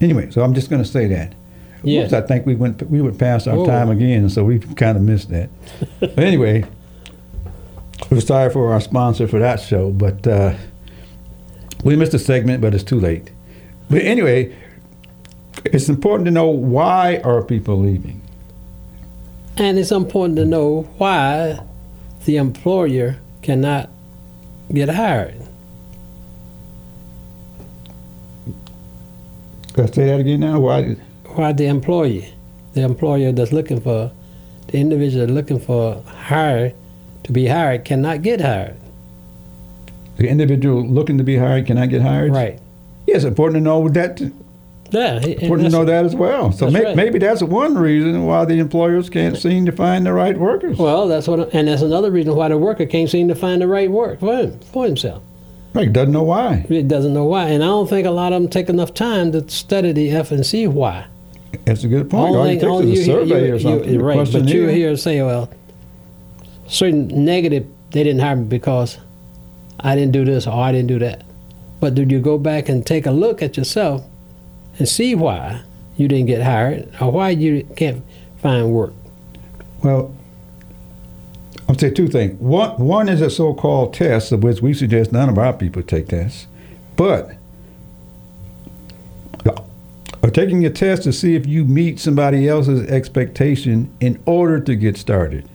Anyway, 0.00 0.30
so 0.30 0.42
I'm 0.42 0.54
just 0.54 0.68
gonna 0.68 0.84
say 0.84 1.06
that. 1.08 1.34
Whoops, 1.82 2.12
I 2.12 2.20
think 2.20 2.46
we 2.46 2.54
went 2.54 2.82
we 2.90 3.00
went 3.00 3.18
past 3.18 3.46
our 3.46 3.64
time 3.64 3.90
again, 3.90 4.28
so 4.28 4.44
we 4.44 4.58
kind 4.58 4.96
of 4.96 5.02
missed 5.02 5.30
that. 5.30 5.48
but 6.00 6.18
anyway, 6.18 6.64
we're 8.10 8.20
sorry 8.20 8.50
for 8.50 8.72
our 8.72 8.80
sponsor 8.80 9.28
for 9.28 9.38
that 9.38 9.60
show, 9.60 9.90
but 9.90 10.26
uh, 10.26 10.54
we 11.84 11.96
missed 11.96 12.14
a 12.14 12.18
segment, 12.18 12.60
but 12.60 12.74
it's 12.74 12.84
too 12.84 12.98
late. 12.98 13.30
But 13.88 14.02
anyway, 14.02 14.54
it's 15.64 15.88
important 15.88 16.26
to 16.26 16.30
know 16.30 16.48
why 16.48 17.20
are 17.24 17.42
people 17.42 17.78
leaving. 17.78 18.20
And 19.56 19.78
it's 19.78 19.92
important 19.92 20.36
to 20.36 20.44
know 20.44 20.82
why 20.98 21.60
the 22.24 22.36
employer 22.36 23.16
cannot 23.42 23.88
get 24.72 24.88
hired. 24.88 25.34
Can 25.34 25.44
I 28.46 29.65
say 29.84 30.06
that 30.06 30.20
again 30.20 30.40
now? 30.40 30.58
Why? 30.60 30.96
Why 31.26 31.52
the 31.52 31.66
employee, 31.66 32.32
the 32.72 32.82
employer 32.82 33.32
that's 33.32 33.52
looking 33.52 33.80
for, 33.80 34.10
the 34.68 34.78
individual 34.78 35.26
looking 35.26 35.60
for 35.60 36.02
hire 36.02 36.72
to 37.24 37.32
be 37.32 37.46
hired 37.46 37.84
cannot 37.84 38.22
get 38.22 38.40
hired. 38.40 38.76
The 40.16 40.28
individual 40.28 40.86
looking 40.86 41.18
to 41.18 41.24
be 41.24 41.36
hired 41.36 41.66
cannot 41.66 41.90
get 41.90 42.00
hired. 42.00 42.32
Right. 42.32 42.58
Yes, 43.06 43.24
important 43.24 43.56
to 43.56 43.60
know 43.60 43.88
that. 43.90 44.20
Yeah. 44.90 45.18
Important 45.20 45.70
to 45.70 45.76
know 45.76 45.84
that 45.84 46.06
as 46.06 46.14
well. 46.14 46.52
So 46.52 46.66
That's 46.66 46.72
may, 46.72 46.84
right. 46.84 46.96
maybe 46.96 47.18
that's 47.18 47.42
one 47.42 47.76
reason 47.76 48.24
why 48.24 48.44
the 48.44 48.58
employers 48.58 49.10
can't 49.10 49.36
seem 49.36 49.66
to 49.66 49.72
find 49.72 50.06
the 50.06 50.12
right 50.12 50.38
workers. 50.38 50.78
Well, 50.78 51.08
that's 51.08 51.28
what, 51.28 51.52
and 51.52 51.68
that's 51.68 51.82
another 51.82 52.10
reason 52.10 52.34
why 52.34 52.48
the 52.48 52.56
worker 52.56 52.86
can't 52.86 53.10
seem 53.10 53.28
to 53.28 53.34
find 53.34 53.60
the 53.60 53.66
right 53.66 53.90
work 53.90 54.20
for 54.20 54.36
him, 54.36 54.58
for 54.60 54.86
himself. 54.86 55.22
Right, 55.74 55.92
doesn't 55.92 56.12
know 56.12 56.22
why. 56.22 56.64
He 56.68 56.82
doesn't 56.82 57.12
know 57.12 57.24
why, 57.24 57.48
and 57.48 57.62
I 57.62 57.66
don't 57.66 57.88
think 57.88 58.06
a 58.06 58.10
lot 58.10 58.32
of 58.32 58.40
them 58.42 58.50
take 58.50 58.68
enough 58.70 58.94
time 58.94 59.32
to 59.32 59.46
study 59.48 59.92
the 59.92 60.10
F 60.10 60.30
and 60.32 60.44
C 60.44 60.66
why. 60.66 61.04
That's 61.64 61.84
a 61.84 61.88
good 61.88 62.08
point. 62.10 62.30
All 62.34 62.36
Only- 62.36 62.56
it 62.56 62.60
takes 62.60 62.72
is 62.72 62.80
a 62.80 62.84
you 62.86 62.92
hear- 62.92 63.04
survey 63.26 63.46
you- 63.48 63.54
or 63.54 63.58
something. 63.58 63.94
a 63.96 63.98
right, 64.02 64.32
but 64.32 64.48
you 64.48 64.66
hear 64.68 64.96
say, 64.96 65.22
well, 65.22 65.48
certain 66.66 67.08
negative, 67.24 67.66
they 67.92 68.02
didn't 68.04 68.20
hire 68.20 68.36
me 68.36 68.44
because 68.44 68.98
I 69.80 69.94
didn't 69.94 70.12
do 70.12 70.24
this 70.24 70.46
or 70.46 70.52
I 70.54 70.72
didn't 70.72 70.88
do 70.88 70.98
that. 71.00 71.22
But 71.80 71.94
did 71.94 72.10
you 72.10 72.20
go 72.20 72.38
back 72.38 72.68
and 72.68 72.84
take 72.84 73.04
a 73.06 73.10
look 73.10 73.42
at 73.42 73.56
yourself 73.56 74.02
and 74.78 74.88
see 74.88 75.14
why 75.14 75.60
you 75.96 76.08
didn't 76.08 76.26
get 76.26 76.42
hired 76.42 76.88
or 77.00 77.10
why 77.12 77.30
you 77.30 77.66
can't 77.76 78.02
find 78.38 78.70
work? 78.72 78.94
Well, 79.82 80.10
I'll 81.68 81.78
say 81.78 81.90
two 81.90 82.08
things. 82.08 82.40
One, 82.40 82.78
one 82.78 83.08
is 83.08 83.20
a 83.20 83.30
so-called 83.30 83.92
test, 83.92 84.30
of 84.32 84.42
which 84.42 84.60
we 84.62 84.72
suggest 84.72 85.12
none 85.12 85.28
of 85.28 85.38
our 85.38 85.52
people 85.52 85.82
take 85.82 86.08
tests, 86.08 86.46
but 86.94 87.32
are 90.22 90.30
taking 90.30 90.64
a 90.66 90.70
test 90.70 91.04
to 91.04 91.12
see 91.12 91.36
if 91.36 91.46
you 91.46 91.64
meet 91.64 92.00
somebody 92.00 92.48
else's 92.48 92.88
expectation 92.88 93.94
in 94.00 94.20
order 94.26 94.58
to 94.58 94.74
get 94.74 94.96
started. 94.96 95.48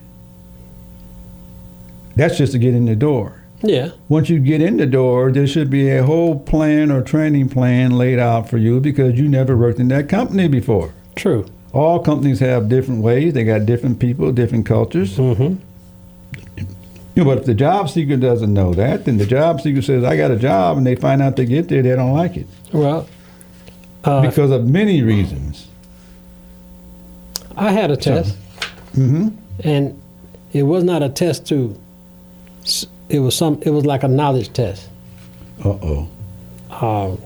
That's 2.16 2.38
just 2.38 2.54
to 2.54 2.60
get 2.60 2.74
in 2.74 2.86
the 2.86 2.96
door. 2.96 3.42
Yeah, 3.64 3.92
Once 4.10 4.28
you 4.30 4.40
get 4.40 4.62
in 4.62 4.78
the 4.78 4.88
door, 4.88 5.32
there 5.32 5.46
should 5.46 5.70
be 5.70 5.90
a 5.90 6.04
whole 6.04 6.40
plan 6.40 6.90
or 6.90 7.04
training 7.04 7.50
plan 7.50 7.92
laid 7.92 8.18
out 8.18 8.50
for 8.50 8.58
you 8.58 8.80
because 8.80 9.20
you 9.20 9.30
never 9.30 9.56
worked 9.56 9.80
in 9.80 9.88
that 9.90 10.10
company 10.10 10.48
before. 10.48 10.94
true. 11.16 11.46
All 11.74 12.00
companies 12.00 12.40
have 12.40 12.68
different 12.68 13.02
ways. 13.02 13.34
They 13.34 13.44
got 13.46 13.66
different 13.66 14.00
people, 14.00 14.32
different 14.32 14.66
cultures. 14.66 15.18
Mm-hmm. 15.18 15.56
You 17.16 17.24
know, 17.24 17.30
but 17.30 17.40
if 17.40 17.46
the 17.46 17.54
job 17.54 17.90
seeker 17.90 18.16
doesn't 18.16 18.54
know 18.54 18.74
that, 18.74 19.06
then 19.06 19.18
the 19.18 19.26
job 19.26 19.60
seeker 19.62 19.82
says, 19.82 20.04
"I 20.04 20.16
got 20.16 20.32
a 20.32 20.38
job," 20.38 20.78
and 20.78 20.86
they 20.86 20.96
find 20.96 21.22
out 21.22 21.36
they 21.36 21.46
get 21.46 21.68
there, 21.68 21.82
they 21.82 21.96
don't 21.96 22.14
like 22.14 22.38
it 22.38 22.48
Well, 22.72 23.08
uh, 24.06 24.22
because 24.22 24.50
of 24.52 24.66
many 24.68 25.02
reasons. 25.02 25.68
I 27.58 27.72
had 27.72 27.92
a 27.92 27.98
test. 27.98 28.38
Mm-hmm. 28.96 29.30
and 29.64 30.02
it 30.54 30.64
was 30.64 30.84
not 30.84 31.02
a 31.02 31.08
test 31.10 31.46
to 31.48 31.78
it 33.08 33.20
was 33.20 33.36
some 33.38 33.62
it 33.62 33.70
was 33.70 33.86
like 33.86 34.04
a 34.04 34.08
knowledge 34.08 34.52
test 34.52 34.90
Uh 35.64 35.70
oh. 35.82 36.10
um, 36.72 37.22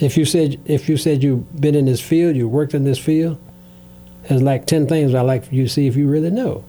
if 0.00 0.18
you 0.18 0.24
said 0.26 0.60
if 0.66 0.86
you 0.88 0.98
said 0.98 1.22
you've 1.22 1.60
been 1.60 1.74
in 1.74 1.86
this 1.86 2.00
field 2.00 2.36
you 2.36 2.46
worked 2.46 2.74
in 2.74 2.84
this 2.84 2.98
field 2.98 3.38
there's 4.28 4.42
like 4.42 4.66
10 4.66 4.86
things 4.86 5.14
i 5.14 5.22
like 5.22 5.44
for 5.46 5.54
you 5.54 5.62
to 5.64 5.68
see 5.70 5.86
if 5.86 5.96
you 5.96 6.06
really 6.08 6.30
know 6.30 6.62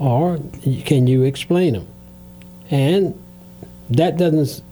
or 0.00 0.38
can 0.84 1.06
you 1.06 1.22
explain 1.22 1.74
them 1.74 1.86
and 2.70 3.20
that 3.90 4.16
doesn't 4.16 4.62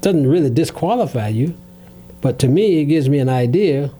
doesn't 0.00 0.26
really 0.26 0.50
disqualify 0.50 1.28
you 1.28 1.54
but 2.20 2.38
to 2.38 2.48
me 2.48 2.80
it 2.80 2.86
gives 2.86 3.08
me 3.08 3.18
an 3.18 3.28
idea 3.28 3.90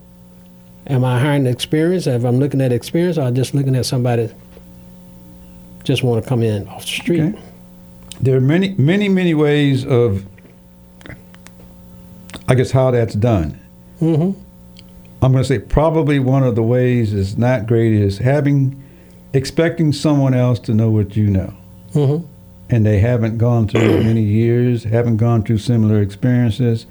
am 0.86 1.04
i 1.04 1.18
hiring 1.20 1.46
experience 1.46 2.06
if 2.06 2.24
i'm 2.24 2.38
looking 2.38 2.60
at 2.60 2.72
experience 2.72 3.16
or 3.16 3.22
I'm 3.22 3.34
just 3.34 3.54
looking 3.54 3.76
at 3.76 3.86
somebody 3.86 4.30
just 5.84 6.02
want 6.02 6.22
to 6.22 6.28
come 6.28 6.42
in 6.42 6.66
off 6.68 6.82
the 6.82 6.86
street 6.86 7.20
Okay. 7.20 7.42
There 8.20 8.36
are 8.36 8.40
many, 8.40 8.74
many, 8.78 9.08
many 9.08 9.34
ways 9.34 9.84
of, 9.84 10.24
I 12.48 12.54
guess, 12.54 12.70
how 12.70 12.90
that's 12.92 13.14
done. 13.14 13.60
mm-hmm. 14.00 14.40
I'm 15.22 15.32
going 15.32 15.42
to 15.42 15.48
say 15.48 15.58
probably 15.58 16.18
one 16.18 16.42
of 16.42 16.54
the 16.54 16.62
ways 16.62 17.12
is 17.12 17.36
not 17.36 17.66
great 17.66 17.92
is 17.92 18.18
having, 18.18 18.82
expecting 19.34 19.92
someone 19.92 20.32
else 20.32 20.58
to 20.60 20.72
know 20.72 20.90
what 20.90 21.16
you 21.16 21.28
know. 21.28 21.52
Mm-hmm. 21.92 22.26
and 22.70 22.84
they 22.86 22.98
haven't 22.98 23.38
gone 23.38 23.68
through 23.68 24.02
many 24.10 24.22
years, 24.22 24.82
haven't 24.84 25.18
gone 25.18 25.42
through 25.44 25.58
similar 25.58 26.00
experiences. 26.00 26.86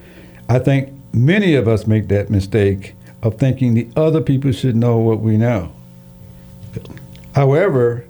I 0.48 0.60
think 0.60 0.94
many 1.14 1.56
of 1.56 1.68
us 1.68 1.86
make 1.88 2.08
that 2.08 2.30
mistake 2.30 2.94
of 3.22 3.38
thinking 3.38 3.74
the 3.74 3.88
other 3.98 4.22
people 4.22 4.52
should 4.54 4.76
know 4.78 4.98
what 4.98 5.20
we 5.20 5.36
know. 5.36 5.74
However, 7.36 8.06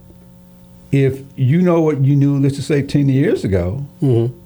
if 0.91 1.21
you 1.36 1.61
know 1.61 1.81
what 1.81 2.01
you 2.01 2.15
knew, 2.15 2.38
let's 2.39 2.55
just 2.57 2.67
say 2.67 2.81
10 2.81 3.09
years 3.09 3.43
ago, 3.43 3.86
Mm-hmm. 4.01 4.38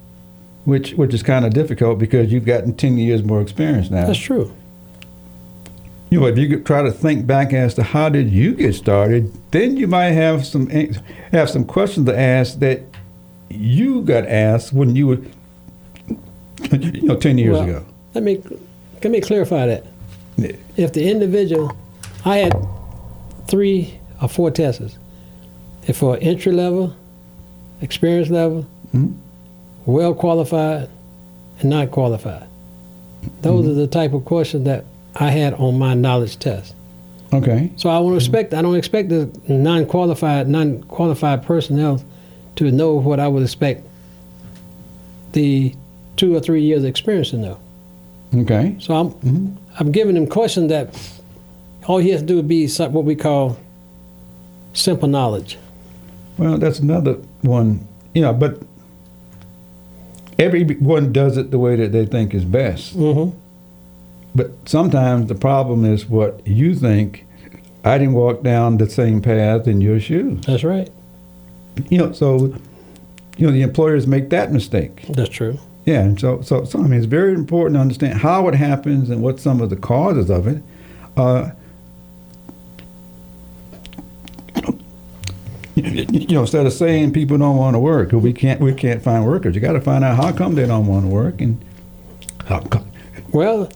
which 0.65 0.93
which 0.93 1.13
is 1.13 1.23
kind 1.23 1.43
of 1.45 1.53
difficult 1.53 1.97
because 1.99 2.31
you've 2.31 2.45
gotten 2.45 2.73
10 2.75 2.97
years 2.97 3.23
more 3.23 3.41
experience 3.41 3.89
now. 3.89 4.05
That's 4.05 4.19
true. 4.19 4.53
You 6.09 6.21
know, 6.21 6.25
if 6.27 6.37
you 6.37 6.47
could 6.47 6.65
try 6.65 6.83
to 6.83 6.91
think 6.91 7.27
back 7.27 7.51
as 7.53 7.73
to 7.75 7.83
how 7.83 8.07
did 8.09 8.31
you 8.31 8.53
get 8.53 8.73
started, 8.75 9.31
then 9.51 9.75
you 9.75 9.87
might 9.87 10.11
have 10.11 10.45
some 10.45 10.67
have 11.31 11.49
some 11.49 11.65
questions 11.65 12.05
to 12.05 12.17
ask 12.17 12.59
that 12.59 12.81
you 13.49 14.01
got 14.03 14.25
asked 14.25 14.71
when 14.71 14.95
you 14.95 15.07
were, 15.07 15.19
you 16.71 17.01
know, 17.03 17.15
ten 17.17 17.37
years 17.37 17.57
Well, 17.57 17.63
ago. 17.63 17.85
Let 18.13 18.23
me 18.23 18.41
let 19.03 19.11
me 19.11 19.21
clarify 19.21 19.65
that. 19.67 19.83
Yeah. 20.37 20.53
If 20.77 20.93
the 20.93 21.09
individual, 21.09 21.75
I 22.25 22.37
had 22.37 22.53
three 23.47 23.99
or 24.21 24.29
four 24.29 24.51
tests. 24.51 24.97
If 25.87 25.97
for 25.97 26.17
entry 26.21 26.51
level, 26.53 26.93
experience 27.81 28.29
level, 28.29 28.65
Mhm. 28.93 29.13
well 29.85 30.13
qualified, 30.13 30.89
and 31.59 31.69
not 31.69 31.91
qualified. 31.91 32.43
Those 33.41 33.63
Mm-hmm. 33.65 33.71
are 33.71 33.73
the 33.75 33.87
type 33.87 34.13
of 34.13 34.25
questions 34.25 34.65
that 34.65 34.85
I 35.19 35.29
had 35.31 35.53
on 35.55 35.77
my 35.77 35.93
knowledge 35.93 36.37
test. 36.37 36.73
Okay. 37.33 37.71
So 37.75 37.89
I 37.89 37.99
won't 37.99 38.15
expect. 38.15 38.53
I 38.53 38.61
don't 38.61 38.75
expect 38.75 39.09
the 39.09 39.29
non-qualified, 39.47 40.47
non-qualified 40.47 41.43
personnel 41.43 42.01
to 42.55 42.71
know 42.71 42.93
what 42.93 43.19
I 43.19 43.27
would 43.27 43.43
expect 43.43 43.85
the 45.33 45.73
two 46.15 46.35
or 46.35 46.39
three 46.39 46.61
years 46.63 46.83
experience 46.83 47.31
to 47.31 47.37
know. 47.37 47.57
Okay. 48.35 48.75
So 48.79 48.95
I'm 48.95 49.09
Mhm. 49.11 49.51
I'm 49.79 49.91
giving 49.91 50.15
him 50.17 50.25
questions 50.27 50.69
that 50.69 50.89
all 51.87 51.97
he 51.99 52.09
has 52.09 52.21
to 52.21 52.27
do 52.27 52.35
would 52.37 52.47
be 52.47 52.67
what 52.67 53.03
we 53.03 53.15
call 53.15 53.57
simple 54.73 55.07
knowledge. 55.07 55.57
Well, 56.37 56.57
that's 56.57 56.79
another 56.79 57.17
one. 57.41 57.81
You 58.13 58.21
know, 58.23 58.33
but 58.33 58.61
everyone 60.39 61.11
does 61.11 61.37
it 61.37 61.51
the 61.51 61.59
way 61.59 61.75
that 61.75 61.91
they 61.91 62.05
think 62.05 62.33
is 62.33 62.43
best. 62.45 62.97
Mm-hmm. 62.97 63.35
But 64.37 64.51
sometimes 64.69 65.29
the 65.29 65.35
problem 65.35 65.83
is 65.83 66.05
what 66.05 66.45
you 66.45 66.75
think. 66.75 67.25
I 67.83 67.97
didn't 67.97 68.13
walk 68.13 68.43
down 68.43 68.77
the 68.77 68.87
same 68.87 69.19
path 69.19 69.67
in 69.67 69.81
your 69.81 69.99
shoes. 69.99 70.45
That's 70.45 70.63
right. 70.63 70.89
You 71.89 71.97
know, 71.97 72.11
so 72.11 72.53
you 73.37 73.47
know 73.47 73.51
the 73.51 73.63
employers 73.63 74.05
make 74.05 74.29
that 74.29 74.51
mistake. 74.51 75.05
That's 75.09 75.29
true. 75.29 75.57
Yeah, 75.87 76.01
and 76.01 76.19
so 76.19 76.41
so, 76.41 76.65
so 76.65 76.79
I 76.79 76.83
mean, 76.83 76.99
it's 76.99 77.07
very 77.07 77.33
important 77.33 77.77
to 77.77 77.79
understand 77.79 78.19
how 78.19 78.47
it 78.47 78.53
happens 78.53 79.09
and 79.09 79.23
what 79.23 79.39
some 79.39 79.59
of 79.59 79.71
the 79.71 79.75
causes 79.75 80.29
of 80.29 80.45
it. 80.45 80.61
Uh, 81.15 81.49
you 85.73 86.27
know, 86.35 86.41
instead 86.41 86.67
of 86.67 86.73
saying 86.73 87.13
people 87.13 87.39
don't 87.39 87.57
want 87.57 87.73
to 87.73 87.79
work 87.79 88.13
or 88.13 88.19
we 88.19 88.33
can't 88.33 88.61
we 88.61 88.71
can't 88.71 89.01
find 89.01 89.25
workers, 89.25 89.55
you 89.55 89.61
got 89.61 89.73
to 89.73 89.81
find 89.81 90.03
out 90.03 90.15
how 90.15 90.31
come 90.31 90.53
they 90.53 90.67
don't 90.67 90.85
want 90.85 91.05
to 91.05 91.09
work 91.09 91.41
and 91.41 91.59
how 92.45 92.59
come. 92.59 92.87
Well, 93.31 93.71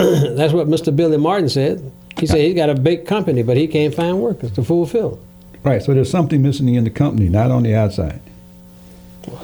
that's 0.36 0.52
what 0.52 0.66
Mr. 0.68 0.94
Billy 0.94 1.16
Martin 1.16 1.48
said. 1.48 1.92
He 2.18 2.26
said 2.26 2.38
he's 2.38 2.54
got 2.54 2.70
a 2.70 2.74
big 2.74 3.06
company, 3.06 3.42
but 3.42 3.56
he 3.56 3.66
can't 3.66 3.94
find 3.94 4.20
workers 4.20 4.52
to 4.52 4.62
fulfill. 4.62 5.20
Right, 5.62 5.82
so 5.82 5.92
there's 5.92 6.10
something 6.10 6.42
missing 6.42 6.74
in 6.74 6.84
the 6.84 6.90
company, 6.90 7.28
not 7.28 7.50
on 7.50 7.64
the 7.64 7.74
outside. 7.74 8.20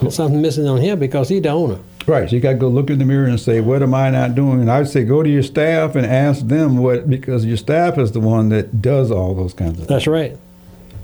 There's 0.00 0.14
something 0.14 0.40
missing 0.40 0.66
on 0.66 0.80
him 0.80 0.98
because 0.98 1.28
he's 1.28 1.42
the 1.42 1.50
owner. 1.50 1.78
Right, 2.06 2.28
so 2.30 2.36
you 2.36 2.40
got 2.40 2.52
to 2.52 2.58
go 2.58 2.68
look 2.68 2.88
in 2.88 2.98
the 2.98 3.04
mirror 3.04 3.26
and 3.26 3.38
say, 3.38 3.60
"What 3.60 3.82
am 3.82 3.92
I 3.92 4.10
not 4.10 4.34
doing?" 4.34 4.60
And 4.60 4.70
I 4.70 4.78
would 4.78 4.88
say, 4.88 5.04
go 5.04 5.22
to 5.22 5.28
your 5.28 5.42
staff 5.42 5.96
and 5.96 6.06
ask 6.06 6.46
them 6.46 6.78
what, 6.78 7.10
because 7.10 7.44
your 7.44 7.56
staff 7.56 7.98
is 7.98 8.12
the 8.12 8.20
one 8.20 8.48
that 8.50 8.80
does 8.80 9.10
all 9.10 9.34
those 9.34 9.52
kinds 9.52 9.72
of 9.72 9.76
things. 9.78 9.88
That's 9.88 10.06
right. 10.06 10.38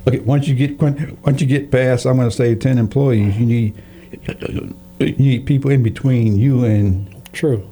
Okay, 0.06 0.20
once 0.20 0.48
you 0.48 0.54
get 0.54 0.80
once 0.80 1.40
you 1.40 1.46
get 1.46 1.70
past, 1.70 2.06
I'm 2.06 2.16
going 2.16 2.30
to 2.30 2.34
say 2.34 2.54
ten 2.54 2.78
employees, 2.78 3.36
you 3.36 3.46
need 3.46 3.82
you 5.00 5.14
need 5.18 5.46
people 5.46 5.70
in 5.70 5.82
between 5.82 6.38
you 6.38 6.64
and 6.64 7.08
True. 7.32 7.68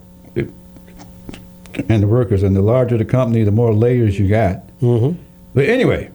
And 1.88 2.02
the 2.02 2.06
workers. 2.06 2.42
And 2.42 2.54
the 2.56 2.62
larger 2.62 2.96
the 2.98 3.04
company, 3.04 3.44
the 3.44 3.50
more 3.50 3.72
layers 3.74 4.18
you 4.18 4.28
got. 4.28 4.66
Mm-hmm. 4.80 5.20
But 5.54 5.66
anyway, 5.68 6.10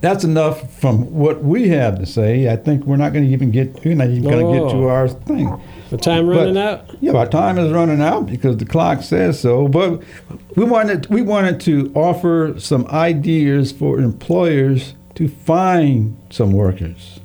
that's 0.00 0.24
enough 0.24 0.72
from 0.78 1.12
what 1.14 1.42
we 1.42 1.68
have 1.68 1.98
to 1.98 2.06
say. 2.06 2.50
I 2.50 2.56
think 2.56 2.84
we're 2.84 2.96
not 2.96 3.12
going 3.12 3.24
to 3.26 3.30
even 3.32 3.50
get 3.50 3.84
we're 3.84 3.94
not 3.94 4.08
even 4.08 4.22
going 4.24 4.46
to 4.46 4.52
get 4.52 4.70
to 4.72 4.84
Oh. 4.84 4.88
our 4.88 5.08
thing. 5.08 5.60
The 5.90 5.96
time 5.96 6.28
running 6.28 6.54
But- 6.54 6.60
out. 6.90 6.96
Yeah, 7.00 7.12
our 7.12 7.26
time 7.26 7.56
is 7.58 7.72
running 7.72 8.02
out 8.02 8.26
because 8.26 8.58
the 8.58 8.66
clock 8.66 9.02
says 9.02 9.40
so. 9.40 9.68
But 9.68 10.02
we 10.56 10.64
wanted 10.64 11.06
we 11.06 11.22
wanted 11.22 11.60
to 11.62 11.90
offer 11.94 12.54
some 12.58 12.86
ideas 12.88 13.72
for 13.72 13.98
employers 13.98 14.94
to 15.14 15.28
find 15.28 16.16
some 16.30 16.52
workers. 16.52 17.20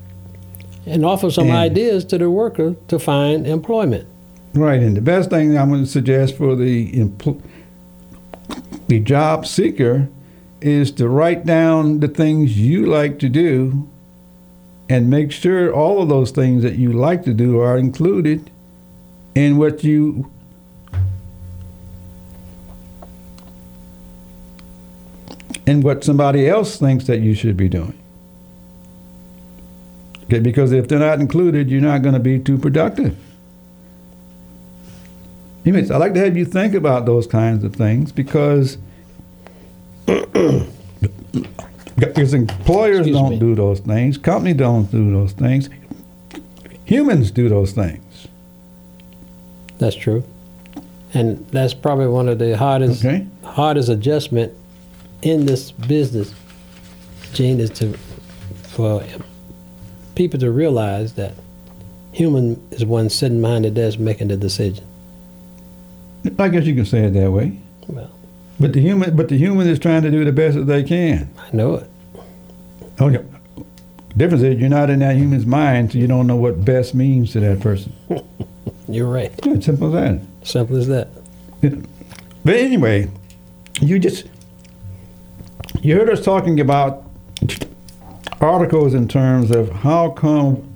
And 0.85 1.05
offer 1.05 1.29
some 1.29 1.47
And- 1.49 1.57
ideas 1.57 2.05
to 2.05 2.17
the 2.17 2.29
worker 2.29 2.75
to 2.87 2.99
find 2.99 3.45
employment. 3.47 4.07
Right, 4.53 4.81
and 4.81 4.95
the 4.95 5.01
best 5.01 5.31
thing 5.31 5.57
I'm 5.57 5.69
going 5.69 5.83
to 5.83 5.89
suggest 5.89 6.37
for 6.37 6.55
the 6.55 7.09
the 8.87 8.99
job 8.99 9.47
seeker 9.47 10.09
is 10.61 10.91
to 10.91 11.09
write 11.09 11.45
down 11.45 11.99
the 11.99 12.07
things 12.07 12.59
you 12.59 12.85
like 12.85 13.17
to 13.19 13.29
do 13.29 13.89
and 14.87 15.09
make 15.09 15.31
sure 15.31 15.73
all 15.73 16.01
of 16.01 16.09
those 16.09 16.29
things 16.31 16.61
that 16.61 16.75
you 16.75 16.93
like 16.93 17.23
to 17.23 17.33
do 17.33 17.59
are 17.59 17.77
included 17.77 18.51
in 19.33 19.57
what 19.57 19.83
you 19.83 20.29
and 25.65 25.83
what 25.83 26.03
somebody 26.03 26.47
else 26.47 26.77
thinks 26.77 27.05
that 27.05 27.21
you 27.21 27.33
should 27.33 27.57
be 27.57 27.69
doing. 27.69 27.97
Okay, 30.25 30.39
because 30.39 30.71
if 30.71 30.87
they're 30.87 30.99
not 30.99 31.19
included, 31.19 31.71
you're 31.71 31.81
not 31.81 32.01
going 32.03 32.13
to 32.13 32.19
be 32.19 32.37
too 32.37 32.57
productive. 32.57 33.17
Anyways, 35.65 35.91
I 35.91 35.97
like 35.97 36.13
to 36.15 36.19
have 36.19 36.35
you 36.35 36.45
think 36.45 36.73
about 36.73 37.05
those 37.05 37.25
kinds 37.27 37.63
of 37.63 37.73
things 37.75 38.11
because 38.11 38.77
because 41.97 42.33
employers 42.33 42.99
Excuse 42.99 43.17
don't 43.17 43.29
me. 43.31 43.39
do 43.39 43.55
those 43.55 43.79
things, 43.79 44.17
companies 44.17 44.57
don't 44.57 44.91
do 44.91 45.11
those 45.11 45.31
things, 45.33 45.69
humans 46.85 47.31
do 47.31 47.47
those 47.49 47.71
things. 47.71 48.27
That's 49.77 49.95
true. 49.95 50.23
And 51.13 51.45
that's 51.49 51.73
probably 51.73 52.07
one 52.07 52.27
of 52.27 52.39
the 52.39 52.57
hardest 52.57 53.05
Okay. 53.05 53.25
hardest 53.43 53.87
adjustment 53.89 54.51
in 55.21 55.45
this 55.45 55.71
business, 55.71 56.33
Gene, 57.33 57.59
is 57.59 57.69
to 57.71 57.93
for 58.63 59.03
people 60.15 60.39
to 60.39 60.51
realize 60.51 61.13
that 61.13 61.33
human 62.11 62.61
is 62.71 62.83
one 62.85 63.09
sitting 63.09 63.41
behind 63.41 63.63
the 63.65 63.71
desk 63.71 63.99
making 63.99 64.27
the 64.29 64.37
decision. 64.37 64.83
I 66.39 66.47
guess 66.49 66.65
you 66.65 66.75
can 66.75 66.85
say 66.85 67.05
it 67.05 67.11
that 67.11 67.31
way. 67.31 67.59
Well, 67.87 68.11
But 68.59 68.73
the 68.73 68.79
human, 68.81 69.15
but 69.15 69.29
the 69.29 69.37
human 69.37 69.67
is 69.67 69.79
trying 69.79 70.03
to 70.03 70.11
do 70.11 70.23
the 70.23 70.31
best 70.31 70.55
that 70.55 70.65
they 70.65 70.83
can. 70.83 71.29
I 71.37 71.55
know 71.55 71.75
it. 71.75 71.89
Oh, 72.99 73.09
yeah. 73.09 73.21
Difference 74.15 74.43
is 74.43 74.59
you're 74.59 74.69
not 74.69 74.89
in 74.89 74.99
that 74.99 75.15
human's 75.15 75.45
mind, 75.45 75.91
so 75.91 75.97
you 75.97 76.07
don't 76.07 76.27
know 76.27 76.35
what 76.35 76.63
best 76.63 76.93
means 76.93 77.31
to 77.33 77.39
that 77.39 77.59
person. 77.61 77.93
You're 78.87 79.09
right. 79.09 79.31
Yeah, 79.43 79.53
it's 79.53 79.65
simple 79.65 79.95
as 79.95 80.19
that. 80.19 80.47
Simple 80.47 80.75
as 80.77 80.87
that. 80.87 81.07
But 81.61 82.55
anyway, 82.55 83.09
you 83.81 83.97
just 83.97 84.25
you 85.81 85.95
heard 85.95 86.09
us 86.09 86.23
talking 86.23 86.59
about 86.59 87.03
articles 88.41 88.93
in 88.93 89.07
terms 89.07 89.49
of 89.51 89.69
how 89.69 90.09
come 90.11 90.72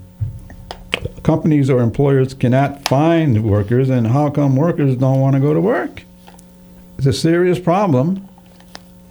companies 1.27 1.69
or 1.69 1.81
employers 1.81 2.33
cannot 2.33 2.81
find 2.87 3.43
workers 3.43 3.89
and 3.89 4.07
how 4.07 4.29
come 4.29 4.55
workers 4.55 4.95
don't 4.95 5.19
want 5.19 5.35
to 5.35 5.41
go 5.41 5.53
to 5.53 5.59
work. 5.59 6.03
It's 6.97 7.05
a 7.05 7.11
serious 7.11 7.59
problem 7.59 8.25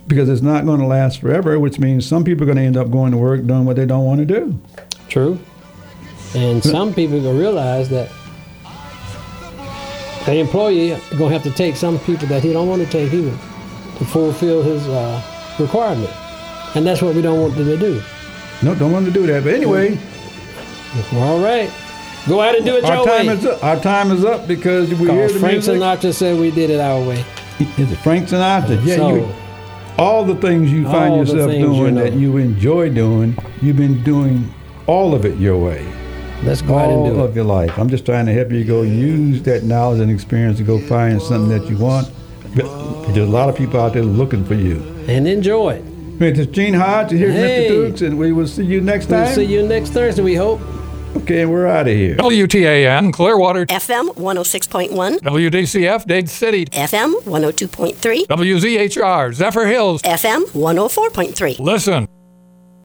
because 0.06 0.30
it's 0.30 0.40
not 0.40 0.64
going 0.64 0.80
to 0.80 0.86
last 0.86 1.20
forever, 1.20 1.60
which 1.60 1.78
means 1.78 2.08
some 2.08 2.24
people 2.24 2.44
are 2.44 2.46
going 2.46 2.56
to 2.56 2.62
end 2.62 2.78
up 2.78 2.90
going 2.90 3.12
to 3.12 3.18
work 3.18 3.46
doing 3.46 3.66
what 3.66 3.76
they 3.76 3.84
don't 3.84 4.06
want 4.06 4.20
to 4.20 4.24
do. 4.24 4.58
True. 5.10 5.38
And 6.34 6.64
some 6.64 6.94
people 6.94 7.20
gonna 7.22 7.38
realize 7.38 7.90
that 7.90 8.10
the 10.24 10.36
employee 10.36 10.98
gonna 11.18 11.30
have 11.30 11.42
to 11.42 11.50
take 11.50 11.76
some 11.76 11.98
people 12.00 12.26
that 12.28 12.42
he 12.42 12.52
don't 12.52 12.68
want 12.68 12.82
to 12.82 12.90
take 12.90 13.12
either 13.12 13.30
to 13.98 14.04
fulfill 14.06 14.62
his 14.62 14.86
uh, 14.88 15.22
requirement, 15.58 16.10
and 16.74 16.86
that's 16.86 17.00
what 17.00 17.14
we 17.14 17.22
don't 17.22 17.40
want 17.40 17.54
them 17.54 17.66
to 17.66 17.76
do. 17.76 18.02
No, 18.62 18.74
don't 18.74 18.92
want 18.92 19.04
them 19.04 19.14
to 19.14 19.20
do 19.20 19.26
that. 19.26 19.44
But 19.44 19.54
anyway, 19.54 19.98
All 21.14 21.40
right, 21.40 21.70
go 22.28 22.40
out 22.40 22.56
and 22.56 22.64
do 22.64 22.76
it 22.76 22.84
our 22.84 22.96
your 22.96 23.06
time 23.06 23.26
way. 23.26 23.32
is 23.34 23.46
up. 23.46 23.64
Our 23.64 23.76
time 23.80 24.10
is 24.12 24.24
up 24.24 24.46
because 24.48 24.90
we 24.90 25.08
hear 25.10 25.28
the 25.28 25.38
Frank 25.38 25.52
music. 25.54 25.76
Sinatra 25.76 26.12
said 26.14 26.38
we 26.38 26.50
did 26.50 26.70
it 26.70 26.80
our 26.80 27.00
way. 27.06 27.24
Is 27.78 27.90
it 27.92 27.96
Frank 27.96 28.28
Sinatra? 28.28 28.84
Yeah, 28.84 28.96
So- 28.96 29.14
you, 29.14 29.28
all 29.98 30.24
the 30.24 30.34
things 30.34 30.70
you 30.70 30.84
find 30.84 31.16
yourself 31.16 31.50
things 31.50 31.62
you 31.64 31.72
doing 31.74 31.94
know. 31.94 32.02
that 32.04 32.12
you 32.12 32.36
enjoy 32.36 32.90
doing, 32.90 33.36
you've 33.62 33.76
been 33.78 34.02
doing 34.02 34.52
all 34.86 35.14
of 35.14 35.24
it 35.24 35.38
your 35.38 35.56
way, 35.56 35.84
Let's 36.44 36.60
go 36.60 36.76
out 36.78 36.90
and 36.90 36.98
all 36.98 37.10
do 37.14 37.20
of 37.20 37.30
it. 37.30 37.36
your 37.36 37.46
life. 37.46 37.78
I'm 37.78 37.88
just 37.88 38.04
trying 38.04 38.26
to 38.26 38.32
help 38.34 38.52
you 38.52 38.62
go 38.64 38.82
use 38.82 39.40
that 39.44 39.64
knowledge 39.64 40.00
and 40.00 40.10
experience 40.10 40.58
to 40.58 40.64
go 40.64 40.78
find 40.80 41.20
something 41.22 41.48
that 41.58 41.68
you 41.70 41.78
want. 41.78 42.10
There's 42.54 43.16
a 43.16 43.24
lot 43.24 43.48
of 43.48 43.56
people 43.56 43.80
out 43.80 43.94
there 43.94 44.02
looking 44.02 44.44
for 44.44 44.54
you. 44.54 44.82
And 45.08 45.26
enjoy 45.26 45.70
it. 45.76 45.84
Hey, 46.18 46.30
This 46.32 46.40
is 46.40 46.46
Gene 46.48 46.74
Hodge 46.74 47.12
here, 47.12 47.30
Hey. 47.30 47.66
Mr. 47.66 47.68
Dukes, 47.68 48.02
and 48.02 48.18
we 48.18 48.32
will 48.32 48.46
see 48.46 48.64
you 48.64 48.80
next 48.82 49.08
We'll 49.08 49.24
time. 49.24 49.34
see 49.34 49.44
you 49.44 49.62
next 49.66 49.90
Thursday. 49.90 50.22
We 50.22 50.34
hope. 50.34 50.60
Okay, 51.14 51.44
we're 51.46 51.66
out 51.66 51.88
of 51.88 51.94
here. 51.94 52.16
WTAN, 52.16 53.12
Clearwater, 53.12 53.66
FM 53.66 54.08
106.1, 54.14 55.18
WDCF, 55.20 56.04
Dade 56.06 56.28
City, 56.28 56.66
FM 56.66 57.14
102.3, 57.22 58.26
WZHR, 58.26 59.34
Zephyrhills. 59.34 60.02
FM 60.02 60.44
104.3. 60.52 61.58
Listen. 61.58 62.06